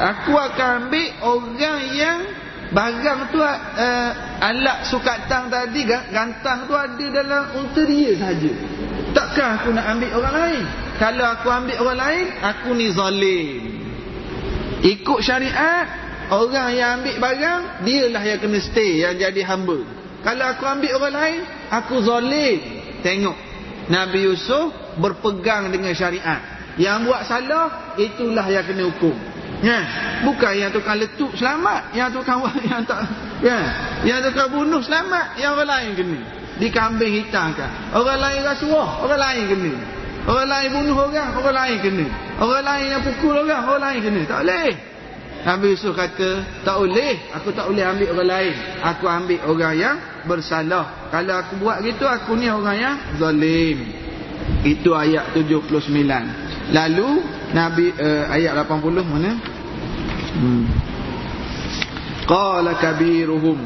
Aku 0.00 0.36
akan 0.36 0.88
ambil 0.88 1.08
orang 1.24 1.80
yang 1.96 2.20
barang 2.74 3.20
tu 3.32 3.40
uh, 3.40 4.10
alat 4.40 4.88
sukatang 4.88 5.48
tadi 5.48 5.84
gantang 5.88 6.68
tu 6.68 6.76
ada 6.76 7.06
dalam 7.08 7.42
unta 7.56 7.82
dia 7.88 8.12
saja. 8.20 8.52
Takkan 9.16 9.48
aku 9.62 9.68
nak 9.72 9.86
ambil 9.96 10.10
orang 10.20 10.34
lain? 10.36 10.64
Kalau 11.00 11.26
aku 11.32 11.48
ambil 11.48 11.76
orang 11.80 11.98
lain 12.04 12.26
aku 12.44 12.68
ni 12.76 12.86
zalim 12.92 13.79
ikut 14.80 15.20
syariat 15.20 15.84
orang 16.32 16.68
yang 16.72 16.90
ambil 17.00 17.16
barang 17.20 17.62
dialah 17.84 18.22
yang 18.24 18.38
kena 18.40 18.58
stay 18.62 19.04
yang 19.04 19.14
jadi 19.18 19.42
hamba. 19.44 19.84
Kalau 20.20 20.44
aku 20.52 20.64
ambil 20.68 20.90
orang 21.00 21.14
lain 21.16 21.40
aku 21.72 21.94
zalim. 22.04 22.60
Tengok 23.00 23.36
Nabi 23.88 24.28
Yusuf 24.28 24.72
berpegang 25.00 25.72
dengan 25.72 25.92
syariat. 25.96 26.40
Yang 26.76 26.98
buat 27.08 27.22
salah 27.24 27.96
itulah 27.96 28.46
yang 28.48 28.64
kena 28.64 28.88
hukum. 28.88 29.16
Ya 29.60 29.84
bukan 30.24 30.52
yang 30.56 30.72
tukang 30.72 30.96
letup 30.96 31.28
selamat 31.36 31.92
yang 31.92 32.08
tukang 32.08 32.40
yang 32.70 32.80
tak 32.88 33.04
ya 33.44 33.58
yang 34.08 34.24
tukang 34.24 34.48
bunuh 34.48 34.80
selamat 34.80 35.36
yang 35.36 35.56
orang 35.56 35.68
lain 35.68 35.90
kena. 35.96 36.20
Dikambing 36.60 37.12
hitam 37.24 37.56
kan. 37.56 37.92
Orang 37.96 38.20
lain 38.20 38.44
rasuah 38.44 39.04
orang 39.04 39.20
lain 39.20 39.44
kena. 39.48 39.72
Orang 40.28 40.48
lain 40.48 40.68
bunuh 40.72 40.96
orang 41.08 41.28
orang 41.36 41.56
lain 41.56 41.78
kena 41.80 42.29
orang 42.40 42.64
lain 42.64 42.86
yang 42.90 43.02
pukul 43.04 43.36
orang 43.36 43.62
orang 43.68 43.82
lain 43.84 43.98
kena. 44.02 44.22
Tak 44.26 44.40
boleh. 44.42 44.70
Nabi 45.40 45.66
Yusuf 45.72 45.92
kata 45.96 46.30
tak 46.64 46.76
boleh. 46.76 47.14
Aku 47.36 47.48
tak 47.52 47.68
boleh 47.68 47.84
ambil 47.84 48.08
orang 48.16 48.28
lain. 48.28 48.54
Aku 48.84 49.04
ambil 49.08 49.40
orang 49.48 49.74
yang 49.76 49.96
bersalah. 50.24 51.08
Kalau 51.12 51.34
aku 51.36 51.52
buat 51.60 51.80
gitu 51.84 52.04
aku 52.04 52.36
ni 52.36 52.48
orang 52.48 52.76
yang 52.76 52.96
zalim. 53.16 53.78
Itu 54.64 54.92
ayat 54.92 55.32
79 55.36 55.68
lalu 56.70 57.08
Nabi 57.50 57.90
uh, 57.98 58.30
ayat 58.30 58.54
80 58.66 59.02
mana? 59.04 59.32
Hmm. 60.38 60.64
qala 62.24 62.78
kabiruhum. 62.78 63.58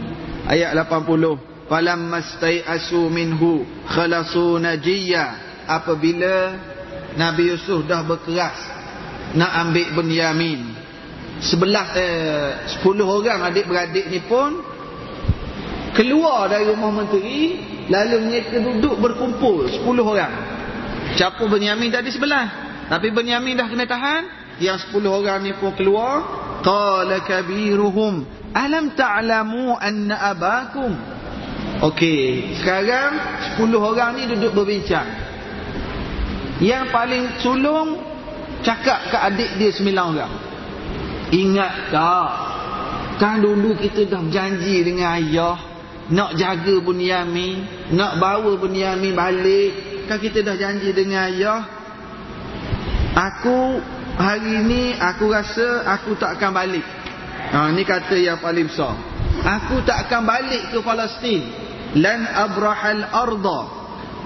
Ayat 0.49 0.77
80 0.77 1.69
falamma 1.69 2.21
stai'asu 2.21 3.09
minhu 3.09 3.65
khalasu 3.89 4.61
najiyya 4.61 5.41
apabila 5.65 6.53
Nabi 7.15 7.55
Yusuf 7.55 7.87
dah 7.87 8.03
berkeras 8.03 8.59
nak 9.35 9.51
ambil 9.67 9.95
Bunyamin 9.95 10.75
sebelah 11.43 11.87
eh, 11.95 12.51
sepuluh 12.71 13.07
orang 13.07 13.51
adik-beradik 13.51 14.07
ni 14.11 14.23
pun 14.27 14.63
keluar 15.95 16.51
dari 16.51 16.67
rumah 16.71 16.91
menteri 16.91 17.59
lalu 17.87 18.17
mereka 18.31 18.59
duduk 18.59 18.99
berkumpul 18.99 19.71
sepuluh 19.71 20.05
orang. 20.07 20.33
Capur 21.15 21.47
Bunyamin 21.47 21.95
tadi 21.95 22.11
sebelah. 22.11 22.47
Tapi 22.91 23.15
Bunyamin 23.15 23.55
dah 23.55 23.67
kena 23.71 23.87
tahan. 23.87 24.23
Yang 24.59 24.87
sepuluh 24.87 25.23
orang 25.23 25.47
ni 25.47 25.53
pun 25.55 25.75
keluar. 25.79 26.43
Qala 26.63 27.23
kabiruhum 27.23 28.45
alam 28.55 28.95
ta'lamu 28.95 29.75
anna 29.75 30.31
abakum? 30.31 30.95
Okey, 31.83 32.55
sekarang 32.63 33.19
10 33.59 33.75
orang 33.75 34.15
ni 34.15 34.31
duduk 34.31 34.55
berbincang. 34.55 35.34
Yang 36.63 36.85
paling 36.95 37.25
sulung 37.43 37.99
cakap 38.63 39.11
ke 39.11 39.17
adik 39.19 39.51
dia 39.59 39.71
9 39.75 39.91
orang. 39.91 40.35
Ingat 41.35 41.73
tak? 41.91 42.31
Kan 43.19 43.43
dulu 43.43 43.79
kita 43.79 44.07
dah 44.07 44.23
berjanji 44.23 44.83
dengan 44.83 45.19
ayah 45.19 45.59
nak 46.05 46.37
jaga 46.37 46.85
Bunyamin, 46.85 47.89
nak 47.97 48.21
bawa 48.21 48.61
Bunyamin 48.61 49.17
balik. 49.17 49.73
Kan 50.05 50.21
kita 50.21 50.45
dah 50.45 50.57
janji 50.59 50.93
dengan 50.93 51.33
ayah. 51.33 51.63
Aku 53.15 53.79
hari 54.19 54.67
ni 54.67 54.83
aku 54.99 55.31
rasa 55.31 55.87
aku 55.87 56.19
tak 56.19 56.37
akan 56.37 56.51
balik. 56.53 56.87
Ha 57.55 57.71
ni 57.71 57.87
kata 57.87 58.19
yang 58.19 58.43
paling 58.43 58.69
besar. 58.69 58.95
Aku 59.45 59.81
tak 59.87 60.07
akan 60.09 60.23
balik 60.27 60.75
ke 60.75 60.79
Palestin 60.83 61.43
lan 61.95 62.27
abrahal 62.27 63.07
arda 63.07 63.61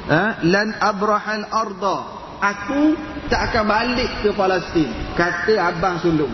ha? 0.08 0.24
lan 0.40 0.72
abrahal 0.80 1.44
arda 1.52 2.17
aku 2.40 2.96
tak 3.28 3.52
akan 3.52 3.64
balik 3.66 4.10
ke 4.24 4.30
Palestin. 4.32 4.88
Kata 5.14 5.54
abang 5.58 6.00
sulung. 6.00 6.32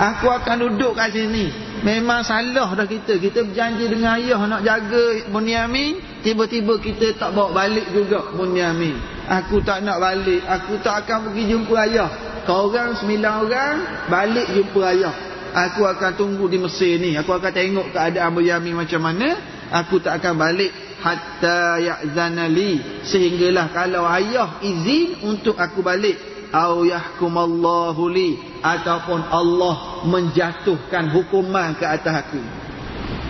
Aku 0.00 0.32
akan 0.32 0.56
duduk 0.64 0.96
kat 0.96 1.12
sini. 1.12 1.52
Memang 1.84 2.24
salah 2.24 2.72
dah 2.72 2.88
kita. 2.88 3.20
Kita 3.20 3.44
berjanji 3.44 3.84
dengan 3.88 4.16
ayah 4.16 4.40
nak 4.48 4.64
jaga 4.64 5.28
Bunyamin. 5.28 6.24
Tiba-tiba 6.24 6.80
kita 6.80 7.16
tak 7.16 7.36
bawa 7.36 7.52
balik 7.52 7.88
juga 7.92 8.32
Bunyamin. 8.32 8.96
Aku 9.28 9.60
tak 9.60 9.84
nak 9.84 10.00
balik. 10.00 10.40
Aku 10.48 10.80
tak 10.80 11.04
akan 11.04 11.30
pergi 11.30 11.52
jumpa 11.52 11.76
ayah. 11.84 12.10
Kau 12.48 12.72
orang 12.72 12.96
sembilan 12.96 13.32
orang 13.44 13.76
balik 14.08 14.48
jumpa 14.56 14.80
ayah. 14.88 15.14
Aku 15.50 15.84
akan 15.84 16.16
tunggu 16.16 16.48
di 16.48 16.56
Mesir 16.56 16.96
ni. 16.96 17.16
Aku 17.20 17.36
akan 17.36 17.52
tengok 17.52 17.92
keadaan 17.92 18.32
Bunyamin 18.32 18.80
macam 18.80 19.04
mana. 19.04 19.36
Aku 19.70 20.00
tak 20.00 20.24
akan 20.24 20.34
balik 20.40 20.89
hatta 21.00 21.80
ya'zana 21.80 22.46
li. 22.46 23.02
Sehinggalah 23.04 23.72
kalau 23.72 24.04
ayah 24.06 24.60
izin 24.60 25.24
untuk 25.24 25.56
aku 25.56 25.80
balik 25.80 26.16
au 26.52 26.84
yahkumallahu 26.86 28.02
li 28.12 28.36
ataupun 28.60 29.20
Allah 29.32 30.04
menjatuhkan 30.06 31.10
hukuman 31.10 31.74
ke 31.74 31.84
atas 31.88 32.28
aku. 32.28 32.40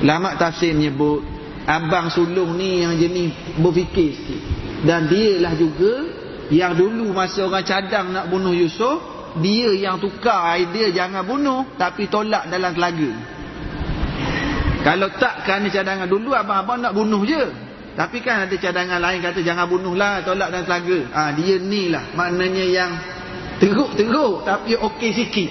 Lama 0.02 0.34
tafsir 0.36 0.74
menyebut 0.74 1.22
abang 1.68 2.10
sulung 2.10 2.56
ni 2.58 2.82
yang 2.82 2.96
jenis 2.98 3.56
berfikir 3.60 4.16
sikit. 4.16 4.42
Dan 4.80 5.06
dialah 5.12 5.54
juga 5.54 6.08
yang 6.50 6.74
dulu 6.74 7.14
masa 7.14 7.46
orang 7.46 7.62
cadang 7.62 8.10
nak 8.10 8.26
bunuh 8.26 8.50
Yusuf 8.50 8.98
dia 9.38 9.70
yang 9.78 10.02
tukar 10.02 10.58
idea 10.58 10.90
jangan 10.90 11.22
bunuh 11.22 11.62
tapi 11.78 12.10
tolak 12.10 12.50
dalam 12.50 12.74
telaga 12.74 13.10
kalau 14.80 15.12
tak 15.20 15.44
kerana 15.44 15.68
cadangan 15.68 16.08
dulu 16.08 16.32
abang-abang 16.32 16.80
nak 16.80 16.92
bunuh 16.96 17.20
je. 17.28 17.42
Tapi 17.92 18.24
kan 18.24 18.48
ada 18.48 18.56
cadangan 18.56 18.96
lain 18.96 19.20
kata 19.20 19.44
jangan 19.44 19.68
bunuhlah 19.68 20.24
tolak 20.24 20.48
dan 20.48 20.64
telaga. 20.64 20.98
Ha, 21.12 21.20
dia 21.36 21.60
ni 21.60 21.92
lah 21.92 22.16
maknanya 22.16 22.64
yang 22.64 22.92
teruk-teruk 23.60 24.48
tapi 24.48 24.72
okey 24.78 25.10
sikit. 25.12 25.50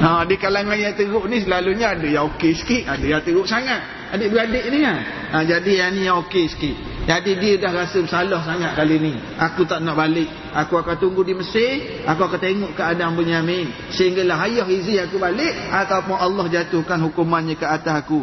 Ha, 0.00 0.24
di 0.24 0.40
kalangan 0.40 0.78
yang 0.78 0.96
teruk 0.96 1.28
ni 1.28 1.44
selalunya 1.44 1.92
ada 1.92 2.08
yang 2.08 2.32
okey 2.32 2.56
sikit, 2.56 2.96
ada 2.96 3.04
yang 3.04 3.20
teruk 3.20 3.44
sangat. 3.44 4.08
Adik-beradik 4.08 4.64
ni 4.72 4.78
kan. 4.80 4.98
Ha, 5.36 5.36
jadi 5.44 5.72
yang 5.84 5.90
ni 5.92 6.00
yang 6.08 6.16
okey 6.24 6.48
sikit. 6.48 6.76
Jadi 7.02 7.34
dia 7.34 7.58
dah 7.58 7.74
rasa 7.74 7.98
bersalah 7.98 8.40
sangat 8.46 8.72
kali 8.78 8.96
ni. 8.96 9.12
Aku 9.36 9.66
tak 9.66 9.82
nak 9.82 9.98
balik. 9.98 10.30
Aku 10.54 10.78
akan 10.78 10.96
tunggu 11.02 11.26
di 11.26 11.34
Mesir. 11.34 12.06
Aku 12.06 12.30
akan 12.30 12.38
tengok 12.38 12.72
keadaan 12.78 13.18
Bunyamin. 13.18 13.90
Sehinggalah 13.90 14.46
ayah 14.46 14.64
izin 14.70 15.02
aku 15.10 15.18
balik. 15.18 15.50
Ataupun 15.50 16.14
Allah 16.14 16.46
jatuhkan 16.46 17.02
hukumannya 17.02 17.58
ke 17.58 17.66
atas 17.66 18.06
aku 18.06 18.22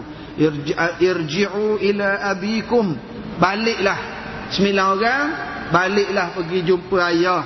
irji'u 1.00 1.80
ila 1.80 2.10
abikum. 2.30 2.94
Baliklah. 3.40 4.00
Sembilan 4.50 4.86
orang 4.98 5.26
baliklah 5.70 6.28
pergi 6.36 6.60
jumpa 6.66 6.98
ayah. 7.14 7.44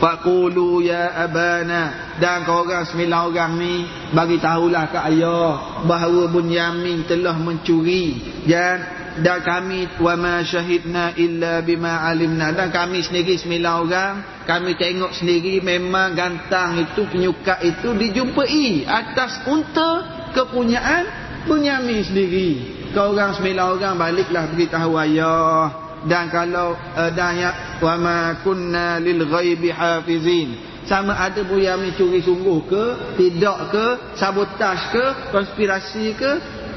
Faqulu 0.00 0.80
ya 0.80 1.12
abana. 1.20 2.16
Dan 2.16 2.48
kau 2.48 2.64
orang 2.64 2.88
sembilan 2.88 3.20
orang 3.20 3.52
ni 3.60 3.74
bagi 4.16 4.40
tahulah 4.40 4.88
ke 4.88 4.98
ayah 5.12 5.84
bahawa 5.84 6.32
Bunyamin 6.32 7.04
telah 7.04 7.36
mencuri. 7.36 8.40
Dan 8.48 9.00
dan 9.20 9.42
kami 9.42 9.90
wa 9.98 10.14
ma 10.16 10.34
syahidna 10.40 11.12
illa 11.18 11.60
bima 11.60 12.06
alimna. 12.06 12.54
Dan 12.54 12.72
kami 12.72 13.04
sendiri 13.04 13.36
sembilan 13.36 13.72
orang 13.76 14.14
kami 14.48 14.78
tengok 14.78 15.12
sendiri 15.14 15.60
memang 15.60 16.16
gantang 16.16 16.80
itu 16.80 17.04
penyuka 17.06 17.60
itu 17.60 17.92
dijumpai 17.92 18.88
atas 18.88 19.44
unta 19.46 19.90
kepunyaan 20.32 21.29
Bunyamin 21.48 22.00
sendiri. 22.04 22.50
Kau 22.90 23.14
orang 23.14 23.38
sembilan 23.38 23.66
orang 23.78 23.94
baliklah 23.96 24.44
beritahu 24.50 24.98
ayah. 24.98 25.68
Dan 26.00 26.32
kalau 26.32 26.72
uh, 26.96 27.12
Dan 27.12 27.36
ya 27.36 27.50
Wa 27.76 28.00
ma 28.00 28.40
kunna 28.40 28.96
lil 28.96 29.20
ghaibi 29.28 29.68
hafizin. 29.68 30.56
Sama 30.88 31.12
ada 31.12 31.44
Bunyamin 31.44 31.92
curi 31.92 32.24
sungguh 32.24 32.58
ke 32.66 32.84
Tidak 33.20 33.58
ke 33.68 33.86
Sabotaj 34.16 34.80
ke 34.96 35.04
Konspirasi 35.28 36.16
ke 36.16 36.30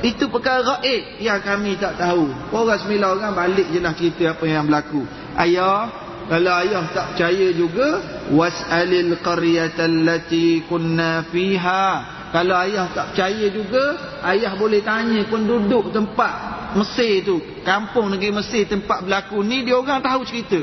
Itu 0.03 0.27
perkara 0.27 0.83
gaib 0.83 1.23
Yang 1.23 1.39
kami 1.47 1.71
tak 1.79 1.95
tahu. 1.95 2.27
Orang 2.51 2.83
sembilan 2.83 3.09
orang 3.15 3.33
balik 3.33 3.71
je 3.71 3.79
lah 3.79 3.95
cerita 3.95 4.35
apa 4.35 4.43
yang 4.43 4.67
berlaku. 4.67 5.07
Ayah 5.39 6.03
kalau 6.23 6.55
ayah 6.55 6.87
tak 6.95 7.05
percaya 7.13 7.51
juga 7.51 7.99
was'alil 8.31 9.19
qaryatallati 9.19 10.63
kunna 10.71 11.27
fiha 11.27 11.87
kalau 12.33 12.57
ayah 12.65 12.89
tak 12.89 13.13
percaya 13.13 13.45
juga, 13.53 13.83
ayah 14.25 14.57
boleh 14.57 14.81
tanya 14.81 15.21
penduduk 15.29 15.93
tempat 15.93 16.65
Mesir 16.73 17.21
tu, 17.21 17.37
kampung 17.61 18.09
negeri 18.09 18.33
Mesir 18.33 18.65
tempat 18.65 19.05
berlaku 19.05 19.45
ni, 19.45 19.61
dia 19.61 19.77
orang 19.77 20.01
tahu 20.01 20.25
cerita. 20.25 20.57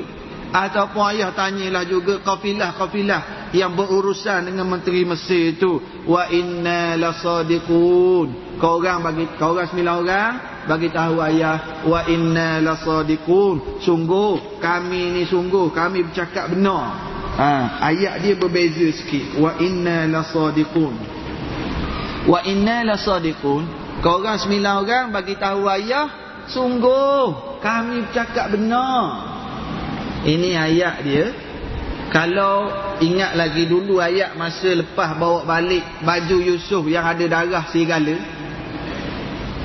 Ataupun 0.51 1.15
ayah 1.15 1.31
tanyalah 1.31 1.87
juga 1.87 2.19
kafilah-kafilah 2.27 3.55
yang 3.55 3.79
berurusan 3.79 4.51
dengan 4.51 4.67
menteri 4.67 5.07
Mesir 5.07 5.55
itu 5.55 5.79
wa 6.11 6.27
inna 6.27 6.99
lasadiqun. 6.99 8.59
Kau 8.59 8.83
orang 8.83 9.07
bagi 9.07 9.31
kau 9.39 9.55
orang 9.55 9.71
sembilan 9.71 9.95
orang 9.95 10.33
bagi 10.67 10.91
tahu 10.91 11.23
ayah 11.23 11.87
wa 11.87 12.03
inna 12.11 12.59
lasadiqun. 12.59 13.79
Sungguh 13.79 14.59
kami 14.59 15.23
ni 15.23 15.23
sungguh 15.31 15.71
kami 15.71 16.03
bercakap 16.11 16.51
benar. 16.51 16.99
Ha, 17.39 17.79
ayat 17.95 18.19
dia 18.27 18.35
berbeza 18.35 18.91
sikit. 18.91 19.39
Wa 19.39 19.55
inna 19.63 20.11
lasadiqun 20.11 21.20
wa 22.29 22.41
inna 22.45 22.85
lasadiqun 22.85 23.65
kau 24.05 24.21
orang 24.21 24.41
sembilan 24.41 24.75
orang 24.85 25.05
bagi 25.13 25.37
tahu 25.37 25.69
ayah 25.71 26.09
sungguh 26.49 27.59
kami 27.61 28.09
bercakap 28.09 28.53
benar 28.53 29.29
ini 30.25 30.53
ayat 30.57 30.97
dia 31.05 31.25
kalau 32.11 32.67
ingat 32.99 33.39
lagi 33.39 33.71
dulu 33.71 34.03
ayat 34.03 34.35
masa 34.35 34.75
lepas 34.75 35.15
bawa 35.15 35.47
balik 35.47 36.03
baju 36.03 36.37
Yusuf 36.43 36.83
yang 36.91 37.07
ada 37.07 37.23
darah 37.31 37.65
serigala. 37.71 38.19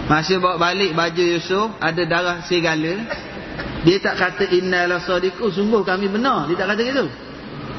Masa 0.06 0.38
bawa 0.38 0.62
balik 0.62 0.94
baju 0.94 1.24
Yusuf 1.26 1.74
ada 1.82 2.06
darah 2.06 2.46
serigala. 2.46 3.02
Dia 3.82 3.98
tak 3.98 4.22
kata 4.22 4.46
inna 4.54 4.86
la 4.86 5.02
sadiqu 5.02 5.50
sungguh 5.50 5.82
kami 5.82 6.06
benar. 6.06 6.46
Dia 6.46 6.56
tak 6.62 6.78
kata 6.78 6.82
gitu. 6.86 7.06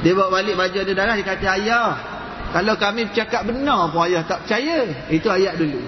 Dia 0.02 0.12
bawa 0.18 0.42
balik 0.42 0.58
baju 0.58 0.76
ada 0.82 0.92
darah 0.98 1.14
dia 1.14 1.26
kata 1.30 1.46
ayah. 1.62 1.90
Kalau 2.54 2.74
kami 2.78 3.10
bercakap 3.10 3.42
benar 3.46 3.90
pun 3.90 4.06
ayah 4.06 4.22
tak 4.26 4.46
percaya. 4.46 4.86
Itu 5.10 5.28
ayat 5.30 5.58
dulu. 5.58 5.80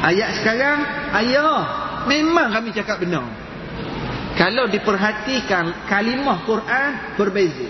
Ayat 0.00 0.40
sekarang 0.40 0.78
ayah 1.20 1.60
memang 2.08 2.48
kami 2.52 2.72
cakap 2.72 3.04
benar. 3.04 3.26
Kalau 4.40 4.64
diperhatikan 4.72 5.84
kalimah 5.84 6.40
Quran 6.48 7.20
berbeza. 7.20 7.68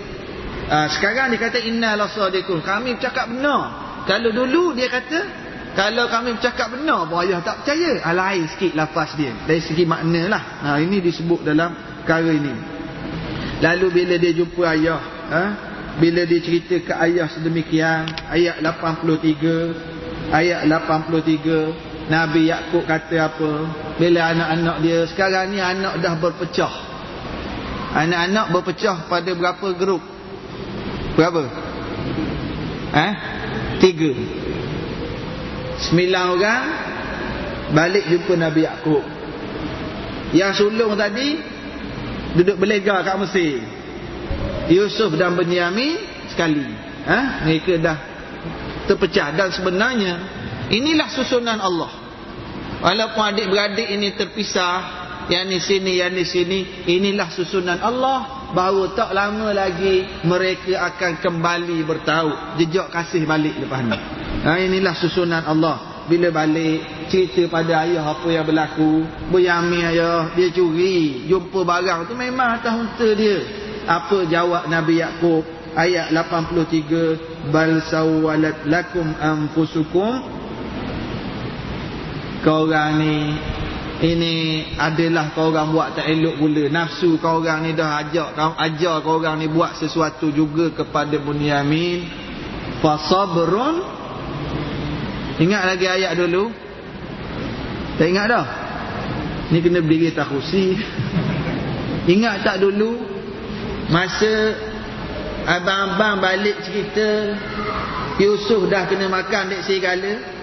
Uh, 0.71 0.87
sekarang 0.95 1.35
dia 1.35 1.39
kata 1.43 1.59
inna 1.59 1.99
lasadiqun. 1.99 2.63
Kami 2.63 2.95
bercakap 2.95 3.27
benar. 3.27 3.61
Kalau 4.07 4.31
dulu 4.31 4.71
dia 4.71 4.87
kata 4.87 5.19
kalau 5.71 6.11
kami 6.11 6.35
bercakap 6.35 6.67
benar 6.75 7.07
pun 7.07 7.23
ayah 7.23 7.39
tak 7.39 7.63
percaya. 7.63 8.03
Ah, 8.03 8.15
lain 8.15 8.47
sikit 8.51 8.75
lafaz 8.75 9.15
dia. 9.15 9.31
Dari 9.47 9.59
segi 9.63 9.87
makna 9.87 10.27
lah. 10.27 10.43
Nah, 10.63 10.77
ini 10.83 10.99
disebut 10.99 11.47
dalam 11.47 11.71
perkara 12.03 12.31
ini. 12.31 12.51
Lalu 13.63 13.87
bila 13.91 14.15
dia 14.19 14.31
jumpa 14.35 14.63
ayah. 14.67 15.01
Ha? 15.31 15.43
Bila 16.01 16.25
dia 16.25 16.41
cerita 16.41 16.81
ke 16.81 16.93
ayah 16.97 17.29
sedemikian. 17.29 18.09
Ayat 18.25 18.57
83. 18.65 20.33
Ayat 20.33 20.65
83. 20.65 21.91
Nabi 22.11 22.51
Yakub 22.51 22.83
kata 22.83 23.31
apa 23.31 23.51
bila 23.95 24.35
anak-anak 24.35 24.77
dia 24.83 24.99
sekarang 25.07 25.55
ni 25.55 25.63
anak 25.63 25.95
dah 26.03 26.19
berpecah 26.19 26.73
anak-anak 27.95 28.51
berpecah 28.51 29.07
pada 29.07 29.31
berapa 29.31 29.67
grup 29.79 30.03
berapa 31.15 31.47
eh 32.91 33.13
tiga 33.79 34.11
sembilan 35.87 36.23
orang 36.35 36.63
balik 37.71 38.11
jumpa 38.11 38.33
Nabi 38.35 38.61
Yakub 38.67 39.03
yang 40.35 40.51
sulung 40.51 40.99
tadi 40.99 41.39
duduk 42.35 42.59
berlega 42.59 43.07
kat 43.07 43.15
Mesir 43.23 43.63
Yusuf 44.71 45.11
dan 45.19 45.35
Benyamin 45.35 45.99
sekali. 46.31 46.63
Eh? 47.03 47.25
mereka 47.43 47.73
dah 47.75 47.97
terpecah. 48.87 49.35
Dan 49.35 49.51
sebenarnya 49.51 50.13
inilah 50.71 51.11
susunan 51.11 51.59
Allah. 51.59 51.91
Walaupun 52.81 53.21
adik-beradik 53.21 53.93
ini 53.93 54.17
terpisah 54.17 55.05
Yang 55.29 55.45
di 55.45 55.59
sini, 55.61 55.91
yang 56.01 56.17
di 56.17 56.25
sini 56.25 56.59
Inilah 56.89 57.29
susunan 57.29 57.77
Allah. 57.77 58.49
Bahawa 58.57 58.97
tak 58.97 59.13
lama 59.13 59.53
lagi 59.53 60.25
Mereka 60.25 60.73
akan 60.73 61.21
kembali 61.21 61.77
bertahu 61.85 62.57
Jejak 62.57 62.89
kasih 62.89 63.29
balik 63.29 63.53
lepas 63.61 63.85
ni. 63.85 63.93
Nah, 64.41 64.57
Inilah 64.57 64.97
susunan 64.97 65.45
Allah. 65.45 66.09
Bila 66.09 66.33
balik 66.33 67.05
cerita 67.13 67.45
pada 67.45 67.85
ayah 67.85 68.01
apa 68.01 68.25
yang 68.33 68.49
berlaku. 68.49 69.05
Berjami 69.29 69.85
ayah 69.85 70.33
Dia 70.33 70.49
curi. 70.49 71.29
Jumpa 71.29 71.61
barang 71.61 72.09
tu 72.09 72.17
memang 72.17 72.57
atas 72.57 72.73
unta 72.73 73.09
dia 73.13 73.60
Apa 73.87 74.27
jawab 74.29 74.69
Nabi 74.69 75.01
Yaakob? 75.01 75.45
Ayat 75.71 76.11
83 76.11 77.49
Bal 77.49 77.79
sawalat 77.87 78.67
lakum 78.67 79.07
anfusukum. 79.17 80.19
Kau 82.41 82.65
orang 82.65 82.97
ni 82.97 83.15
ini 84.01 84.65
adalah 84.81 85.29
kau 85.37 85.53
orang 85.53 85.69
buat 85.69 85.93
tak 85.93 86.09
elok 86.09 86.41
pula 86.41 86.65
nafsu 86.73 87.21
kau 87.21 87.37
orang 87.37 87.69
ni 87.69 87.77
dah 87.77 88.01
ajak 88.01 88.33
kau 88.33 88.57
ajar 88.57 88.95
kau 89.05 89.21
orang 89.21 89.37
ni 89.37 89.45
buat 89.45 89.77
sesuatu 89.77 90.33
juga 90.33 90.73
kepada 90.73 91.21
Bunyamin 91.21 92.09
fasabrun 92.81 93.85
ingat 95.37 95.63
lagi 95.69 95.85
ayat 95.85 96.17
dulu? 96.17 96.49
Tak 98.01 98.07
ingat 98.09 98.25
dah? 98.25 98.45
Ni 99.53 99.61
kena 99.61 99.85
berdiri 99.85 100.09
tak 100.17 100.33
kursi 100.33 100.81
ingat 102.13 102.41
tak 102.41 102.57
dulu 102.57 103.10
masa 103.91 104.55
abang-abang 105.45 106.23
balik 106.23 106.63
cerita 106.63 107.35
Yusuf 108.17 108.71
dah 108.71 108.87
kena 108.87 109.11
makan 109.11 109.51
dek 109.51 109.67
segala 109.67 110.41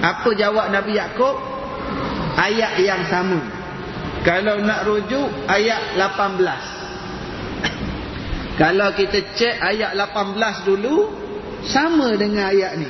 apa 0.00 0.32
jawab 0.32 0.72
Nabi 0.72 0.96
Yaakob? 0.96 1.36
Ayat 2.40 2.80
yang 2.80 3.04
sama. 3.12 3.36
Kalau 4.24 4.60
nak 4.64 4.88
rujuk 4.88 5.28
ayat 5.44 5.96
18. 5.96 6.40
Kalau 8.60 8.88
kita 8.96 9.18
cek 9.36 9.60
ayat 9.60 9.92
18 9.96 10.68
dulu 10.68 11.08
sama 11.68 12.16
dengan 12.16 12.48
ayat 12.48 12.80
ni. 12.80 12.88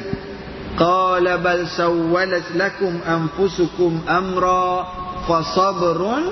Qala 0.79 1.43
bal 1.43 1.67
sawwalat 1.67 2.55
lakum 2.55 3.03
anfusukum 3.03 4.07
amra 4.07 4.87
fasabrun 5.27 6.31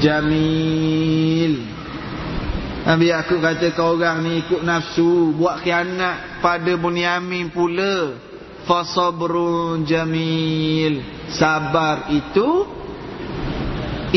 jamil. 0.00 1.77
Nabi 2.88 3.12
aku 3.12 3.36
kata 3.36 3.76
kau 3.76 4.00
orang 4.00 4.24
ni 4.24 4.40
ikut 4.40 4.64
nafsu 4.64 5.36
buat 5.36 5.60
khianat 5.60 6.40
pada 6.40 6.72
Bunyamin 6.80 7.52
pula. 7.52 8.16
Fasabrun 8.64 9.84
jamil. 9.84 11.04
Sabar 11.36 12.08
itu 12.08 12.64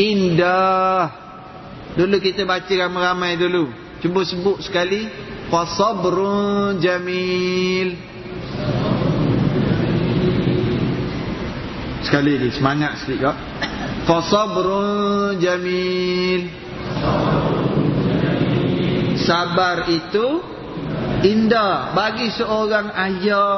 indah. 0.00 1.04
Dulu 2.00 2.16
kita 2.16 2.48
baca 2.48 2.72
ramai-ramai 2.72 3.36
dulu. 3.36 3.68
Cuba 4.00 4.24
sebut 4.24 4.64
sekali. 4.64 5.04
Fasabrun 5.52 6.80
jamil. 6.80 8.00
Sekali 12.08 12.40
lagi 12.40 12.56
semangat 12.56 13.04
sikit 13.04 13.20
kak. 13.20 13.36
Fasabrun 14.08 15.36
jamil 15.44 16.62
sabar 19.22 19.86
itu 19.88 20.42
indah 21.22 21.94
bagi 21.94 22.28
seorang 22.34 22.90
ayah 22.92 23.56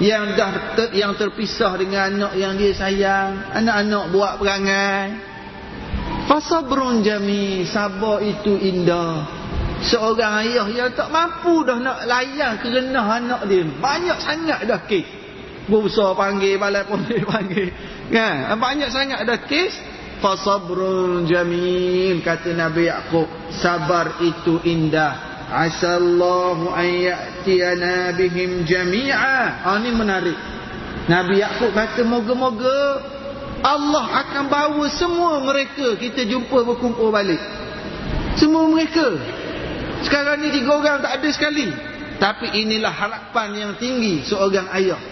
yang 0.00 0.34
dah 0.34 0.74
ter, 0.74 0.88
yang 0.96 1.12
terpisah 1.14 1.76
dengan 1.76 2.10
anak 2.10 2.32
yang 2.34 2.56
dia 2.56 2.72
sayang. 2.72 3.52
Anak-anak 3.52 4.04
buat 4.10 4.32
perangai. 4.40 5.20
Fasabrun 6.26 7.04
jami 7.04 7.68
sabar 7.68 8.24
itu 8.24 8.56
indah. 8.56 9.28
Seorang 9.82 10.46
ayah 10.46 10.66
yang 10.70 10.90
tak 10.94 11.10
mampu 11.10 11.66
dah 11.66 11.76
nak 11.76 12.06
layan 12.06 12.56
kerenah 12.62 13.06
anak 13.06 13.42
dia. 13.50 13.66
Banyak 13.66 14.18
sangat 14.22 14.60
dah 14.64 14.80
kes. 14.86 15.06
Besar 15.62 16.18
panggil 16.18 16.58
balai 16.58 16.82
pun 16.82 17.06
panggil. 17.32 17.70
Kan? 18.10 18.58
Banyak 18.58 18.90
sangat 18.90 19.22
dah 19.22 19.38
kes 19.46 19.91
fasabrun 20.22 21.26
jamil 21.26 22.22
kata 22.22 22.54
Nabi 22.54 22.86
Yaakob. 22.86 23.26
Sabar 23.58 24.22
itu 24.22 24.62
indah. 24.62 25.44
Asallahu 25.52 26.72
an 26.72 26.88
ya'tiyana 26.88 28.16
bihim 28.16 28.64
jami'a. 28.64 29.66
Ah 29.66 29.76
ni 29.82 29.90
menarik. 29.92 30.38
Nabi 31.10 31.42
Yakub 31.42 31.74
kata 31.74 32.06
moga-moga 32.06 33.02
Allah 33.62 34.22
akan 34.26 34.46
bawa 34.46 34.86
semua 34.94 35.42
mereka 35.42 35.98
kita 35.98 36.24
jumpa 36.24 36.62
berkumpul 36.62 37.10
balik. 37.10 37.42
Semua 38.38 38.64
mereka. 38.70 39.18
Sekarang 40.06 40.40
ni 40.40 40.54
tiga 40.54 40.72
orang 40.78 41.04
tak 41.04 41.20
ada 41.20 41.28
sekali. 41.34 41.68
Tapi 42.16 42.54
inilah 42.54 42.94
harapan 42.94 43.50
yang 43.58 43.72
tinggi 43.82 44.22
seorang 44.22 44.70
ayah 44.78 45.11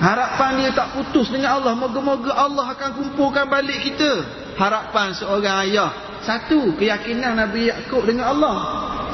harapan 0.00 0.50
dia 0.64 0.70
tak 0.72 0.96
putus 0.96 1.28
dengan 1.28 1.60
Allah. 1.60 1.76
Moga-moga 1.76 2.32
Allah 2.32 2.66
akan 2.72 2.90
kumpulkan 2.96 3.46
balik 3.46 3.84
kita. 3.84 4.24
Harapan 4.56 5.14
seorang 5.14 5.68
ayah. 5.68 5.90
Satu 6.24 6.74
keyakinan 6.76 7.36
Nabi 7.36 7.68
Yakub 7.68 8.04
dengan 8.04 8.32
Allah. 8.32 8.56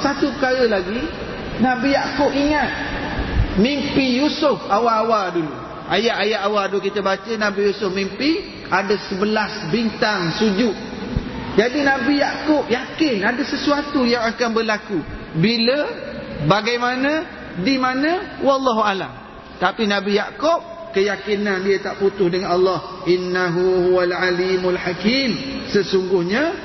Satu 0.01 0.31
perkara 0.39 0.67
lagi. 0.67 1.03
Nabi 1.57 1.97
Yaakob 1.97 2.31
ingat 2.37 2.69
mimpi 3.57 4.21
Yusuf 4.21 4.61
awal-awal 4.69 5.33
dulu. 5.33 5.55
Ayat-ayat 5.87 6.41
awal 6.45 6.67
dulu 6.69 6.83
kita 6.83 7.01
baca 7.01 7.33
Nabi 7.39 7.73
Yusuf 7.73 7.95
mimpi 7.95 8.65
ada 8.69 8.93
sebelas 9.07 9.71
bintang 9.71 10.35
sujud. 10.37 10.75
Jadi 11.57 11.81
Nabi 11.81 12.21
Yaakob 12.21 12.69
yakin 12.69 13.25
ada 13.25 13.41
sesuatu 13.41 14.05
yang 14.05 14.27
akan 14.29 14.51
berlaku. 14.53 15.01
Bila 15.41 15.89
bagaimana 16.45 17.25
di 17.65 17.81
mana 17.81 18.41
wallahu 18.45 18.85
alam. 18.85 19.13
Tapi 19.57 19.89
Nabi 19.89 20.21
Yakub 20.21 20.76
keyakinan 20.97 21.61
dia 21.61 21.77
tak 21.85 22.01
putus 22.01 22.33
dengan 22.33 22.57
Allah. 22.57 23.05
Innahu 23.05 23.93
huwal 23.93 24.17
alimul 24.17 24.81
hakim. 24.81 25.61
Sesungguhnya 25.69 26.57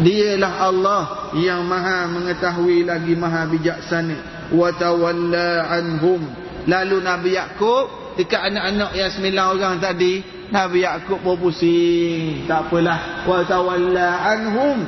dialah 0.00 0.52
Allah 0.64 1.02
yang 1.36 1.68
maha 1.68 2.08
mengetahui 2.08 2.88
lagi 2.88 3.12
maha 3.12 3.44
bijaksana. 3.44 4.48
Wa 4.56 4.72
tawalla 4.72 5.68
anhum. 5.68 6.24
Lalu 6.64 6.96
Nabi 7.04 7.36
Yakub 7.36 8.16
dekat 8.16 8.48
anak-anak 8.48 8.96
yang 8.96 9.10
sembilan 9.12 9.44
orang 9.52 9.74
tadi 9.76 10.24
Nabi 10.48 10.88
Yakub 10.88 11.20
pun 11.20 11.36
pusing. 11.36 12.48
Tak 12.48 12.72
apalah. 12.72 13.28
Wa 13.28 13.44
tawalla 13.44 14.08
anhum. 14.24 14.78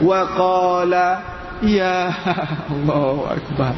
Wa 0.00 0.20
qala 0.32 1.06
ya 1.60 2.08
Allahu 2.72 3.28
akbar 3.28 3.76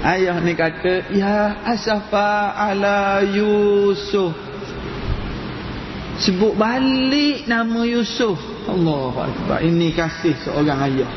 Ayah 0.00 0.40
ni 0.40 0.56
kata 0.56 1.12
Ya 1.12 1.60
asafa 1.60 2.56
ala 2.56 3.20
Yusuf. 3.20 4.32
Sebut 6.20 6.56
balik 6.56 7.44
nama 7.44 7.84
Yusuf. 7.84 8.40
Allah 8.64 9.28
Akbar. 9.28 9.60
Ini 9.60 9.92
kasih 9.92 10.36
seorang 10.40 10.80
ayah. 10.88 11.12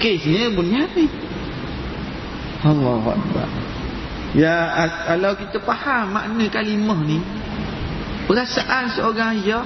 Kesnya 0.00 0.54
Bunyamin 0.54 1.10
Allah 2.62 3.02
Akbar. 3.02 3.48
Ya 4.36 4.56
kalau 5.08 5.32
kita 5.40 5.58
faham 5.64 6.12
makna 6.12 6.46
kalimah 6.52 7.00
ni 7.00 7.16
Perasaan 8.28 8.92
seorang 8.92 9.40
ayah 9.40 9.64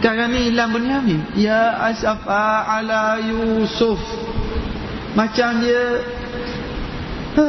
Sekarang 0.00 0.32
ni 0.32 0.48
ilang 0.48 0.72
Bunyamin 0.72 1.36
Ya 1.36 1.76
asafa 1.92 2.64
ala 2.64 3.20
Yusuf 3.20 4.00
macam 5.12 5.60
dia 5.60 5.84
ha, 7.36 7.46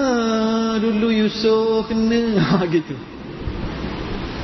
Dulu 0.80 1.10
Yusuf 1.12 1.88
kena. 1.88 2.40
Ha, 2.44 2.66
gitu. 2.68 2.96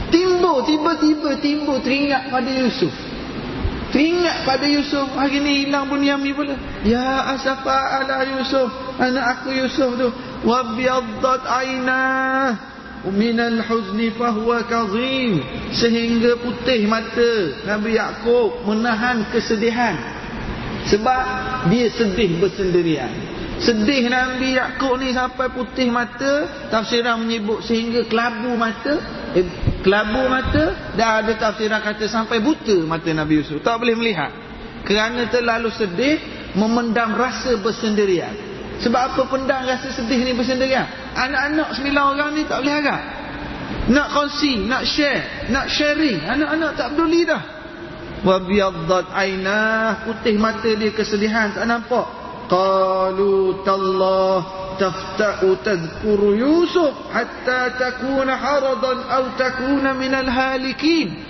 Timbul 0.10 0.66
Tiba-tiba 0.66 1.38
timbul 1.38 1.78
Teringat 1.86 2.34
pada 2.34 2.50
Yusuf 2.50 2.92
Teringat 3.94 4.46
pada 4.46 4.66
Yusuf 4.66 5.10
Hari 5.14 5.38
ni 5.42 5.66
hilang 5.66 5.90
pun 5.90 6.02
Yami 6.02 6.32
pula. 6.34 6.56
Ya 6.86 7.34
asafa 7.36 8.02
ala 8.04 8.26
Yusuf 8.26 8.70
Anak 8.98 9.42
aku 9.42 9.54
Yusuf 9.54 9.96
tu. 10.00 10.10
Wabiyaddat 10.48 11.44
aynah 11.46 12.58
Minal 13.00 13.64
huzni 13.64 14.12
fahuwa 14.12 14.68
kazim. 14.68 15.40
Sehingga 15.72 16.36
putih 16.44 16.84
mata 16.84 17.64
Nabi 17.64 17.96
Yaakob 17.96 18.68
menahan 18.68 19.24
kesedihan 19.32 20.19
sebab 20.88 21.22
dia 21.68 21.92
sedih 21.92 22.40
bersendirian. 22.40 23.12
Sedih 23.60 24.08
Nabi 24.08 24.56
Yaakob 24.56 24.96
ni 25.04 25.12
sampai 25.12 25.52
putih 25.52 25.92
mata. 25.92 26.48
Tafsiran 26.72 27.20
menyebut 27.20 27.60
sehingga 27.68 28.08
kelabu 28.08 28.56
mata. 28.56 28.96
Eh, 29.36 29.44
kelabu 29.84 30.32
mata. 30.32 30.96
Dah 30.96 31.20
ada 31.20 31.36
tafsiran 31.36 31.84
kata 31.84 32.08
sampai 32.08 32.40
buta 32.40 32.88
mata 32.88 33.12
Nabi 33.12 33.44
Yusuf. 33.44 33.60
Tak 33.60 33.84
boleh 33.84 34.00
melihat. 34.00 34.32
Kerana 34.88 35.28
terlalu 35.28 35.68
sedih. 35.76 36.40
Memendam 36.56 37.14
rasa 37.20 37.60
bersendirian. 37.60 38.34
Sebab 38.80 39.02
apa 39.14 39.22
pendam 39.28 39.68
rasa 39.68 39.92
sedih 39.92 40.24
ni 40.24 40.34
bersendirian? 40.34 40.88
Anak-anak 41.14 41.78
sembilan 41.78 42.04
orang 42.16 42.30
ni 42.34 42.42
tak 42.48 42.64
boleh 42.64 42.74
harap. 42.80 43.02
Nak 43.92 44.08
kongsi, 44.16 44.66
nak 44.66 44.82
share, 44.88 45.52
nak 45.54 45.70
sharing. 45.70 46.26
Anak-anak 46.26 46.74
tak 46.74 46.96
peduli 46.96 47.22
dah 47.22 47.59
wa 48.24 48.36
biyaddat 48.44 49.16
aynah 49.16 50.04
putih 50.04 50.36
mata 50.36 50.68
dia 50.68 50.92
kesedihan 50.92 51.56
tak 51.56 51.66
nampak. 51.68 52.08
Qalu 52.50 53.62
tallah 53.62 54.42
tafta'u 54.82 55.54
tadhkuru 55.62 56.34
yusuf 56.34 57.14
hatta 57.14 57.78
takuna 57.78 58.34
haradan 58.36 59.00
aw 59.06 59.24
takuna 59.38 59.94
minal 59.94 60.28
halikin. 60.28 61.30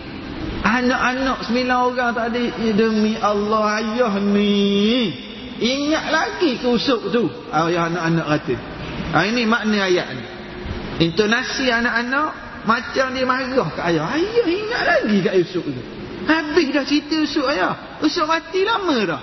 Anak-anak 0.59 1.47
sembilan 1.47 1.77
orang 1.91 2.35
ya, 2.35 2.71
demi 2.75 3.15
Allah 3.15 3.79
ayah 3.79 4.15
ni. 4.19 5.11
Ingat 5.59 6.05
lagi 6.11 6.59
ke 6.59 6.67
usuk 6.67 7.11
tu? 7.11 7.27
Ayah 7.51 7.91
anak-anak 7.91 8.25
kata. 8.27 8.55
Ha, 9.15 9.17
ini 9.27 9.43
makna 9.43 9.87
ayat 9.87 10.07
ni. 10.15 10.25
Intonasi 11.03 11.67
anak-anak 11.67 12.63
macam 12.67 13.07
dia 13.15 13.23
marah 13.23 13.69
ke 13.71 13.81
ayah. 13.87 14.03
Ayah 14.19 14.45
ingat 14.47 14.81
lagi 14.83 15.17
kat 15.23 15.33
Yusuf 15.39 15.63
tu 15.63 15.98
Habis 16.30 16.67
dah 16.69 16.86
cerita 16.86 17.17
usuk 17.25 17.45
ayah. 17.49 17.97
Usuk 18.05 18.30
mati 18.30 18.61
lama 18.61 18.97
dah. 19.01 19.21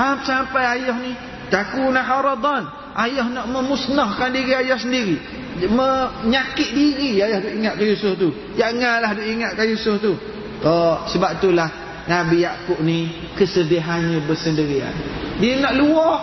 Ha, 0.00 0.04
sampai 0.24 0.80
ayah 0.80 0.96
ni 0.96 1.12
takuna 1.52 2.00
haradan. 2.00 2.64
Ayah 2.96 3.28
nak 3.28 3.52
memusnahkan 3.52 4.32
diri 4.32 4.56
ayah 4.56 4.80
sendiri. 4.80 5.20
Menyakit 5.68 6.72
diri 6.72 7.20
ayah 7.20 7.44
tu 7.44 7.52
ingat 7.52 7.76
Yusuf 7.76 8.16
tu. 8.16 8.32
Janganlah 8.56 9.12
tu 9.12 9.22
ingat 9.28 9.60
Yusuf 9.68 10.00
tu. 10.00 10.16
Oh, 10.64 11.04
sebab 11.06 11.38
itulah 11.38 11.68
Nabi 12.08 12.42
Yaakob 12.42 12.80
ni 12.80 13.12
kesedihannya 13.36 14.24
bersendirian. 14.24 14.90
Dia 15.38 15.60
nak 15.60 15.76
luar 15.76 16.14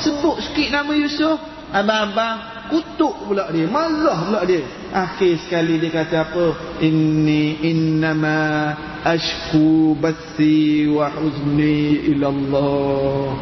sebut 0.00 0.40
sikit 0.40 0.72
nama 0.72 0.92
Yusuf. 0.96 1.36
Abang-abang 1.74 2.53
kutuk 2.70 3.28
pula 3.28 3.50
dia 3.50 3.68
marah 3.68 4.18
pula 4.28 4.40
dia. 4.48 4.62
Akhir 4.94 5.40
sekali 5.44 5.80
dia 5.82 5.90
kata 5.90 6.16
apa? 6.28 6.46
Inni 6.80 7.60
innama 7.64 8.72
ashku 9.04 9.98
bathi 10.00 10.88
wa 10.88 11.12
huzni 11.12 12.08
ila 12.16 12.32
Allah 12.32 13.36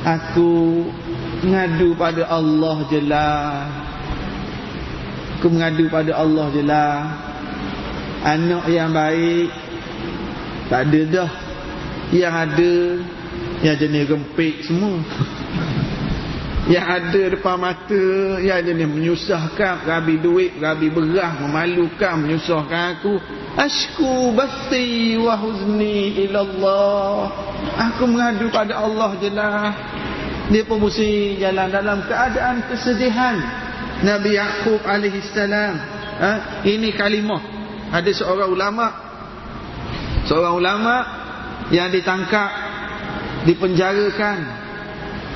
aku 0.00 0.88
mengadu 1.44 1.92
pada 1.92 2.24
Allah 2.24 2.76
jelah 2.88 3.68
aku 5.38 5.46
mengadu 5.52 5.86
pada 5.92 6.16
Allah 6.16 6.46
jelah 6.56 6.96
anak 8.24 8.64
yang 8.68 8.90
baik 8.92 9.48
tak 10.70 10.86
ada 10.86 11.00
dah. 11.10 11.30
Yang 12.10 12.34
ada 12.34 12.74
yang 13.62 13.76
jenis 13.78 14.06
gempik 14.10 14.66
semua 14.66 14.98
yang 16.68 16.84
ada 16.84 17.32
depan 17.32 17.56
mata 17.56 18.36
yang 18.36 18.60
jenis 18.60 18.84
menyusahkan 18.84 19.88
rabi 19.88 20.20
duit 20.20 20.60
rabi 20.60 20.92
berah 20.92 21.40
memalukan 21.40 22.20
menyusahkan 22.20 23.00
aku. 23.00 23.16
Ashku 23.56 24.36
basti 24.36 25.16
wa 25.16 25.40
huzni 25.40 26.28
ilallah. 26.28 27.32
Aku 27.90 28.04
mengadu 28.04 28.52
pada 28.52 28.76
Allah 28.76 29.16
je 29.16 29.30
lah. 29.32 29.72
Dia 30.52 30.66
pun 30.66 30.82
mesti 30.84 31.40
jalan 31.40 31.72
dalam 31.72 32.04
keadaan 32.04 32.68
kesedihan. 32.68 33.36
Nabi 34.04 34.36
Yaqub 34.36 34.80
alaihi 34.84 35.24
salam 35.32 35.80
ha? 36.20 36.60
ini 36.68 36.92
kalimah. 36.92 37.40
Ada 37.90 38.10
seorang 38.12 38.48
ulama 38.52 38.86
seorang 40.28 40.54
ulama 40.60 40.94
yang 41.72 41.88
ditangkap 41.88 42.50
dipenjarakan 43.48 44.59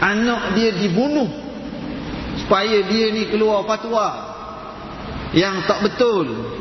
anak 0.05 0.53
dia 0.53 0.71
dibunuh 0.77 1.29
supaya 2.45 2.85
dia 2.85 3.09
ni 3.09 3.33
keluar 3.33 3.65
fatwa 3.65 4.37
yang 5.33 5.65
tak 5.65 5.81
betul. 5.81 6.53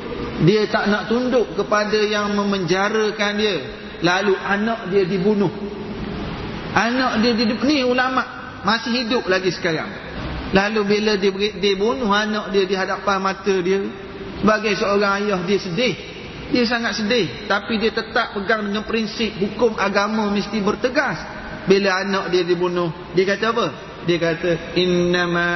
Dia 0.48 0.66
tak 0.66 0.90
nak 0.90 1.12
tunduk 1.12 1.54
kepada 1.54 2.00
yang 2.00 2.34
memenjarakan 2.34 3.32
dia. 3.38 3.58
Lalu 4.02 4.34
anak 4.40 4.90
dia 4.90 5.04
dibunuh. 5.06 5.52
Anak 6.74 7.22
dia 7.22 7.32
dibunuh 7.38 7.70
ni 7.70 7.86
ulama 7.86 8.24
masih 8.66 9.04
hidup 9.04 9.28
lagi 9.30 9.54
sekarang. 9.54 9.92
Lalu 10.56 10.82
bila 10.88 11.14
dia 11.20 11.32
dibunuh 11.60 12.10
anak 12.10 12.50
dia 12.50 12.64
di 12.66 12.76
hadapan 12.76 13.18
mata 13.22 13.56
dia 13.62 13.84
sebagai 14.42 14.74
seorang 14.80 15.12
ayah 15.24 15.40
dia 15.46 15.60
sedih. 15.62 15.96
Dia 16.50 16.64
sangat 16.66 16.98
sedih. 16.98 17.46
Tapi 17.46 17.78
dia 17.78 17.94
tetap 17.94 18.34
pegang 18.34 18.66
dengan 18.66 18.84
prinsip 18.90 19.38
hukum 19.38 19.78
agama 19.78 20.34
mesti 20.34 20.58
bertegas 20.66 21.43
bila 21.70 21.90
anak 22.04 22.34
dia 22.34 22.44
dibunuh 22.44 22.92
dia 23.18 23.24
kata 23.28 23.46
apa? 23.56 23.68
Dia 24.04 24.20
kata 24.20 24.76
innama 24.76 25.52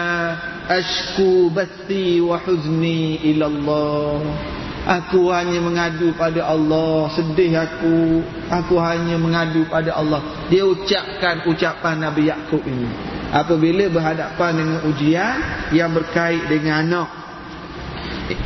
ashku 0.71 1.51
bathi 1.51 2.23
wa 2.23 2.39
huzni 2.39 3.19
ila 3.35 3.45
Allah 3.51 4.21
aku 4.87 5.27
hanya 5.35 5.59
mengadu 5.59 6.15
pada 6.15 6.47
Allah 6.47 7.11
sedih 7.11 7.59
aku. 7.59 8.23
Aku 8.47 8.79
hanya 8.79 9.19
mengadu 9.19 9.67
pada 9.67 9.99
Allah. 9.99 10.47
Dia 10.47 10.63
ucapkan 10.63 11.43
ucapan 11.51 12.07
Nabi 12.07 12.31
Yakub 12.31 12.63
ini. 12.63 12.87
Apabila 13.27 13.91
berhadapan 13.91 14.51
dengan 14.55 14.79
ujian 14.87 15.37
yang 15.75 15.91
berkait 15.91 16.47
dengan 16.47 16.87
anak 16.87 17.07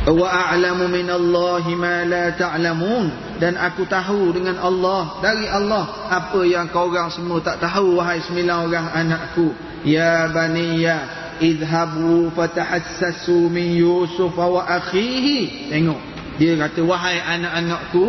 wa 0.06 0.28
a'lamu 0.28 0.86
minallahi 0.88 1.72
ma 1.74 2.06
la 2.06 2.34
ta'lamun. 2.34 3.38
Dan 3.42 3.58
aku 3.58 3.82
tahu 3.90 4.30
dengan 4.30 4.58
Allah 4.62 5.18
dari 5.18 5.50
Allah 5.50 6.06
apa 6.06 6.46
yang 6.46 6.70
kau 6.70 6.86
orang 6.86 7.10
semua 7.10 7.42
tak 7.42 7.58
tahu 7.58 7.98
wahai 7.98 8.22
sembilan 8.22 8.56
orang 8.70 8.86
anakku. 8.94 9.50
Ya 9.82 10.30
baniya 10.30 10.98
idhabu 11.42 12.30
fatahassasu 12.30 13.50
min 13.50 13.74
yusuf 13.74 14.30
wa 14.38 14.62
akhihi. 14.62 15.70
Tengok 15.74 16.00
dia 16.38 16.54
kata 16.56 16.80
wahai 16.86 17.18
anak-anakku 17.18 18.06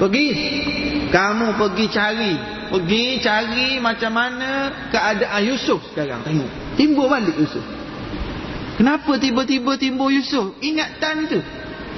pergi. 0.00 0.28
Kamu 1.12 1.60
pergi 1.60 1.86
cari. 1.92 2.34
Pergi 2.70 3.18
cari 3.18 3.82
macam 3.82 4.14
mana 4.14 4.70
keadaan 4.94 5.42
Yusuf 5.42 5.82
sekarang. 5.90 6.22
Tengok 6.22 6.50
timbul 6.78 7.10
balik 7.10 7.34
Yusuf 7.34 7.79
kenapa 8.80 9.20
tiba-tiba 9.20 9.76
timbul 9.76 10.08
Yusuf? 10.08 10.56
Ingatan 10.64 11.28
itu 11.28 11.40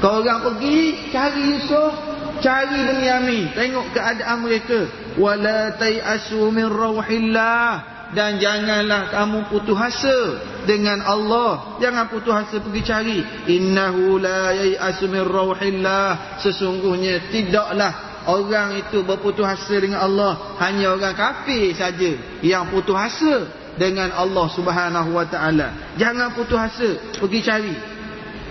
kau 0.02 0.18
orang 0.18 0.42
pergi 0.42 0.98
cari 1.14 1.42
Yusuf 1.54 2.12
cari 2.42 2.74
Bunyamin 2.74 3.54
tengok 3.54 3.86
keadaan 3.94 4.42
mereka. 4.42 4.90
Wala 5.14 5.78
tayasu 5.78 6.50
min 6.50 6.66
rauhillah 6.66 7.92
dan 8.12 8.42
janganlah 8.42 9.08
kamu 9.14 9.46
putus 9.48 9.78
asa 9.78 10.18
dengan 10.66 11.00
Allah. 11.06 11.78
Jangan 11.78 12.10
putus 12.10 12.34
asa 12.34 12.58
pergi 12.58 12.82
cari. 12.82 13.18
Innahu 13.46 14.18
la 14.18 14.50
yayasu 14.52 15.06
min 15.06 15.22
rauhillah 15.22 16.42
sesungguhnya 16.42 17.30
tidaklah 17.30 18.26
orang 18.26 18.82
itu 18.82 19.06
berputus 19.06 19.46
asa 19.46 19.78
dengan 19.78 20.02
Allah. 20.02 20.58
Hanya 20.58 20.98
orang 20.98 21.14
kafir 21.14 21.72
saja 21.78 22.42
yang 22.42 22.68
putus 22.74 22.98
asa 22.98 23.61
dengan 23.78 24.12
Allah 24.12 24.46
Subhanahu 24.52 25.16
wa 25.16 25.26
taala 25.28 25.96
jangan 25.96 26.32
putus 26.36 26.58
asa 26.58 26.90
pergi 27.16 27.40
cari 27.40 27.74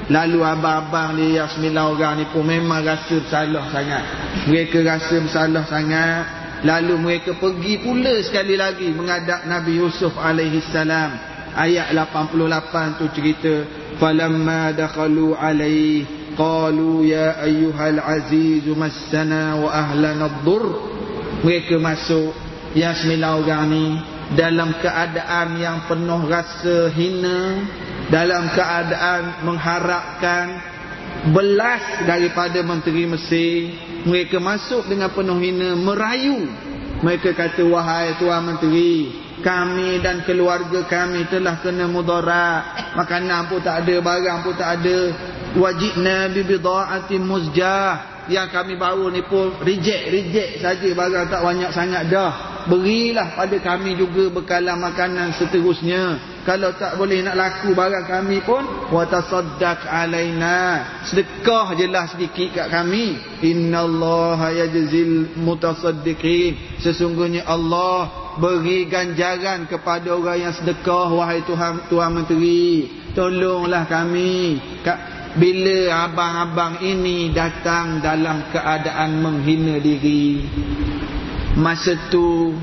lalu 0.10 0.42
abang-abang 0.42 1.14
ni 1.18 1.38
yang 1.38 1.50
sembilan 1.50 1.84
orang 1.94 2.14
ni 2.22 2.26
pun 2.34 2.44
memang 2.46 2.82
rasa 2.82 3.22
bersalah 3.22 3.66
sangat 3.70 4.04
mereka 4.50 4.78
rasa 4.82 5.16
bersalah 5.22 5.64
sangat 5.70 6.42
Lalu 6.62 6.94
mereka 7.02 7.34
pergi 7.42 7.82
pula 7.82 8.22
sekali 8.22 8.54
lagi 8.54 8.86
menghadap 8.94 9.50
Nabi 9.50 9.82
Yusuf 9.82 10.14
alaihi 10.14 10.62
salam. 10.70 11.18
Ayat 11.58 11.90
88 11.98 13.02
tu 13.02 13.06
cerita, 13.18 13.66
"Falamma 13.98 14.70
dakhalu 14.72 15.34
alaihi 15.34 16.06
qalu 16.38 17.10
ya 17.10 17.42
ayyuhal 17.42 17.98
aziz 17.98 18.64
massana 18.78 19.58
wa 19.58 19.74
ahlana 19.74 20.30
ad-dur." 20.30 20.64
Mereka 21.42 21.82
masuk 21.82 22.30
yang 22.78 22.94
sembilan 22.94 23.32
orang 23.42 23.64
ni 23.74 23.86
dalam 24.36 24.76
keadaan 24.80 25.60
yang 25.60 25.84
penuh 25.92 26.24
rasa 26.28 26.88
hina, 26.96 27.68
dalam 28.08 28.48
keadaan 28.56 29.44
mengharapkan 29.44 30.46
belas 31.36 32.08
daripada 32.08 32.64
menteri 32.64 33.04
Mesir 33.06 33.76
mereka 34.08 34.42
masuk 34.42 34.88
dengan 34.88 35.12
penuh 35.12 35.38
hina 35.38 35.76
merayu. 35.78 36.48
Mereka 37.02 37.34
kata 37.34 37.66
wahai 37.66 38.14
tuan 38.22 38.46
menteri 38.46 39.10
kami 39.42 40.06
dan 40.06 40.22
keluarga 40.22 40.86
kami 40.86 41.26
telah 41.34 41.58
kena 41.66 41.90
mudarat. 41.90 42.94
Makanan 42.94 43.50
pun 43.50 43.58
tak 43.58 43.86
ada 43.86 43.96
barang 43.98 44.40
pun 44.46 44.54
tak 44.54 44.70
ada. 44.82 45.00
Wajibna 45.58 46.30
bi 46.30 46.46
bidaatin 46.46 47.26
muzjah. 47.26 48.26
Yang 48.30 48.54
kami 48.54 48.78
bawa 48.78 49.10
ni 49.10 49.26
pun 49.26 49.58
reject 49.66 50.14
reject 50.14 50.62
saja. 50.62 50.90
Barang 50.94 51.26
tak 51.26 51.42
banyak 51.42 51.74
sangat 51.74 52.06
dah 52.14 52.51
berilah 52.68 53.34
pada 53.34 53.58
kami 53.58 53.98
juga 53.98 54.30
bekalan 54.30 54.78
makanan 54.78 55.34
seterusnya. 55.40 56.20
Kalau 56.42 56.74
tak 56.74 56.98
boleh 56.98 57.22
nak 57.22 57.38
laku 57.38 57.78
barang 57.78 58.10
kami 58.10 58.42
pun 58.42 58.66
wa 58.90 59.06
tasaddaq 59.06 59.86
alaina. 59.86 61.02
Sedekah 61.06 61.78
jelah 61.78 62.10
sedikit 62.10 62.58
kat 62.58 62.68
kami. 62.74 63.18
Innallaha 63.46 64.50
yajzil 64.54 65.38
mutasaddiqin. 65.38 66.82
Sesungguhnya 66.82 67.46
Allah 67.46 68.36
beri 68.42 68.90
ganjaran 68.90 69.70
kepada 69.70 70.18
orang 70.18 70.50
yang 70.50 70.54
sedekah 70.58 71.14
wahai 71.14 71.46
Tuhan 71.46 71.88
tuan 71.88 72.12
menteri. 72.14 72.90
Tolonglah 73.14 73.86
kami. 73.86 74.58
Bila 75.32 76.12
abang-abang 76.12 76.84
ini 76.84 77.32
datang 77.32 78.04
dalam 78.04 78.52
keadaan 78.52 79.24
menghina 79.24 79.80
diri 79.80 80.44
masa 81.58 81.98
tu 82.08 82.56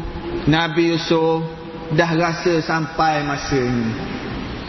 Nabi 0.49 0.97
Yusuf 0.97 1.45
dah 1.93 2.11
rasa 2.17 2.61
sampai 2.65 3.25
masa 3.25 3.57
ini. 3.57 3.93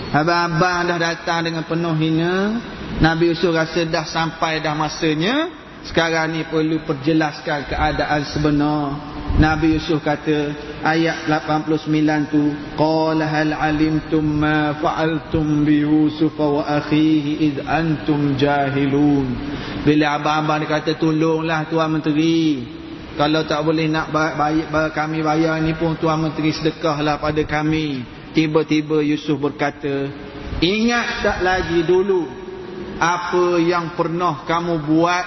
Abang-abang 0.10 0.90
dah 0.90 0.98
datang 0.98 1.46
dengan 1.46 1.64
penuh 1.68 1.94
hina. 1.96 2.58
Nabi 3.00 3.32
Yusuf 3.32 3.54
rasa 3.54 3.86
dah 3.86 4.04
sampai 4.04 4.60
dah 4.60 4.74
masanya. 4.76 5.48
Sekarang 5.80 6.36
ni 6.36 6.44
perlu 6.44 6.84
perjelaskan 6.84 7.72
keadaan 7.72 8.22
sebenar. 8.28 9.00
Nabi 9.40 9.78
Yusuf 9.78 10.04
kata 10.04 10.52
ayat 10.84 11.30
89 11.30 12.34
tu 12.34 12.52
qala 12.76 13.24
hal 13.30 13.56
alimtum 13.56 14.26
ma 14.26 14.76
fa'altum 14.76 15.64
bi 15.64 15.86
Yusuf 15.86 16.36
wa 16.36 16.66
akhihi 16.66 17.48
id 17.48 17.58
antum 17.64 18.36
jahilun. 18.36 19.28
Bila 19.88 20.20
abang-abang 20.20 20.66
dia 20.66 20.72
kata 20.76 20.92
tolonglah 21.00 21.70
tuan 21.72 21.88
menteri 21.96 22.79
kalau 23.20 23.44
tak 23.44 23.68
boleh 23.68 23.92
nak 23.92 24.16
bayar, 24.16 24.96
kami 24.96 25.20
bayar 25.20 25.60
ni 25.60 25.76
pun 25.76 26.00
Tuan 26.00 26.24
Menteri 26.24 26.56
sedekahlah 26.56 27.20
pada 27.20 27.44
kami. 27.44 28.00
Tiba-tiba 28.32 29.04
Yusuf 29.04 29.36
berkata, 29.36 30.08
Ingat 30.64 31.28
tak 31.28 31.44
lagi 31.44 31.84
dulu 31.84 32.32
apa 32.96 33.60
yang 33.60 33.92
pernah 34.00 34.48
kamu 34.48 34.88
buat 34.88 35.26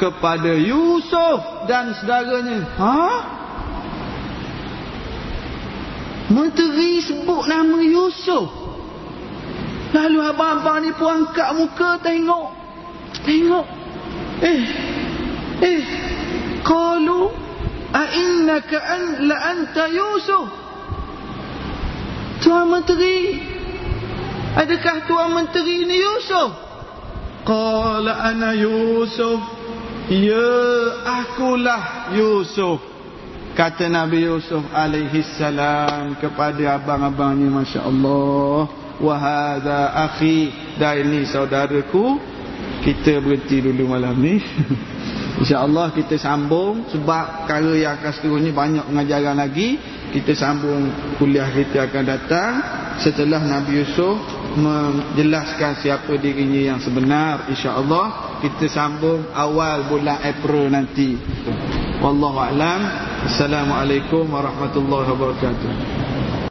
kepada 0.00 0.56
Yusuf 0.56 1.68
dan 1.68 1.92
saudaranya? 2.00 2.64
Ha? 2.80 3.04
Menteri 6.32 7.04
sebut 7.04 7.44
nama 7.44 7.76
Yusuf. 7.84 8.48
Lalu 9.92 10.18
abang-abang 10.24 10.80
ni 10.80 10.96
pun 10.96 11.12
angkat 11.12 11.52
muka 11.52 12.00
tengok. 12.00 12.48
Tengok. 13.20 13.66
Eh. 14.40 14.60
Eh. 15.60 16.13
Innaka 18.14 18.78
an 18.80 19.02
la 19.28 19.36
anta 19.52 19.84
Yusuf? 19.88 20.46
Tuan 22.42 22.68
Menteri 22.70 23.40
Adakah 24.54 25.08
Tuan 25.08 25.34
Menteri 25.34 25.82
ini 25.82 25.96
Yusuf? 25.98 26.50
Qala 27.44 28.22
ana 28.22 28.54
Yusuf. 28.54 29.40
Ya 30.12 30.52
akulah 31.04 32.12
Yusuf 32.12 32.76
Kata 33.56 33.88
Nabi 33.88 34.28
Yusuf 34.28 34.60
alaihi 34.74 35.24
salam 35.40 36.18
kepada 36.18 36.76
abang-abangnya 36.76 37.48
Masya 37.50 37.80
Allah. 37.86 38.66
Wahada 38.98 39.94
akhi 40.06 40.50
Dan 40.78 41.06
ini 41.08 41.26
saudaraku 41.26 42.33
Kita 42.84 43.16
berhenti 43.24 43.64
dulu 43.64 43.96
malam 43.96 44.20
ni. 44.20 44.36
InsyaAllah 45.40 45.90
kita 45.98 46.14
sambung 46.14 46.86
Sebab 46.94 47.48
perkara 47.48 47.74
yang 47.74 47.98
akan 47.98 48.12
seterusnya 48.12 48.52
banyak 48.52 48.84
pengajaran 48.84 49.40
lagi. 49.40 49.80
Kita 50.12 50.36
sambung 50.36 50.92
kuliah 51.16 51.48
kita 51.48 51.88
akan 51.90 52.04
datang. 52.04 52.52
Setelah 53.00 53.42
Nabi 53.42 53.82
Yusuf 53.82 54.14
menjelaskan 54.54 55.82
siapa 55.82 56.14
dirinya 56.14 56.76
yang 56.76 56.78
sebenar 56.78 57.50
InsyaAllah 57.50 58.38
kita 58.44 58.70
sambung 58.70 59.26
awal 59.34 59.90
bulan 59.90 60.22
April 60.22 60.70
nanti. 60.70 61.18
Wallahu'alam 61.98 62.80
Assalamualaikum 63.24 64.28
warahmatullahi 64.28 65.08
wabarakatuh 65.08 65.72